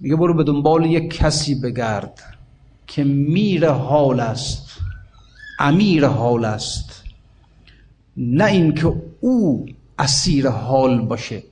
میگه 0.00 0.16
برو 0.16 0.34
به 0.34 0.44
دنبال 0.44 0.86
یک 0.86 1.14
کسی 1.14 1.54
بگرد 1.54 2.20
که 2.86 3.04
میر 3.04 3.68
حال 3.68 4.20
است 4.20 4.78
امیر 5.58 6.06
حال 6.06 6.44
است. 6.44 7.02
نه 8.16 8.44
اینکه 8.44 9.02
او 9.20 9.66
اسیر 9.98 10.48
حال 10.48 11.00
باشه. 11.00 11.42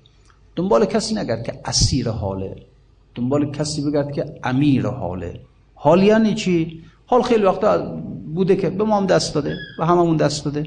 دنبال 0.56 0.84
کسی 0.84 1.14
نگرد 1.14 1.42
که 1.42 1.60
اسیر 1.64 2.08
حاله. 2.08 2.56
دنبال 3.14 3.50
کسی 3.50 3.90
بگرد 3.90 4.12
که 4.12 4.34
امیر 4.44 4.86
حاله. 4.86 5.40
حال 5.74 6.02
یعنی 6.02 6.34
چی؟ 6.34 6.82
حال 7.06 7.22
خیلی 7.22 7.44
وقتا 7.44 7.78
بوده 8.34 8.56
که 8.56 8.70
به 8.70 8.84
ما 8.84 8.96
هم 8.96 9.06
دست 9.06 9.34
داده 9.34 9.56
و 9.78 9.86
هممون 9.86 10.16
دست 10.16 10.44
داده. 10.44 10.66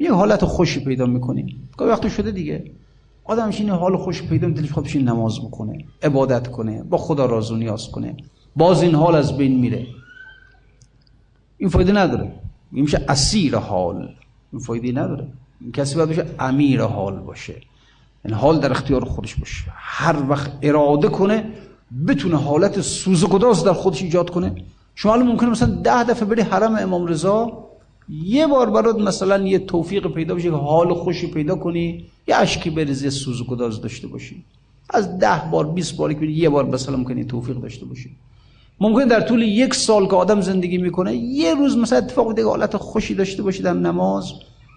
یه 0.00 0.12
حالت 0.12 0.44
خوشی 0.44 0.84
پیدا 0.84 1.06
می‌کنیم 1.06 1.68
گاهی 1.76 1.90
وقت 1.90 2.08
شده 2.08 2.30
دیگه. 2.30 2.70
آدمش 3.24 3.60
این 3.60 3.70
حال 3.70 3.96
خوش 3.96 4.22
پیدا 4.22 4.48
دلش 4.48 4.72
خودش 4.72 4.96
نماز 4.96 5.40
بکنه 5.40 5.84
عبادت 6.02 6.48
کنه 6.48 6.82
با 6.82 6.98
خدا 6.98 7.26
راز 7.26 7.50
و 7.50 7.56
نیاز 7.56 7.90
کنه. 7.90 8.16
باز 8.56 8.82
این 8.82 8.94
حال 8.94 9.14
از 9.14 9.36
بین 9.36 9.60
میره. 9.60 9.86
این 11.58 11.68
فایده 11.68 11.92
نداره. 11.92 12.32
این 12.72 12.84
میشه 12.84 13.04
اسیر 13.08 13.56
حال. 13.56 14.08
این 14.52 14.60
فایده 14.60 14.92
نداره. 15.00 15.26
این 15.60 15.72
کسی 15.72 15.96
باید 15.96 16.08
بشه 16.08 16.26
امیر 16.38 16.82
حال 16.82 17.18
باشه. 17.18 17.54
این 18.24 18.34
حال 18.34 18.60
در 18.60 18.70
اختیار 18.70 19.04
خودش 19.04 19.34
باشه. 19.34 19.64
هر 19.74 20.16
وقت 20.28 20.52
اراده 20.62 21.08
کنه 21.08 21.44
بتونه 22.08 22.36
حالت 22.36 22.80
سوز 22.80 23.24
گداز 23.24 23.64
در 23.64 23.72
خودش 23.72 24.02
ایجاد 24.02 24.30
کنه. 24.30 24.54
شما 24.94 25.12
الان 25.12 25.26
ممکنه 25.26 25.50
مثلا 25.50 25.74
ده 25.74 26.04
دفعه 26.04 26.28
بری 26.28 26.42
حرم 26.42 26.76
امام 26.76 27.06
رضا 27.06 27.69
یه 28.10 28.46
بار 28.46 28.70
برات 28.70 28.96
مثلا 28.96 29.38
یه 29.46 29.58
توفیق 29.58 30.06
پیدا 30.06 30.34
بشه 30.34 30.50
که 30.50 30.56
حال 30.56 30.94
خوشی 30.94 31.26
پیدا 31.26 31.54
کنی 31.54 32.04
یه 32.28 32.36
اشکی 32.36 32.70
بریزی 32.70 33.10
سوز 33.10 33.46
گداز 33.46 33.80
داشته 33.80 34.06
باشی. 34.06 34.44
از 34.90 35.18
ده 35.18 35.42
بار 35.50 35.66
20 35.66 35.96
باری 35.96 36.14
که 36.14 36.26
یه 36.26 36.48
بار 36.48 36.64
مثلا 36.64 36.96
ممکنه 36.96 37.24
توفیق 37.24 37.56
داشته 37.56 37.86
باشی. 37.86 38.10
ممکن 38.80 39.04
در 39.04 39.20
طول 39.20 39.42
یک 39.42 39.74
سال 39.74 40.06
که 40.06 40.16
آدم 40.16 40.40
زندگی 40.40 40.78
می‌کنه 40.78 41.16
یه 41.16 41.54
روز 41.54 41.76
مثلا 41.76 41.98
اتفاق 41.98 42.34
دیگه 42.34 42.48
حالت 42.48 42.76
خوشی 42.76 43.14
داشته 43.14 43.42
باشی 43.42 43.62
در 43.62 43.72
نماز 43.72 44.32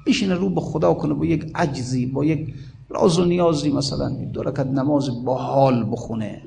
بشینه 0.08 0.34
رو 0.34 0.50
به 0.50 0.62
خدا 0.62 0.94
کنه 0.94 1.14
با 1.14 1.26
یک 1.26 1.52
عجزی 1.56 2.06
با 2.06 2.26
یک 2.26 2.54
راز 2.90 3.20
و 3.20 3.26
نیازی 3.26 3.72
مثلا 3.72 4.10
دو 4.10 4.44
رکعت 4.44 4.68
نماز 4.68 5.26
با 5.26 5.38
حال 5.38 5.86
بخونه. 5.92 6.42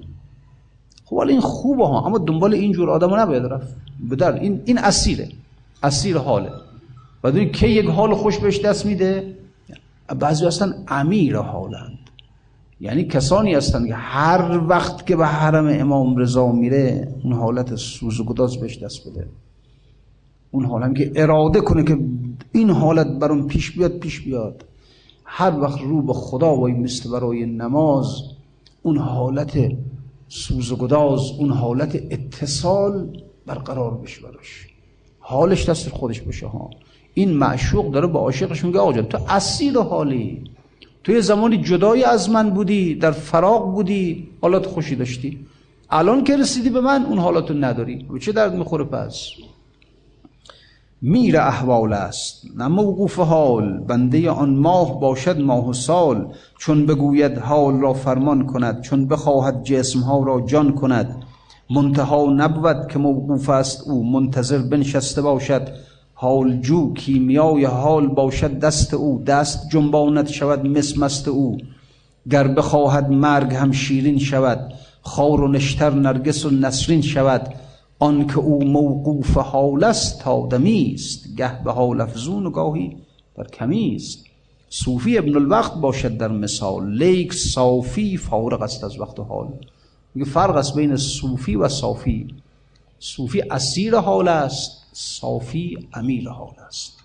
خب 1.05 1.18
این 1.18 1.41
خوبه 1.41 1.87
ها 1.87 2.07
اما 2.07 2.18
دنبال 2.18 2.55
اینجور 2.55 2.91
آدم 2.91 3.14
نباید 3.14 3.43
رفت. 3.43 3.76
بدر 4.11 4.32
این 4.32 4.62
این 4.64 4.78
اسیره. 4.78 5.28
اسیر 5.82 6.18
حاله. 6.18 6.51
و 7.35 7.45
که 7.45 7.66
یک 7.66 7.87
حال 7.87 8.14
خوش 8.14 8.39
بهش 8.39 8.61
دست 8.61 8.87
میده؟ 8.87 9.37
بعضی 10.18 10.47
هستن 10.47 10.85
امیر 10.89 11.37
حالند. 11.37 11.99
یعنی 12.81 13.05
کسانی 13.05 13.55
هستن 13.55 13.87
که 13.87 13.95
هر 13.95 14.61
وقت 14.68 15.07
که 15.07 15.16
به 15.16 15.27
حرم 15.27 15.66
امام 15.66 16.16
رضا 16.16 16.53
میره 16.53 17.14
اون 17.24 17.33
حالت 17.33 17.77
سوز 17.77 18.20
و 18.20 18.24
گداز 18.24 18.61
بهش 18.61 18.79
دست 18.79 19.09
بده. 19.09 19.29
اون 20.51 20.64
حالم 20.64 20.95
که 20.95 21.12
اراده 21.16 21.61
کنه 21.61 21.85
که 21.85 21.99
این 22.53 22.70
حالت 22.70 23.07
برام 23.07 23.47
پیش 23.47 23.70
بیاد 23.70 23.99
پیش 23.99 24.20
بیاد. 24.20 24.64
هر 25.24 25.61
وقت 25.61 25.81
رو 25.81 26.03
به 26.03 26.12
خدا 26.12 26.57
وای 26.57 26.72
مثل 26.72 27.11
برای 27.11 27.47
نماز 27.47 28.22
اون 28.83 28.99
حالت 28.99 29.72
سوز 30.29 30.72
و 30.72 30.77
گداز 30.77 31.31
اون 31.39 31.51
حالت 31.51 31.95
اتصال 32.11 33.22
برقرار 33.47 33.95
بشه 33.95 34.22
براش. 34.22 34.66
حالش 35.18 35.68
دست 35.68 35.89
خودش 35.89 36.20
باشه 36.20 36.47
ها. 36.47 36.70
این 37.19 37.33
معشوق 37.33 37.91
داره 37.91 38.07
با 38.07 38.21
عاشقش 38.21 38.64
میگه 38.64 38.79
آقا 38.79 39.03
تو 39.03 39.19
اسیر 39.29 39.79
حالی. 39.79 40.45
تو 41.05 41.12
یه 41.12 41.21
زمانی 41.21 41.57
جدای 41.57 42.05
از 42.05 42.31
من 42.31 42.51
بودی 42.51 42.95
در 42.95 43.11
فراغ 43.11 43.75
بودی 43.75 44.29
حالات 44.41 44.67
خوشی 44.67 44.97
داشتی. 44.97 45.39
الان 45.91 46.25
که 46.25 46.37
رسیدی 46.37 46.71
به 46.71 46.81
من 46.81 47.05
اون 47.05 47.19
حالاتو 47.19 47.55
نداری. 47.55 48.07
و 48.11 48.19
چه 48.19 48.33
درد 48.33 48.55
می‌خوره 48.55 48.85
پس؟ 48.85 49.27
میر 51.03 51.39
احوال 51.39 51.93
است. 51.93 52.43
نه 52.57 52.69
موقوف 52.69 53.19
حال. 53.19 53.79
بنده 53.79 54.31
آن 54.31 54.51
ماه 54.51 55.01
باشد 55.01 55.41
ماه 55.41 55.69
و 55.69 55.73
سال. 55.73 56.33
چون 56.59 56.87
بگوید 56.87 57.39
حال 57.39 57.81
را 57.81 57.93
فرمان 57.93 58.47
کند 58.47 58.81
چون 58.81 59.09
بخواهد 59.09 59.62
جسم 59.64 60.01
ها 60.01 60.23
را 60.23 60.41
جان 60.41 60.73
کند. 60.73 61.23
منتها 61.71 62.27
نبود 62.37 62.89
که 62.93 62.99
موقوف 62.99 63.49
است 63.49 63.89
او. 63.89 64.12
منتظر 64.12 64.59
بنشسته 64.59 65.23
باشد. 65.23 65.69
حال 66.19 66.61
جو 66.61 66.95
کیمیای 66.95 67.64
حال 67.64 68.07
باشد 68.07 68.59
دست 68.59 68.95
او 68.95 69.23
دست 69.27 69.69
جنباند 69.71 70.29
شود 70.29 70.67
مسمست 70.67 71.29
او. 71.29 71.59
گر 72.31 72.49
بخواهد 72.49 73.11
مرگ 73.11 73.55
هم 73.55 73.73
شیرین 73.73 74.19
شود 74.19 74.73
خار 75.03 75.41
و 75.41 75.49
نشتر 75.49 75.91
نرگس 75.91 76.45
و 76.45 76.51
نسرین 76.51 77.03
شود. 77.03 77.55
آنکه 77.99 78.39
او 78.39 78.64
موقوف 78.64 79.37
حال 79.37 79.85
است 79.85 80.21
تا 80.21 80.47
دمی 80.47 80.93
است 80.95 81.37
گه 81.37 81.62
به 81.64 81.73
حال 81.73 82.01
افزون 82.01 82.47
و 82.47 82.51
گاهی 82.51 82.97
در 83.37 83.45
کمی 83.45 83.95
است. 83.97 84.25
صوفی 84.69 85.19
ابن 85.19 85.37
الوقت 85.37 85.75
باشد 85.75 86.17
در 86.17 86.29
مثال 86.29 86.99
لیک 86.99 87.35
صافی 87.35 88.17
فارغ 88.17 88.62
است 88.62 88.85
از 88.85 89.01
وقت 89.01 89.19
و 89.19 89.23
حال. 89.23 89.49
فرق 90.27 90.57
است 90.57 90.75
بین 90.75 90.97
صوفی 90.97 91.57
و 91.57 91.69
صافی. 91.69 92.27
صوفی 92.99 93.43
اسیر 93.51 93.97
حال 93.97 94.29
است 94.29 94.86
صافی 94.99 95.88
امیر 95.94 96.28
حال 96.28 96.55
است. 96.66 96.99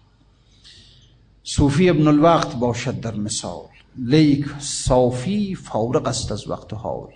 صوفی 1.43 1.89
ابن 1.89 2.07
الوقت 2.07 2.55
باشد 2.55 2.99
در 2.99 3.15
مثال. 3.15 3.65
لیک 3.97 4.45
صافی 4.59 5.55
فارغ 5.55 6.07
است 6.07 6.31
از 6.31 6.49
وقت 6.49 6.73
حال. 6.73 7.09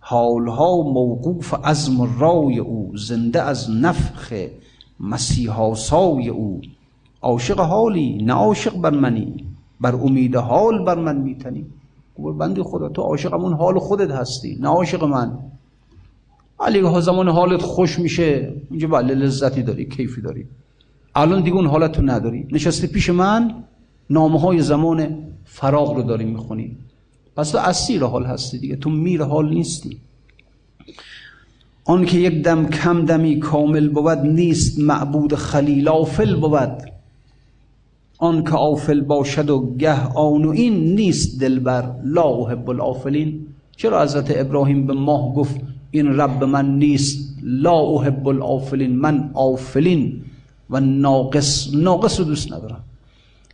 حالها 0.00 0.76
موقوف 0.76 1.54
عزم 1.54 2.20
رای 2.20 2.58
او 2.58 2.92
زنده 2.96 3.42
از 3.42 3.70
نفخ 3.70 4.32
مسیحا 5.00 5.74
سای 5.74 6.28
او. 6.28 6.60
عاشق 7.20 7.60
حالی 7.60 8.22
نه 8.22 8.32
عاشق 8.32 8.76
بر 8.76 8.90
منی. 8.90 9.46
بر 9.80 9.94
امید 9.94 10.36
حال 10.36 10.84
بر 10.84 10.98
من 10.98 11.16
میتنی. 11.16 11.66
بندی 12.18 12.62
خدا 12.62 12.88
تو 12.88 13.02
عاشق 13.02 13.34
همون 13.34 13.52
حال 13.52 13.78
خودت 13.78 14.10
هستی 14.10 14.58
نه 14.60 14.68
عاشق 14.68 15.04
من. 15.04 15.38
علی 16.62 17.00
زمان 17.00 17.28
حالت 17.28 17.62
خوش 17.62 17.98
میشه. 17.98 18.52
اینجا 18.70 18.88
بله 18.88 19.14
لذتی 19.14 19.62
داری 19.62 19.84
کیفی 19.84 20.20
داری. 20.20 20.46
الان 21.14 21.42
دیگه 21.42 21.56
اون 21.56 21.66
حالت 21.66 21.92
تو 21.92 22.02
نداری. 22.02 22.46
نشسته 22.52 22.86
پیش 22.86 23.10
من 23.10 23.54
نامه 24.10 24.40
های 24.40 24.62
زمان 24.62 25.18
فراغ 25.44 25.96
رو 25.96 26.02
داری 26.02 26.24
می‌خونی. 26.24 26.76
پس 27.36 27.50
تو 27.50 27.58
اسیر 27.58 28.04
حال 28.04 28.24
هستی 28.24 28.58
دیگه 28.58 28.76
تو 28.76 28.90
میر 28.90 29.22
حال 29.22 29.48
نیستی. 29.48 29.98
آن 31.84 32.04
که 32.04 32.18
یک 32.18 32.42
دم 32.42 32.66
کم 32.66 33.04
دمی 33.04 33.40
کامل 33.40 33.88
بود 33.88 34.18
نیست 34.18 34.78
معبود 34.78 35.34
خلیل 35.34 35.88
آفل 35.88 36.36
بود. 36.36 36.92
آن 38.18 38.44
که 38.44 38.50
آفل 38.50 39.00
باشد 39.00 39.50
و 39.50 39.74
گه 39.78 40.06
آن 40.06 40.44
و 40.44 40.50
این 40.50 40.94
نیست 40.94 41.40
دلبر 41.40 41.94
لا 42.04 42.22
احب 42.22 42.70
الافلین 42.70 43.46
چرا 43.76 44.02
حضرت 44.02 44.32
ابراهیم 44.36 44.86
به 44.86 44.92
ماه 44.92 45.34
گفت 45.34 45.60
این 45.92 46.06
رب 46.06 46.44
من 46.44 46.78
نیست. 46.78 47.38
لا 47.42 47.80
احب 47.80 48.28
الافلین 48.28 48.96
من 48.96 49.30
آفلین 49.34 50.24
و 50.70 50.80
ناقص 50.80 51.74
ناقص 51.74 52.18
رو 52.18 52.24
دوست 52.24 52.52
ندارم. 52.52 52.84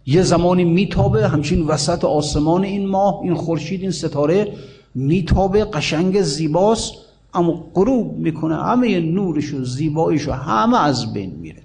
یه 0.06 0.22
زمانی 0.22 0.64
میتابه 0.64 1.28
همچین 1.28 1.62
وسط 1.62 2.04
آسمان 2.04 2.64
این 2.64 2.88
ماه 2.88 3.20
این 3.22 3.34
خورشید 3.34 3.80
این 3.80 3.90
ستاره 3.90 4.52
میتابه 4.94 5.64
قشنگ 5.64 6.22
زیباست 6.22 6.92
اما 7.34 7.64
غروب 7.74 8.18
می‌کنه 8.18 8.56
همه 8.56 9.00
نورش 9.00 9.54
و 9.54 9.64
زیباییش 9.64 10.28
و 10.28 10.32
همه 10.32 10.84
از 10.84 11.12
بین 11.12 11.30
میره. 11.30 11.62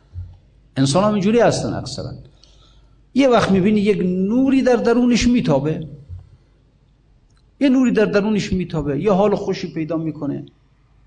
انسان 0.77 1.03
هم 1.03 1.13
اینجوری 1.13 1.39
هستن 1.39 1.73
اکثرا. 1.73 2.11
یه 3.15 3.29
وقت 3.29 3.51
می‌بینی 3.51 3.79
یک 3.79 4.01
نوری 4.05 4.61
در 4.61 4.75
درونش 4.75 5.27
میتابه. 5.27 5.87
یه 7.59 7.69
نوری 7.69 7.91
در 7.91 8.05
درونش 8.05 8.53
میتابه. 8.53 9.01
یه 9.01 9.11
حال 9.11 9.35
خوشی 9.35 9.73
پیدا 9.73 9.97
می‌کنه. 9.97 10.45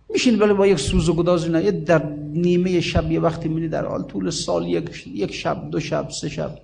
میشین 0.09 0.39
ولی 0.39 0.53
با 0.53 0.67
یک 0.67 0.79
سوز 0.79 1.09
و 1.09 1.15
گدازی 1.15 1.49
نه 1.49 1.71
در 1.71 2.07
نیمه 2.33 2.81
شب 2.81 3.13
یه 3.13 3.21
وقتی 3.21 3.49
می‌بینی 3.49 3.69
در 3.69 3.87
حال 3.87 4.03
طول 4.03 4.31
سال 4.31 4.67
یک, 4.69 5.07
یک 5.07 5.35
شب 5.35 5.71
دو 5.71 5.81
شب 5.81 6.09
سه 6.11 6.29
شب. 6.29 6.59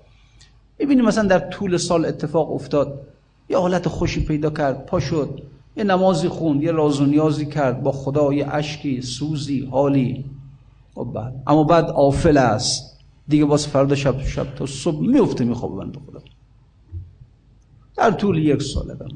می‌بینی 0.79 1.03
مثلا 1.03 1.29
در 1.29 1.39
طول 1.39 1.77
سال 1.77 2.05
اتفاق 2.05 2.53
افتاد. 2.53 3.01
یه 3.49 3.59
حالت 3.59 3.89
خوشی 3.89 4.25
پیدا 4.25 4.51
کرد 4.51 4.87
پا 4.87 5.01
شد. 5.01 5.43
یه 5.77 5.85
نمازی 5.85 6.29
خوند 6.29 6.63
یه 6.63 6.73
راز 6.73 7.01
و 7.01 7.05
نیازی 7.07 7.47
کرد 7.47 7.83
با 7.83 7.93
خدا 7.93 8.33
یه 8.33 8.55
اشکی 8.55 9.03
سوزی 9.03 9.67
حالی. 9.67 10.25
خب 10.95 11.13
بعد. 11.15 11.43
اما 11.47 11.65
بعد 11.65 11.85
آفل 11.85 12.37
است. 12.37 12.99
دیگه 13.29 13.45
باز 13.45 13.67
فردا 13.67 13.95
شب 13.95 14.23
شب 14.23 14.55
تا 14.55 14.67
صبح 14.67 15.01
میفته 15.01 15.45
میخوابه 15.45 15.85
بنده 15.85 15.99
خدا. 15.99 16.21
در 17.97 18.11
طول 18.11 18.39
یک 18.39 18.63
سال 18.63 18.95
در 18.95 19.07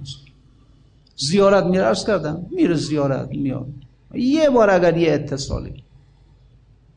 زیارت 1.16 1.64
میره 1.64 1.94
کردم 2.06 2.46
میره 2.50 2.74
زیارت 2.74 3.28
میاد. 3.28 3.66
یه 4.14 4.50
بار 4.50 4.70
اگر 4.70 4.96
یه 4.96 5.12
اتصالی. 5.12 5.82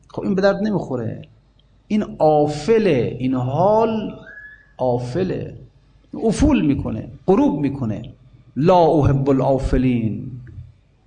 خب 0.08 0.22
این 0.22 0.34
به 0.34 0.42
درد 0.42 0.56
نمی‌خوره. 0.56 1.22
این 1.88 2.04
آفله 2.18 3.16
این 3.20 3.34
حال 3.34 4.18
آفله. 4.76 5.56
افول 6.14 6.66
می‌کنه 6.66 7.08
غروب 7.26 7.60
می‌کنه. 7.60 8.02
لا 8.56 8.84
احب 8.86 9.30
الافلین 9.30 10.30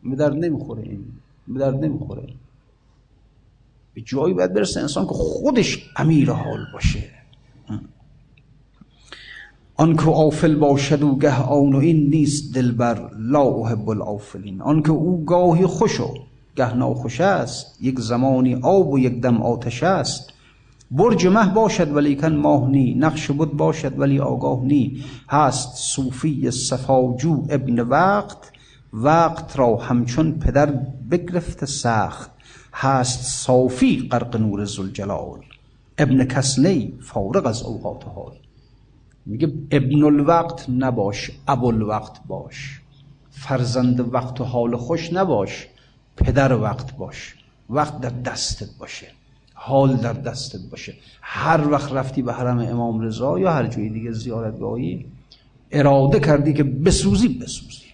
به 0.03 0.15
درد 0.15 0.33
نمی‌خوره 0.33 0.81
این. 0.81 1.05
به 1.47 1.59
درد 1.59 1.75
نمی‌خوره. 1.75 2.27
به 3.93 4.01
جایی 4.01 4.33
باید 4.33 4.53
برسه 4.53 4.81
انسان 4.81 5.05
که 5.05 5.13
خودش 5.13 5.89
امیر 5.95 6.31
حال 6.31 6.65
باشه. 6.73 7.03
آنکه 9.75 10.09
آفل 10.09 10.55
باشد 10.55 11.03
و 11.03 11.15
گه 11.15 11.41
آن 11.41 11.73
و 11.75 11.77
این 11.77 12.09
نیست 12.09 12.55
دلبر 12.55 13.09
لا 13.19 13.43
احب 13.43 13.89
الافلین 13.89 14.61
آنکه 14.61 14.91
او 14.91 15.25
گاهی 15.25 15.65
خوش 15.65 15.99
و 15.99 16.13
گه 16.55 16.73
ناخوش 16.73 17.21
است 17.21 17.77
یک 17.81 17.99
زمانی 17.99 18.55
آب 18.55 18.93
و 18.93 18.99
یک 18.99 19.21
دم 19.21 19.41
آتش 19.41 19.83
است. 19.83 20.33
برج 20.91 21.27
مه 21.27 21.53
باشد 21.53 21.95
ولیکن 21.95 22.35
ماه 22.35 22.69
نی 22.69 22.93
نقش 22.93 23.31
بود 23.31 23.57
باشد 23.57 23.99
ولی 23.99 24.19
آگاه 24.19 24.63
نی. 24.63 25.03
هست 25.29 25.75
صوفی 25.75 26.51
صفاجو 26.51 27.45
ابن 27.49 27.79
وقت 27.79 28.51
وقت 28.93 29.59
را 29.59 29.75
همچون 29.75 30.31
پدر 30.31 30.65
بگرفت 31.11 31.65
سخت. 31.65 32.31
هست 32.73 33.45
صافی 33.45 34.07
غرق 34.11 34.37
نور 34.37 34.65
زلجلال 34.65 35.39
ابن 35.97 36.25
کسنی 36.25 36.93
فارغ 37.01 37.45
از 37.45 37.63
اوقات 37.63 38.03
حال. 38.15 38.42
میگه 39.25 39.53
ابن 39.71 40.03
الوقت 40.03 40.69
نباش 40.69 41.31
ابو 41.47 41.67
الوقت 41.67 42.19
باش. 42.27 42.79
فرزند 43.31 44.13
وقت 44.13 44.41
و 44.41 44.43
حال 44.43 44.75
خوش 44.75 45.13
نباش 45.13 45.67
پدر 46.17 46.53
وقت 46.53 46.97
باش. 46.97 47.35
وقت 47.69 48.01
در 48.01 48.09
دستت 48.09 48.77
باشه 48.79 49.07
حال 49.53 49.95
در 49.95 50.13
دستت 50.13 50.69
باشه. 50.71 50.93
هر 51.21 51.67
وقت 51.67 51.91
رفتی 51.91 52.21
به 52.21 52.33
حرم 52.33 52.59
امام 52.59 53.01
رضا 53.01 53.39
یا 53.39 53.51
هر 53.51 53.67
جای 53.67 53.89
دیگه 53.89 54.11
زیارتگاهی 54.11 55.05
اراده 55.71 56.19
کردی 56.19 56.53
که 56.53 56.63
بسوزی 56.63 57.27
بسوزی. 57.27 57.85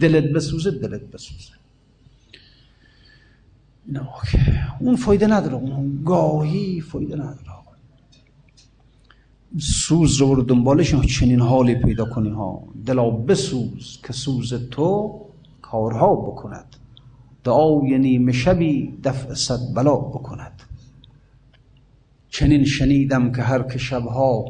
دلت 0.00 0.24
بسوزه 0.24 0.70
دلت 0.70 1.00
بسوزه. 1.00 1.52
نه 3.88 4.08
اون 4.80 4.96
فایده 4.96 5.26
نداره 5.26 5.54
اون 5.54 6.02
گاهی 6.04 6.80
فایده 6.80 7.16
نداره. 7.16 7.51
سوز 9.60 10.16
رو 10.16 10.28
برو 10.28 10.42
دنبالش 10.42 10.94
چنین 10.94 11.40
حالی 11.40 11.74
پیدا 11.74 12.04
کنی 12.04 12.30
ها. 12.30 12.62
دلا 12.86 13.10
بسوز 13.10 13.98
که 14.06 14.12
سوز 14.12 14.54
تو 14.54 15.20
کارها 15.62 16.14
بکند. 16.14 16.76
دعای 17.44 17.98
نیمه 17.98 18.32
شبی 18.32 18.94
دفع 19.04 19.34
صد 19.34 19.74
بلا 19.74 19.96
بکند. 19.96 20.62
چنین 22.30 22.64
شنیدم 22.64 23.32
که 23.32 23.42
هر 23.42 23.62
که 23.62 23.78
شبها 23.78 24.44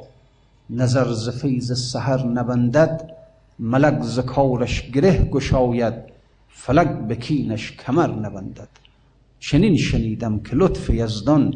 نظر 0.70 1.12
ز 1.12 1.28
فیض 1.28 1.78
سحر 1.78 2.26
نبندد 2.26 3.10
ملک 3.58 4.02
ز 4.02 4.18
کارش 4.18 4.90
گره 4.90 5.24
گشاید 5.24 5.94
فلک 6.48 6.88
به 7.08 7.16
کینش 7.16 7.72
کمر 7.72 8.10
نبندد. 8.10 8.68
چنین 9.40 9.76
شنیدم 9.76 10.38
که 10.40 10.56
لطف 10.56 10.90
یزدان 10.90 11.54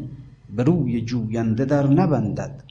به 0.55 0.63
روی 0.63 1.01
جوینده 1.01 1.65
در 1.65 1.87
نبندد. 1.87 2.66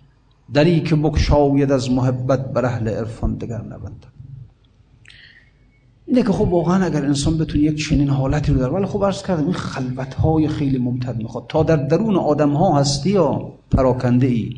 دری 0.54 0.80
که 0.80 0.96
بکشاید 0.96 1.72
از 1.72 1.90
محبت 1.90 2.52
بر 2.52 2.64
اهل 2.64 2.88
عرفان 2.88 3.34
دگر 3.34 3.62
نبندد 3.62 4.16
اینه 6.06 6.22
که 6.22 6.32
خب 6.32 6.48
واقعا 6.48 6.84
اگر 6.84 7.04
انسان 7.04 7.38
بتونه 7.38 7.64
یک 7.64 7.88
چنین 7.88 8.08
حالتی 8.08 8.52
رو 8.52 8.58
داره 8.58 8.72
ولی 8.72 8.86
خب 8.86 9.04
عرض 9.04 9.22
کردم 9.22 9.44
این 9.44 9.52
خلوت 9.52 10.14
های 10.14 10.48
خیلی 10.48 10.78
ممتد 10.78 11.16
می‌خواد. 11.16 11.44
تا 11.48 11.62
در 11.62 11.76
درون 11.76 12.16
آدم 12.16 12.50
ها 12.50 12.78
هستی 12.78 13.10
یا 13.10 13.52
پراکنده 13.70 14.26
ای 14.26 14.54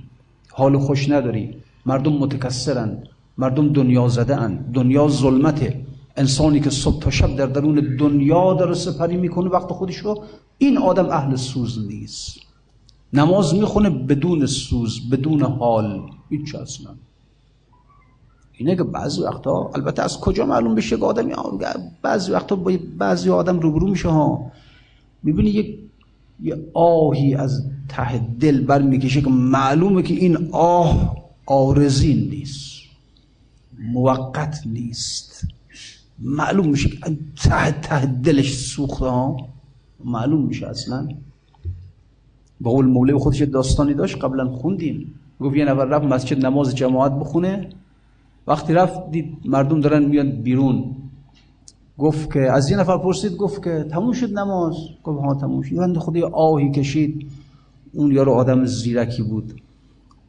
حال 0.53 0.79
خوش 0.79 1.11
نداری. 1.11 1.55
مردم 1.87 2.13
متکسرن 2.13 3.03
مردم 3.39 3.73
دنیا 3.73 4.09
زده 4.09 4.37
ان 4.37 4.57
دنیا 4.75 5.09
ظلمته. 5.09 5.81
انسانی 6.17 6.61
که 6.61 6.71
صبح 6.71 6.99
تا 7.03 7.11
شب 7.11 7.37
در 7.37 7.47
درون 7.47 7.97
دنیا 7.97 8.55
داره 8.55 8.75
سپری 8.75 9.17
می‌کنه 9.17 9.51
وقت 9.51 9.73
خودش 9.73 9.97
رو 9.97 10.25
این 10.59 10.79
آدم 10.79 11.11
اهل 11.11 11.37
سوز 11.37 11.87
نیست. 11.89 12.48
نماز 13.13 13.55
می‌خونه 13.55 13.91
بدون 13.91 14.47
سوز 14.47 15.11
بدون 15.11 15.43
حال. 15.43 16.01
هیچ 16.31 16.55
اصلا 16.55 16.91
اینه 18.53 18.77
که 18.77 18.83
بعضی 18.83 19.23
وقتا 19.23 19.71
البته 19.75 20.03
از 20.03 20.21
کجا 20.21 20.47
معلوم 20.47 20.75
بشه 20.75 20.97
که 20.97 21.05
آدم 21.05 21.29
بعضی 22.03 22.33
وقتا 22.33 22.57
با 22.57 22.73
بعضی 22.99 23.31
آدم 23.31 23.61
روبرو 23.61 23.89
میشه 23.89 24.09
ها. 24.09 24.53
می‌بینی 25.23 25.51
یک 25.51 25.79
یه 26.43 26.71
آهی 26.75 27.35
از 27.35 27.65
ته 27.89 28.19
دل 28.41 28.61
بر 28.61 28.83
می‌کشه 28.83 29.21
که 29.21 29.31
معلومه 29.31 30.03
که 30.03 30.15
این 30.15 30.49
آه 30.53 31.17
آرزین 31.47 32.31
نیست. 32.31 32.79
موقت 33.93 34.61
نیست. 34.67 35.47
معلوم 36.19 36.69
میشه 36.69 36.89
که 36.89 37.19
ته 37.37 37.71
ته 37.71 38.07
دلش 38.07 38.55
سوخته 38.55 39.07
ها. 39.07 39.37
معلوم 40.05 40.45
میشه 40.47 40.67
اصلا. 40.67 41.09
با 42.61 42.71
قول 42.71 42.87
موله 42.87 43.19
خودش 43.19 43.43
داستانی 43.43 43.95
داشت 43.95 44.25
قبلا 44.25 44.49
خوندیم. 44.49 45.15
گفت 45.41 45.57
یه 45.57 45.65
نفر 45.65 45.85
رفت 45.85 46.05
مسجد 46.05 46.47
نماز 46.47 46.75
جماعت 46.75 47.13
بخونه. 47.13 47.69
وقتی 48.47 48.73
رفت 48.73 49.11
دید 49.11 49.37
مردم 49.45 49.81
دارن 49.81 50.05
میاد 50.05 50.27
بیرون. 50.27 50.97
گفت 51.99 52.33
که 52.33 52.41
از 52.41 52.71
یه 52.71 52.77
نفر 52.77 52.99
پرسید 52.99 53.37
گفت 53.37 53.65
که 53.65 53.87
تموم 53.91 54.13
شد 54.13 54.39
نماز؟ 54.39 54.75
گفت 55.05 55.21
ها 55.21 55.35
تموم 55.35 55.63
شد. 55.63 55.77
بنده 55.77 56.01
خدای 56.01 56.23
آهی 56.23 56.71
کشید. 56.71 57.31
اون 57.93 58.13
یارو 58.13 58.33
آدم 58.33 58.65
زیرکی 58.65 59.23
بود. 59.23 59.61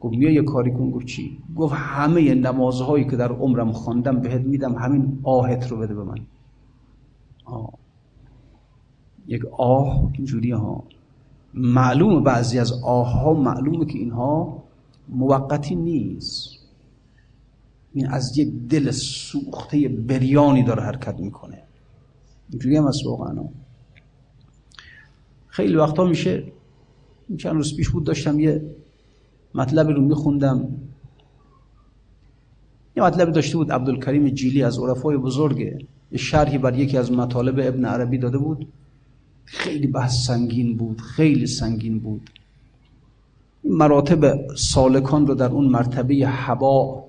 گفت 0.00 0.16
بیا 0.16 0.30
یه 0.30 0.42
کاری 0.42 0.70
کن. 0.70 0.90
گفت 0.90 1.06
چی؟ 1.06 1.38
گفت 1.56 1.74
همه 1.76 2.34
نمازهایی 2.34 3.04
که 3.04 3.16
در 3.16 3.32
عمرم 3.32 3.72
خواندم 3.72 4.20
بهت 4.20 4.40
میدم 4.40 4.74
همین 4.74 5.18
آهت 5.22 5.68
رو 5.68 5.76
بده 5.76 5.94
به 5.94 6.04
من. 6.04 6.18
آه. 7.44 7.72
یک 9.26 9.42
آه 9.58 10.10
اینجوری 10.12 10.50
ها. 10.50 10.84
معلوم 11.54 12.22
بعضی 12.22 12.58
از 12.58 12.72
آه 12.72 13.20
ها 13.20 13.34
معلومه 13.34 13.84
که 13.86 13.98
اینها 13.98 14.62
موقتی 15.08 15.74
نیست. 15.74 16.48
این 17.92 18.06
از 18.06 18.38
یک 18.38 18.52
دل 18.68 18.90
سوخته 18.90 19.88
بریانی 19.88 20.62
داره 20.62 20.82
حرکت 20.82 21.20
می‌کنه. 21.20 21.62
اینجوری 22.50 22.76
هم 22.76 22.86
از 22.86 23.06
واقعا. 23.06 23.44
خیلی 25.46 25.76
وقتا 25.76 26.04
میشه 26.04 26.52
چند 27.38 27.54
روز 27.54 27.76
پیش 27.76 27.88
بود 27.88 28.04
داشتم 28.04 28.40
یه 28.40 28.64
مطلب 29.54 29.88
رو 29.88 30.00
میخوندم. 30.00 30.68
یه 32.96 33.02
مطلب 33.02 33.32
داشته 33.32 33.56
بود 33.56 33.72
عبدالکریم 33.72 34.28
جیلی 34.28 34.62
از 34.62 34.78
عرفای 34.78 35.16
بزرگه 35.16 35.78
شرحی 36.16 36.58
بر 36.58 36.78
یکی 36.78 36.98
از 36.98 37.12
مطالب 37.12 37.54
ابن 37.58 37.84
عربی 37.84 38.18
داده 38.18 38.38
بود. 38.38 38.68
خیلی 39.52 39.86
بحث 39.86 40.26
سنگین 40.26 40.76
بود 40.76 41.00
خیلی 41.00 41.46
سنگین 41.46 41.98
بود. 41.98 42.30
این 43.62 43.74
مراتب 43.74 44.54
سالکان 44.56 45.26
رو 45.26 45.34
در 45.34 45.50
اون 45.52 45.64
مرتبه 45.64 46.14
حبا 46.14 47.04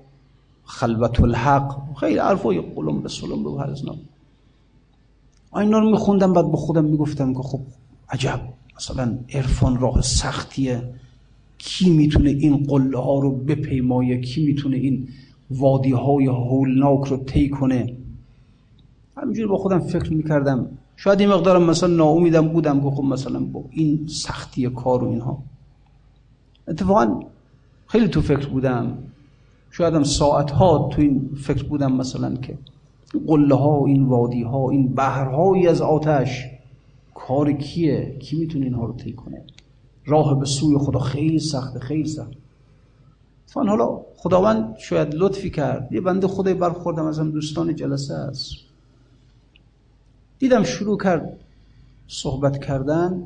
خلوت 0.64 1.20
الحق 1.20 1.94
خیلی 2.00 2.18
حرفای 2.18 2.60
قلم 2.60 3.00
به 3.02 3.08
سلم 3.08 3.44
رو 3.44 3.58
هرزنم 3.58 3.98
اینا 5.56 5.78
رو 5.78 5.90
میخوندم 5.90 6.32
بعد 6.32 6.50
به 6.50 6.56
خودم 6.56 6.84
می‌گفتم 6.84 7.34
که 7.34 7.42
خب 7.42 7.60
عجب 8.08 8.40
مثلا 8.76 9.18
عرفان 9.34 9.80
راه 9.80 10.00
سختیه. 10.00 10.94
کی 11.58 11.90
می‌تونه 11.90 12.30
این 12.30 12.56
قله 12.56 12.98
ها 12.98 13.18
رو 13.18 13.36
بپیمایه؟ 13.36 14.20
کی 14.20 14.46
می‌تونه 14.46 14.76
این 14.76 15.08
وادی 15.50 15.92
های 15.92 16.26
هولناک 16.26 17.04
رو 17.04 17.16
طی 17.16 17.48
کنه؟ 17.48 17.96
همینجوری 19.16 19.48
با 19.48 19.56
خودم 19.56 19.78
فکر 19.78 20.12
می‌کردم. 20.12 20.78
شاید 21.04 21.20
این 21.20 21.28
مقدارم 21.28 21.62
مثلا 21.62 21.88
ناامیدم 21.88 22.48
بودم 22.48 22.80
که 22.80 22.90
خب 22.96 23.04
مثلا 23.04 23.40
با 23.40 23.64
این 23.70 24.06
سختی 24.06 24.70
کار 24.70 25.04
و 25.04 25.08
اینها. 25.08 25.42
اتفاقا 26.68 27.20
خیلی 27.86 28.08
تو 28.08 28.20
فکر 28.20 28.48
بودم. 28.48 28.98
شاید 29.70 29.94
هم 29.94 30.04
ساعت 30.04 30.50
ها 30.50 30.88
تو 30.92 31.02
این 31.02 31.30
فکر 31.42 31.64
بودم 31.64 31.92
مثلا 31.92 32.36
که 32.36 32.58
قله 33.26 33.54
ها 33.54 33.86
این 33.86 34.04
وادی 34.04 34.42
ها 34.42 34.70
این 34.70 34.94
بحرهایی 34.94 35.68
از 35.68 35.80
آتش 35.80 36.44
کار 37.14 37.52
کیه؟ 37.52 38.16
کی 38.18 38.36
می‌تونه 38.36 38.64
اینها 38.64 38.84
رو 38.84 38.92
طی 38.92 39.12
کنه؟ 39.12 39.42
راه 40.06 40.38
به 40.38 40.46
سوی 40.46 40.78
خدا 40.78 40.98
خیلی 40.98 41.38
سخته 41.38 41.80
خیلی 41.80 42.08
سخت 42.08 42.32
فان 43.46 43.68
حالا 43.68 44.00
خداوند 44.16 44.76
شاید 44.78 45.14
لطفی 45.14 45.50
کرد. 45.50 45.92
یه 45.92 46.00
بنده 46.00 46.26
خدای 46.26 46.54
برخوردم 46.54 47.06
ازم 47.06 47.30
دوستان 47.30 47.76
جلسه 47.76 48.14
است. 48.14 48.71
دیدم 50.42 50.62
شروع 50.62 50.98
کرد 50.98 51.38
صحبت 52.08 52.64
کردن. 52.64 53.22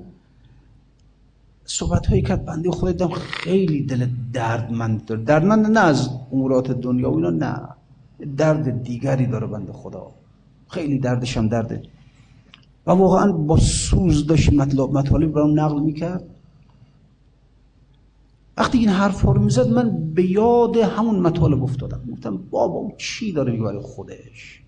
صحبت 1.65 2.07
هایی 2.07 2.23
کرد 2.23 2.45
بنده 2.45 2.71
خدا 2.71 2.93
دیدم 2.93 3.09
خیلی 3.09 3.83
دل 3.83 4.07
دردمند 4.33 5.05
داره. 5.05 5.23
دردمند 5.23 5.67
نه 5.67 5.81
از 5.81 6.11
امورات 6.33 6.71
دنیا 6.71 7.11
و 7.11 7.17
اینا 7.17 7.31
نه. 7.31 7.69
درد 8.37 8.83
دیگری 8.83 9.27
داره 9.27 9.47
بنده 9.47 9.73
خدا. 9.73 10.11
خیلی 10.69 10.99
دردش 10.99 11.37
هم 11.37 11.49
درده 11.49 11.83
و 12.87 12.91
واقعا 12.91 13.33
با 13.33 13.57
سوز 13.57 14.27
داشت 14.27 14.53
مطلب 14.53 14.91
مطالب 14.91 15.33
برام 15.33 15.61
نقل 15.61 15.81
می‌کرد. 15.81 16.25
وقتی 18.57 18.79
این 18.79 18.89
حرف 18.89 19.23
رو 19.23 19.43
می‌زد 19.43 19.69
من 19.69 20.15
به 20.15 20.31
یاد 20.31 20.77
همون 20.77 21.19
مطالب 21.21 21.63
افتادم. 21.63 22.01
گفتم 22.13 22.37
بابا 22.37 22.75
اون 22.75 22.93
چی 22.99 23.33
داره 23.33 23.53
میگه 23.53 23.65
برای 23.65 23.81
خودش؟ 23.81 24.63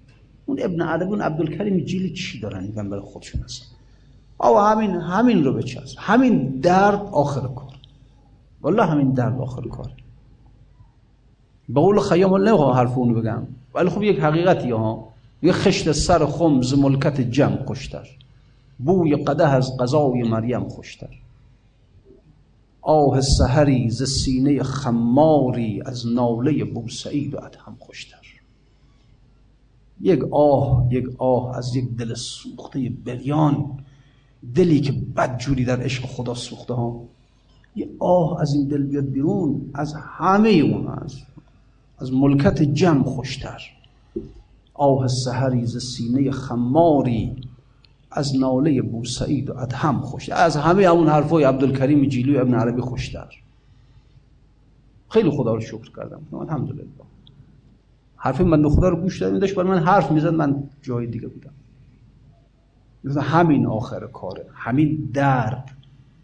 اون 0.49 0.59
ابن 0.61 0.80
عربی 0.82 1.05
اون 1.05 1.20
عبدالکریم 1.20 1.80
جیلی 1.80 2.12
چی 2.12 2.40
دارن؟ 2.40 2.64
میگن 2.64 2.90
برای 2.90 3.03
خودشون 3.03 3.40
هستن 3.42 3.66
آقا 4.38 4.64
همین 4.64 4.90
همین 4.90 5.44
رو 5.44 5.53
بچسب. 5.53 5.96
همین 5.99 6.61
درد 6.61 7.03
آخر 7.12 7.40
کار. 7.40 7.72
والله 8.62 8.86
همین 8.86 9.11
درد 9.11 9.40
آخر 9.40 9.62
کار. 9.62 9.90
به 11.68 11.80
قول 11.80 12.01
خیام 12.01 12.32
الله 12.32 12.74
حرف 12.74 12.99
اونو 12.99 13.20
بگم. 13.20 13.46
ولی 13.74 13.88
خب 13.88 14.03
یک 14.03 14.18
حقیقتی 14.18 14.70
ها. 14.70 15.09
یه 15.42 15.53
خشت 15.53 15.92
سر 15.92 16.26
خمز 16.26 16.74
ملکت 16.74 17.20
جمع 17.20 17.64
خوشتر. 17.64 18.09
بوی 18.78 19.16
قده 19.16 19.49
از 19.49 19.76
قضای 19.76 20.22
مریم 20.22 20.68
خوشتر. 20.68 21.11
آه 22.80 23.20
سهری 23.20 23.90
ز 23.90 24.03
سینه 24.03 24.62
خماری 24.62 25.82
از 25.86 26.07
ناله 26.07 26.64
بوسعید 26.64 27.34
و 27.34 27.44
ادهم 27.44 27.76
خوشتر. 27.78 28.18
یک 30.01 30.20
آه 30.30 30.86
یک 30.90 31.07
آه 31.18 31.57
از 31.57 31.76
یک 31.76 31.96
دل 31.96 32.14
سوخته 32.14 32.92
بریان 33.05 33.78
دلی 34.55 34.80
که 34.80 34.92
بدجوری 34.92 35.64
در 35.64 35.80
عشق 35.80 36.05
خدا 36.05 36.34
سوخته 36.34 36.74
ها. 36.74 37.03
یه 37.76 37.88
آه 37.99 38.40
از 38.40 38.55
این 38.55 38.68
دل 38.68 38.82
بیاد 38.82 39.05
بیرون 39.05 39.70
از 39.74 39.94
همه 39.94 40.49
اون 40.49 40.88
از 40.88 41.16
از 41.99 42.12
ملکت 42.12 42.62
جمع 42.62 43.03
خوشتر. 43.03 43.62
آه 44.74 45.09
سهری 45.09 45.66
ز 45.66 45.76
سینه 45.78 46.30
خماری 46.30 47.36
از 48.11 48.36
ناله 48.36 48.82
بوسعید 48.82 49.51
و 49.51 49.59
ادهم 49.59 50.01
خوش 50.01 50.28
از 50.28 50.57
همه 50.57 50.82
اون 50.82 51.09
حرفای 51.09 51.44
عبدالکریم 51.44 52.09
جیلی 52.09 52.36
و 52.36 52.40
ابن 52.40 52.55
عربی 52.55 52.80
خوشتر. 52.80 53.28
خیلی 55.09 55.30
خدا 55.30 55.55
رو 55.55 55.61
شکر 55.61 55.92
کردم. 55.96 56.20
الحمدلله. 56.40 56.84
حرف 58.19 58.41
من 58.41 58.69
خدا 58.69 58.89
رو 58.89 58.97
گوش 58.97 59.23
دادم 59.23 59.39
داشت 59.39 59.55
برای 59.55 59.71
من 59.71 59.79
حرف 59.79 60.11
می‌زد 60.11 60.35
من 60.35 60.62
جای 60.83 61.07
دیگه 61.07 61.29
بودم. 61.29 61.53
همین 63.21 63.66
آخر 63.66 64.07
کاره 64.07 64.47
همین 64.55 65.11
درد 65.14 65.71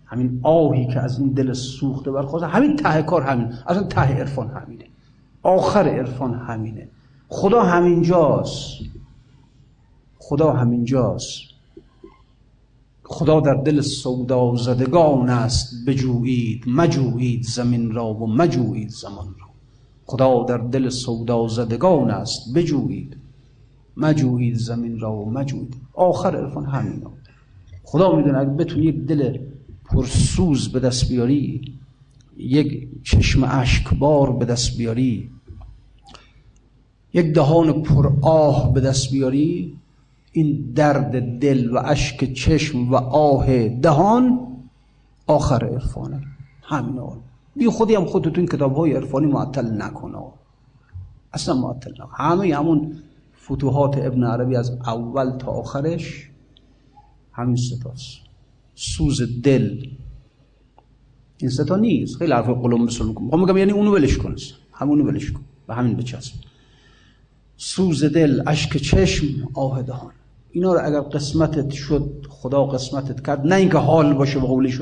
همین 0.06 0.40
آهی 0.42 0.86
که 0.86 1.00
از 1.00 1.18
این 1.18 1.28
دل 1.28 1.52
سوخته 1.52 2.10
برخواست 2.10 2.44
همین 2.44 2.76
ته 2.76 3.02
کار 3.02 3.22
همین 3.22 3.52
اصلا 3.66 3.82
ته 3.82 4.00
عرفان 4.00 4.48
همینه. 4.48 4.84
آخر 5.42 5.88
عرفان 5.88 6.34
همینه. 6.34 6.88
خدا 7.28 7.62
همینجاست. 7.62 8.80
خدا 10.18 10.52
همینجاست. 10.52 11.40
خدا 13.04 13.40
در 13.40 13.54
دل 13.54 13.80
سودا 13.80 14.56
زدگان 14.56 15.30
است. 15.30 15.74
بجویید 15.86 16.64
مجویید 16.66 17.42
زمین 17.42 17.92
را 17.92 18.14
و 18.14 18.26
مجویید 18.26 18.88
زمان 18.88 19.26
را. 19.40 19.43
خدا 20.06 20.44
در 20.44 20.58
دل 20.58 20.88
سودا 20.88 21.48
زدگان 21.48 22.10
است 22.10 22.54
بجویید. 22.54 23.16
مجویید 23.96 24.56
زمین 24.56 25.00
را 25.00 25.12
و 25.12 25.30
مجویید 25.30 25.76
آخر 25.94 26.36
عرفان 26.36 26.66
همین 26.66 27.02
خدا 27.82 28.16
می‌دونه 28.16 28.38
اگه 28.38 28.50
بتونی 28.50 28.84
یک 28.84 29.06
دل 29.06 29.38
پرسوز 29.84 30.72
به 30.72 30.80
دست 30.80 31.08
بیاری 31.08 31.60
یک 32.36 32.88
چشم 33.02 33.44
اشکبار 33.44 34.32
به 34.32 34.44
دست 34.44 34.78
بیاری 34.78 35.30
یک 37.14 37.26
دهان 37.34 37.82
پر 37.82 38.12
آه 38.22 38.72
به 38.72 38.80
دست 38.80 39.10
بیاری 39.10 39.76
این 40.32 40.72
درد 40.74 41.38
دل 41.38 41.70
و 41.70 41.78
اشک 41.84 42.32
چشم 42.32 42.90
و 42.90 42.94
آه 42.94 43.68
دهان 43.68 44.40
آخر 45.26 45.64
عرفانه. 45.64 46.22
همین 46.62 46.98
بی 47.56 47.68
خودی 47.68 47.94
هم 47.94 48.04
خودتون 48.04 48.46
کتاب 48.46 48.76
های 48.76 48.92
عرفانی 48.92 49.26
معطل 49.26 49.82
نکنه. 49.82 50.18
اصلا 51.32 51.54
معطل 51.54 51.90
نکنه. 51.90 52.16
همه 52.16 52.56
همون 52.56 52.96
فتوحات 53.44 53.98
ابن 53.98 54.24
عربی 54.24 54.56
از 54.56 54.70
اول 54.70 55.38
تا 55.38 55.52
آخرش 55.52 56.30
همین 57.32 57.56
ستاست 57.56 58.18
سوز 58.74 59.42
دل. 59.42 59.86
این 61.38 61.50
ستا 61.50 61.76
نیست. 61.76 62.16
خیلی 62.16 62.32
حرف 62.32 62.48
قلم 62.48 62.86
بسر 62.86 63.04
می‌کنم. 63.04 63.40
میگم 63.40 63.56
یعنی 63.56 63.72
اونو 63.72 63.94
ولش 63.94 64.18
کن. 64.18 64.36
همونو 64.72 65.04
ولش 65.04 65.32
کن. 65.32 65.40
و 65.68 65.74
همین 65.74 65.96
بچسب. 65.96 66.32
سوز 67.56 68.04
دل 68.04 68.42
اشک 68.46 68.76
چشم 68.76 69.26
آه 69.54 69.82
دهان 69.82 70.12
اینا 70.50 70.74
رو 70.74 70.80
اگر 70.84 71.00
قسمتت 71.00 71.70
شد 71.70 72.26
خدا 72.28 72.64
قسمتت 72.64 73.26
کرد 73.26 73.46
نه 73.46 73.54
اینکه 73.54 73.78
حال 73.78 74.14
باشه 74.14 74.40
به 74.40 74.46
قول 74.46 74.72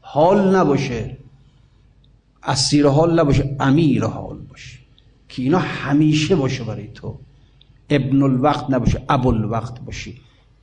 حال 0.00 0.56
نباشه. 0.56 1.16
اسیر 2.44 2.86
حال 2.86 3.20
نباشه 3.20 3.56
امیر 3.60 4.04
حال 4.04 4.38
باشه. 4.38 4.78
که 5.28 5.42
اینا 5.42 5.58
همیشه 5.58 6.36
باشه 6.36 6.64
برای 6.64 6.88
تو. 6.94 7.18
ابن 7.90 8.22
الوقت 8.22 8.70
نباشه 8.70 9.02
ابو 9.08 9.28
الوقت 9.28 9.80
باشی 9.80 10.14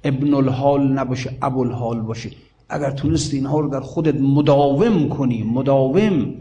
ابن 0.04 0.34
الحال 0.34 0.92
نباشه 0.92 1.38
ابو 1.42 1.60
الحال 1.60 2.02
باشی 2.02 2.32
اگر 2.70 2.92
تونستی 2.92 3.38
اینها 3.38 3.60
رو 3.60 3.70
در 3.70 3.80
خودت 3.80 4.16
مداوم 4.16 5.10
کنی 5.10 5.44
مداوم 5.44 6.34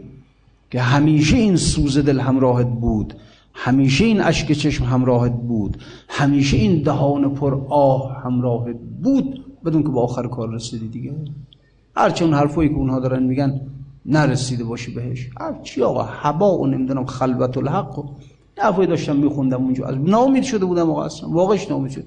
که 0.71 0.81
همیشه 0.81 1.37
این 1.37 1.55
سوز 1.55 1.97
دل 1.97 2.19
همراهت 2.19 2.67
بود 2.67 3.13
همیشه 3.53 4.05
این 4.05 4.21
اشک 4.21 4.51
چشم 4.51 4.85
همراهت 4.85 5.31
بود 5.31 5.77
همیشه 6.09 6.57
این 6.57 6.81
دهان 6.81 7.33
پر 7.33 7.61
آه 7.69 8.21
همراهت 8.23 8.75
بود 9.03 9.45
بدون 9.65 9.83
که 9.83 9.89
با 9.89 10.03
آخر 10.03 10.27
کار 10.27 10.49
رسیدی 10.49 10.87
دیگه. 10.87 11.13
هرچه 11.95 12.25
اون 12.25 12.33
حرفایی 12.33 12.69
که 12.69 12.75
اونها 12.75 12.99
دارن 12.99 13.23
میگن 13.23 13.61
نرسیده 14.05 14.63
باشی 14.63 14.93
بهش. 14.93 15.29
هر 15.39 15.61
چی 15.63 15.83
آقا 15.83 16.03
حبا 16.03 16.57
و 16.57 16.67
نمی‌دونم 16.67 17.05
خلوت 17.05 17.57
الحق 17.57 17.99
و 17.99 18.03
حرفایی 18.57 18.87
داشتم 18.87 19.15
میخوندم 19.15 19.63
اونجا. 19.63 19.85
از 19.85 19.95
نامید 19.95 20.43
شده 20.43 20.65
بودم 20.65 20.89
آقا 20.89 21.03
اصلا. 21.03 21.29
واقعش 21.29 21.69
نامید 21.71 21.91
شد. 21.91 22.03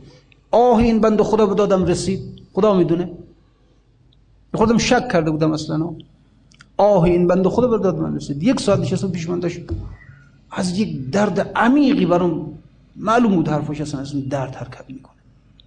آه 0.51 0.79
این 0.79 1.01
بند 1.01 1.23
خدا 1.23 1.47
به 1.47 1.55
دادم 1.55 1.85
رسید. 1.85 2.21
خدا 2.53 2.75
می‌دونه. 2.75 3.11
خودم 4.55 4.79
شک 4.79 5.09
کرده 5.13 5.31
بودم 5.31 5.53
اصلا. 5.53 5.91
آه 6.77 7.03
این 7.03 7.27
بند 7.27 7.47
خدا 7.47 7.67
به 7.67 7.79
داد 7.79 7.99
من 7.99 8.17
رسید. 8.17 8.43
یک 8.43 8.61
ساعت 8.61 8.81
نشستم 8.81 9.11
پیش 9.11 9.29
من 9.29 9.41
داشت. 9.41 9.61
از 10.51 10.79
یک 10.79 11.11
درد 11.11 11.41
عمیقی 11.57 12.07
برام 12.07 12.53
معلوم 12.97 13.35
بود 13.35 13.49
حرفش 13.49 13.81
اصلا. 13.81 14.01
از 14.01 14.29
درد 14.29 14.55
حرکت 14.55 14.85
می‌کنه. 14.89 15.15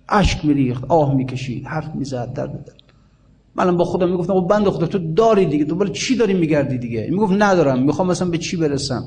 اشک 0.10 0.46
میریخت. 0.46 0.84
آه 0.88 1.14
می‌کشید. 1.14 1.66
حرف 1.66 1.96
می‌زد. 1.96 2.34
درد 2.34 2.52
درد 2.66 2.77
منم 3.58 3.78
با 3.78 3.86
خودم 3.86 4.10
می‌گفتم 4.10 4.34
خب 4.34 4.48
بند 4.48 4.70
خدا 4.70 4.88
تو 4.88 5.14
داری 5.14 5.46
دیگه 5.46 5.66
تو 5.66 5.76
برای 5.76 5.92
چی 5.92 6.16
داری 6.16 6.34
میگردی 6.34 6.78
دیگه؟ 6.78 7.08
می‌گفت 7.12 7.34
ندارم 7.38 7.84
می‌خوام 7.84 8.08
مثلا 8.08 8.30
به 8.30 8.38
چی 8.38 8.58
برسم؟ 8.58 9.04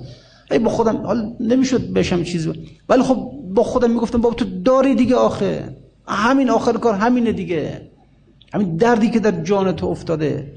ای 0.51 0.59
با 0.59 0.70
خودم 0.70 0.96
حال 0.96 1.32
نمی‌شد 1.40 1.92
بشم 1.92 2.22
چیزی 2.22 2.53
ولی 2.88 3.03
خب 3.03 3.30
با 3.55 3.62
خودم 3.62 3.90
می‌گفتم 3.90 4.20
بابا 4.20 4.34
تو 4.34 4.44
داری 4.64 4.94
دیگه 4.94 5.16
آخه. 5.16 5.76
همین 6.09 6.51
آخر 6.51 6.72
کار 6.72 6.94
همینه 6.94 7.32
دیگه. 7.32 7.80
همین 8.55 8.76
دردی 8.76 9.11
که 9.11 9.20
در 9.20 9.30
جان 9.42 9.72
تو 9.72 9.86
افتاده 9.86 10.53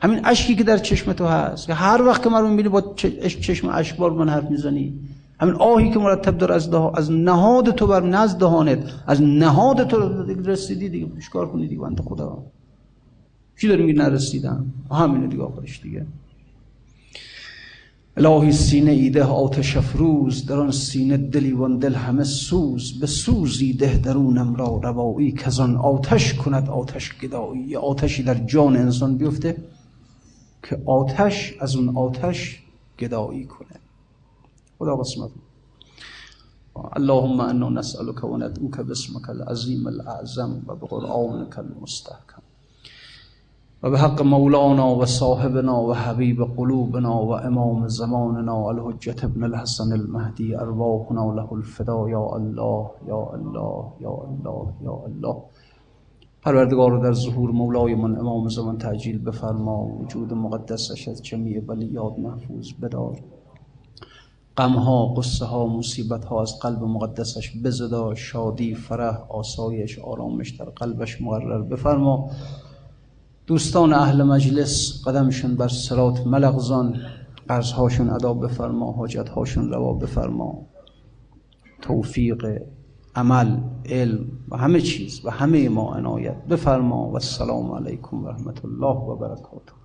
همین 0.00 0.20
اشکی 0.24 0.54
که 0.54 0.64
در 0.64 0.78
چشم 0.78 1.12
تو 1.12 1.26
هست. 1.26 1.66
که 1.66 1.74
هر 1.74 2.02
وقت 2.02 2.22
که 2.22 2.28
من 2.28 2.40
رو 2.40 2.48
می‌بینی 2.48 2.68
با 2.68 2.94
چشم 3.16 3.68
اشکبار 3.68 4.10
من 4.10 4.28
حرف 4.28 4.50
می‌زنی 4.50 4.94
همین 5.40 5.54
آهی 5.54 5.90
که 5.90 5.98
مرتب 5.98 6.38
داره 6.38 6.54
از, 6.54 6.74
از 6.74 7.10
نهاد 7.10 7.70
تو 7.70 7.86
بر 7.86 8.02
نزد 8.02 8.38
دهانت 8.38 8.78
از 9.06 9.22
نهاد 9.22 9.88
تو 9.88 10.22
رسیدی 10.44 10.88
دیگه. 10.88 11.06
کار 11.32 11.48
کنی 11.48 11.68
دیگه 11.68 11.80
بنده 11.80 12.02
خدا؟ 12.02 12.42
چی 13.60 13.68
داری 13.68 13.82
میگی 13.82 13.98
نرسیدم 13.98 14.72
همینه 14.90 15.26
دیگه 15.26 15.42
آخرش 15.42 15.82
دیگه. 15.82 16.06
الهی 18.16 18.52
سینه 18.52 18.90
ایده 18.90 19.24
آتش 19.24 19.76
افروز 19.76 20.46
در 20.46 20.56
آن 20.56 20.70
سینه 20.70 21.16
دلی 21.16 21.52
وان 21.52 21.78
دل 21.78 21.94
همه 21.94 22.24
سوز. 22.24 23.00
به 23.00 23.06
سوزی 23.06 23.72
ده 23.72 23.98
درونم 23.98 24.54
را 24.54 24.80
روایی 24.82 25.32
که 25.32 25.62
آن 25.62 25.76
آتش 25.76 26.34
کند 26.34 26.68
آتش 26.68 27.18
گدایی. 27.18 27.76
آتشی 27.76 28.22
در 28.22 28.34
جان 28.34 28.76
انسان 28.76 29.16
بیفته 29.16 29.56
که 30.62 30.82
آتش 30.86 31.54
از 31.60 31.76
اون 31.76 31.96
آتش 31.96 32.62
گدایی 32.98 33.44
کنه. 33.44 33.80
خدا 34.78 34.96
قسمت. 34.96 35.30
اللهم 36.96 37.40
انا 37.40 37.68
نسألك 37.68 38.24
وندعوك 38.24 38.80
باسمك 38.80 39.30
العظيم 39.30 39.86
الاعظم 39.86 40.62
و 40.66 40.74
بقرآنك 40.74 41.58
المستحکم. 41.58 42.42
و 43.82 43.90
به 43.90 43.98
حق 43.98 44.22
مولانا 44.22 44.96
و 44.96 45.06
صاحبنا 45.06 45.82
و 45.82 45.94
حبیب 45.94 46.44
قلوبنا 46.56 47.26
و 47.26 47.30
امام 47.30 47.88
زماننا 47.88 48.68
الحجت 48.68 49.24
ابن 49.24 49.44
الحسن 49.44 49.92
المهدی 49.92 50.54
ارواحنا 50.54 51.34
له 51.34 51.52
الفدا 51.52 52.08
یا 52.08 52.20
الله 52.20 52.90
یا 53.06 53.30
الله 53.34 53.84
یا 54.00 54.10
الله 54.10 54.72
یا 54.82 55.02
الله. 55.06 55.36
پروردگار 56.42 56.98
در 56.98 57.12
ظهور 57.12 57.50
مولای 57.50 57.94
من 57.94 58.18
امام 58.18 58.48
زمان 58.48 58.78
تعجیل 58.78 59.18
بفرما 59.18 59.86
وجود 59.86 60.32
مقدسش 60.34 61.08
از 61.08 61.22
جمیع 61.22 61.60
بلیات 61.60 62.18
محفوظ 62.18 62.72
بدار. 62.82 63.20
غمها 64.56 65.14
قصه 65.14 65.44
ها 65.44 65.66
مصیبت 65.66 66.24
ها 66.24 66.42
از 66.42 66.58
قلب 66.62 66.82
مقدسش 66.82 67.52
بزدا 67.64 68.14
شادی 68.14 68.74
فرح 68.74 69.20
آسایش 69.28 69.98
آرامش 69.98 70.50
در 70.50 70.64
قلبش 70.64 71.22
مقرر 71.22 71.62
بفرما. 71.62 72.30
دوستان 73.48 73.92
اهل 73.92 74.22
مجلس 74.22 75.02
قدمشون 75.06 75.54
بر 75.56 75.68
سرات 75.68 76.26
ملغزان 76.26 76.96
قرضهاشون 77.48 78.10
ادا 78.10 78.34
بفرما 78.34 78.92
حاجتهاشون 78.92 79.70
روا 79.72 79.92
بفرما. 79.92 80.66
توفیق 81.82 82.62
عمل 83.16 83.60
علم 83.86 84.26
و 84.48 84.56
همه 84.56 84.80
چیز 84.80 85.20
و 85.24 85.30
همه 85.30 85.68
ما 85.68 85.94
عنایت. 85.94 86.44
بفرما 86.44 87.08
و 87.08 87.14
السلام 87.14 87.72
علیکم 87.72 88.24
و 88.24 88.28
رحمت 88.28 88.64
الله 88.64 88.96
و 88.96 89.16
برکاته. 89.16 89.77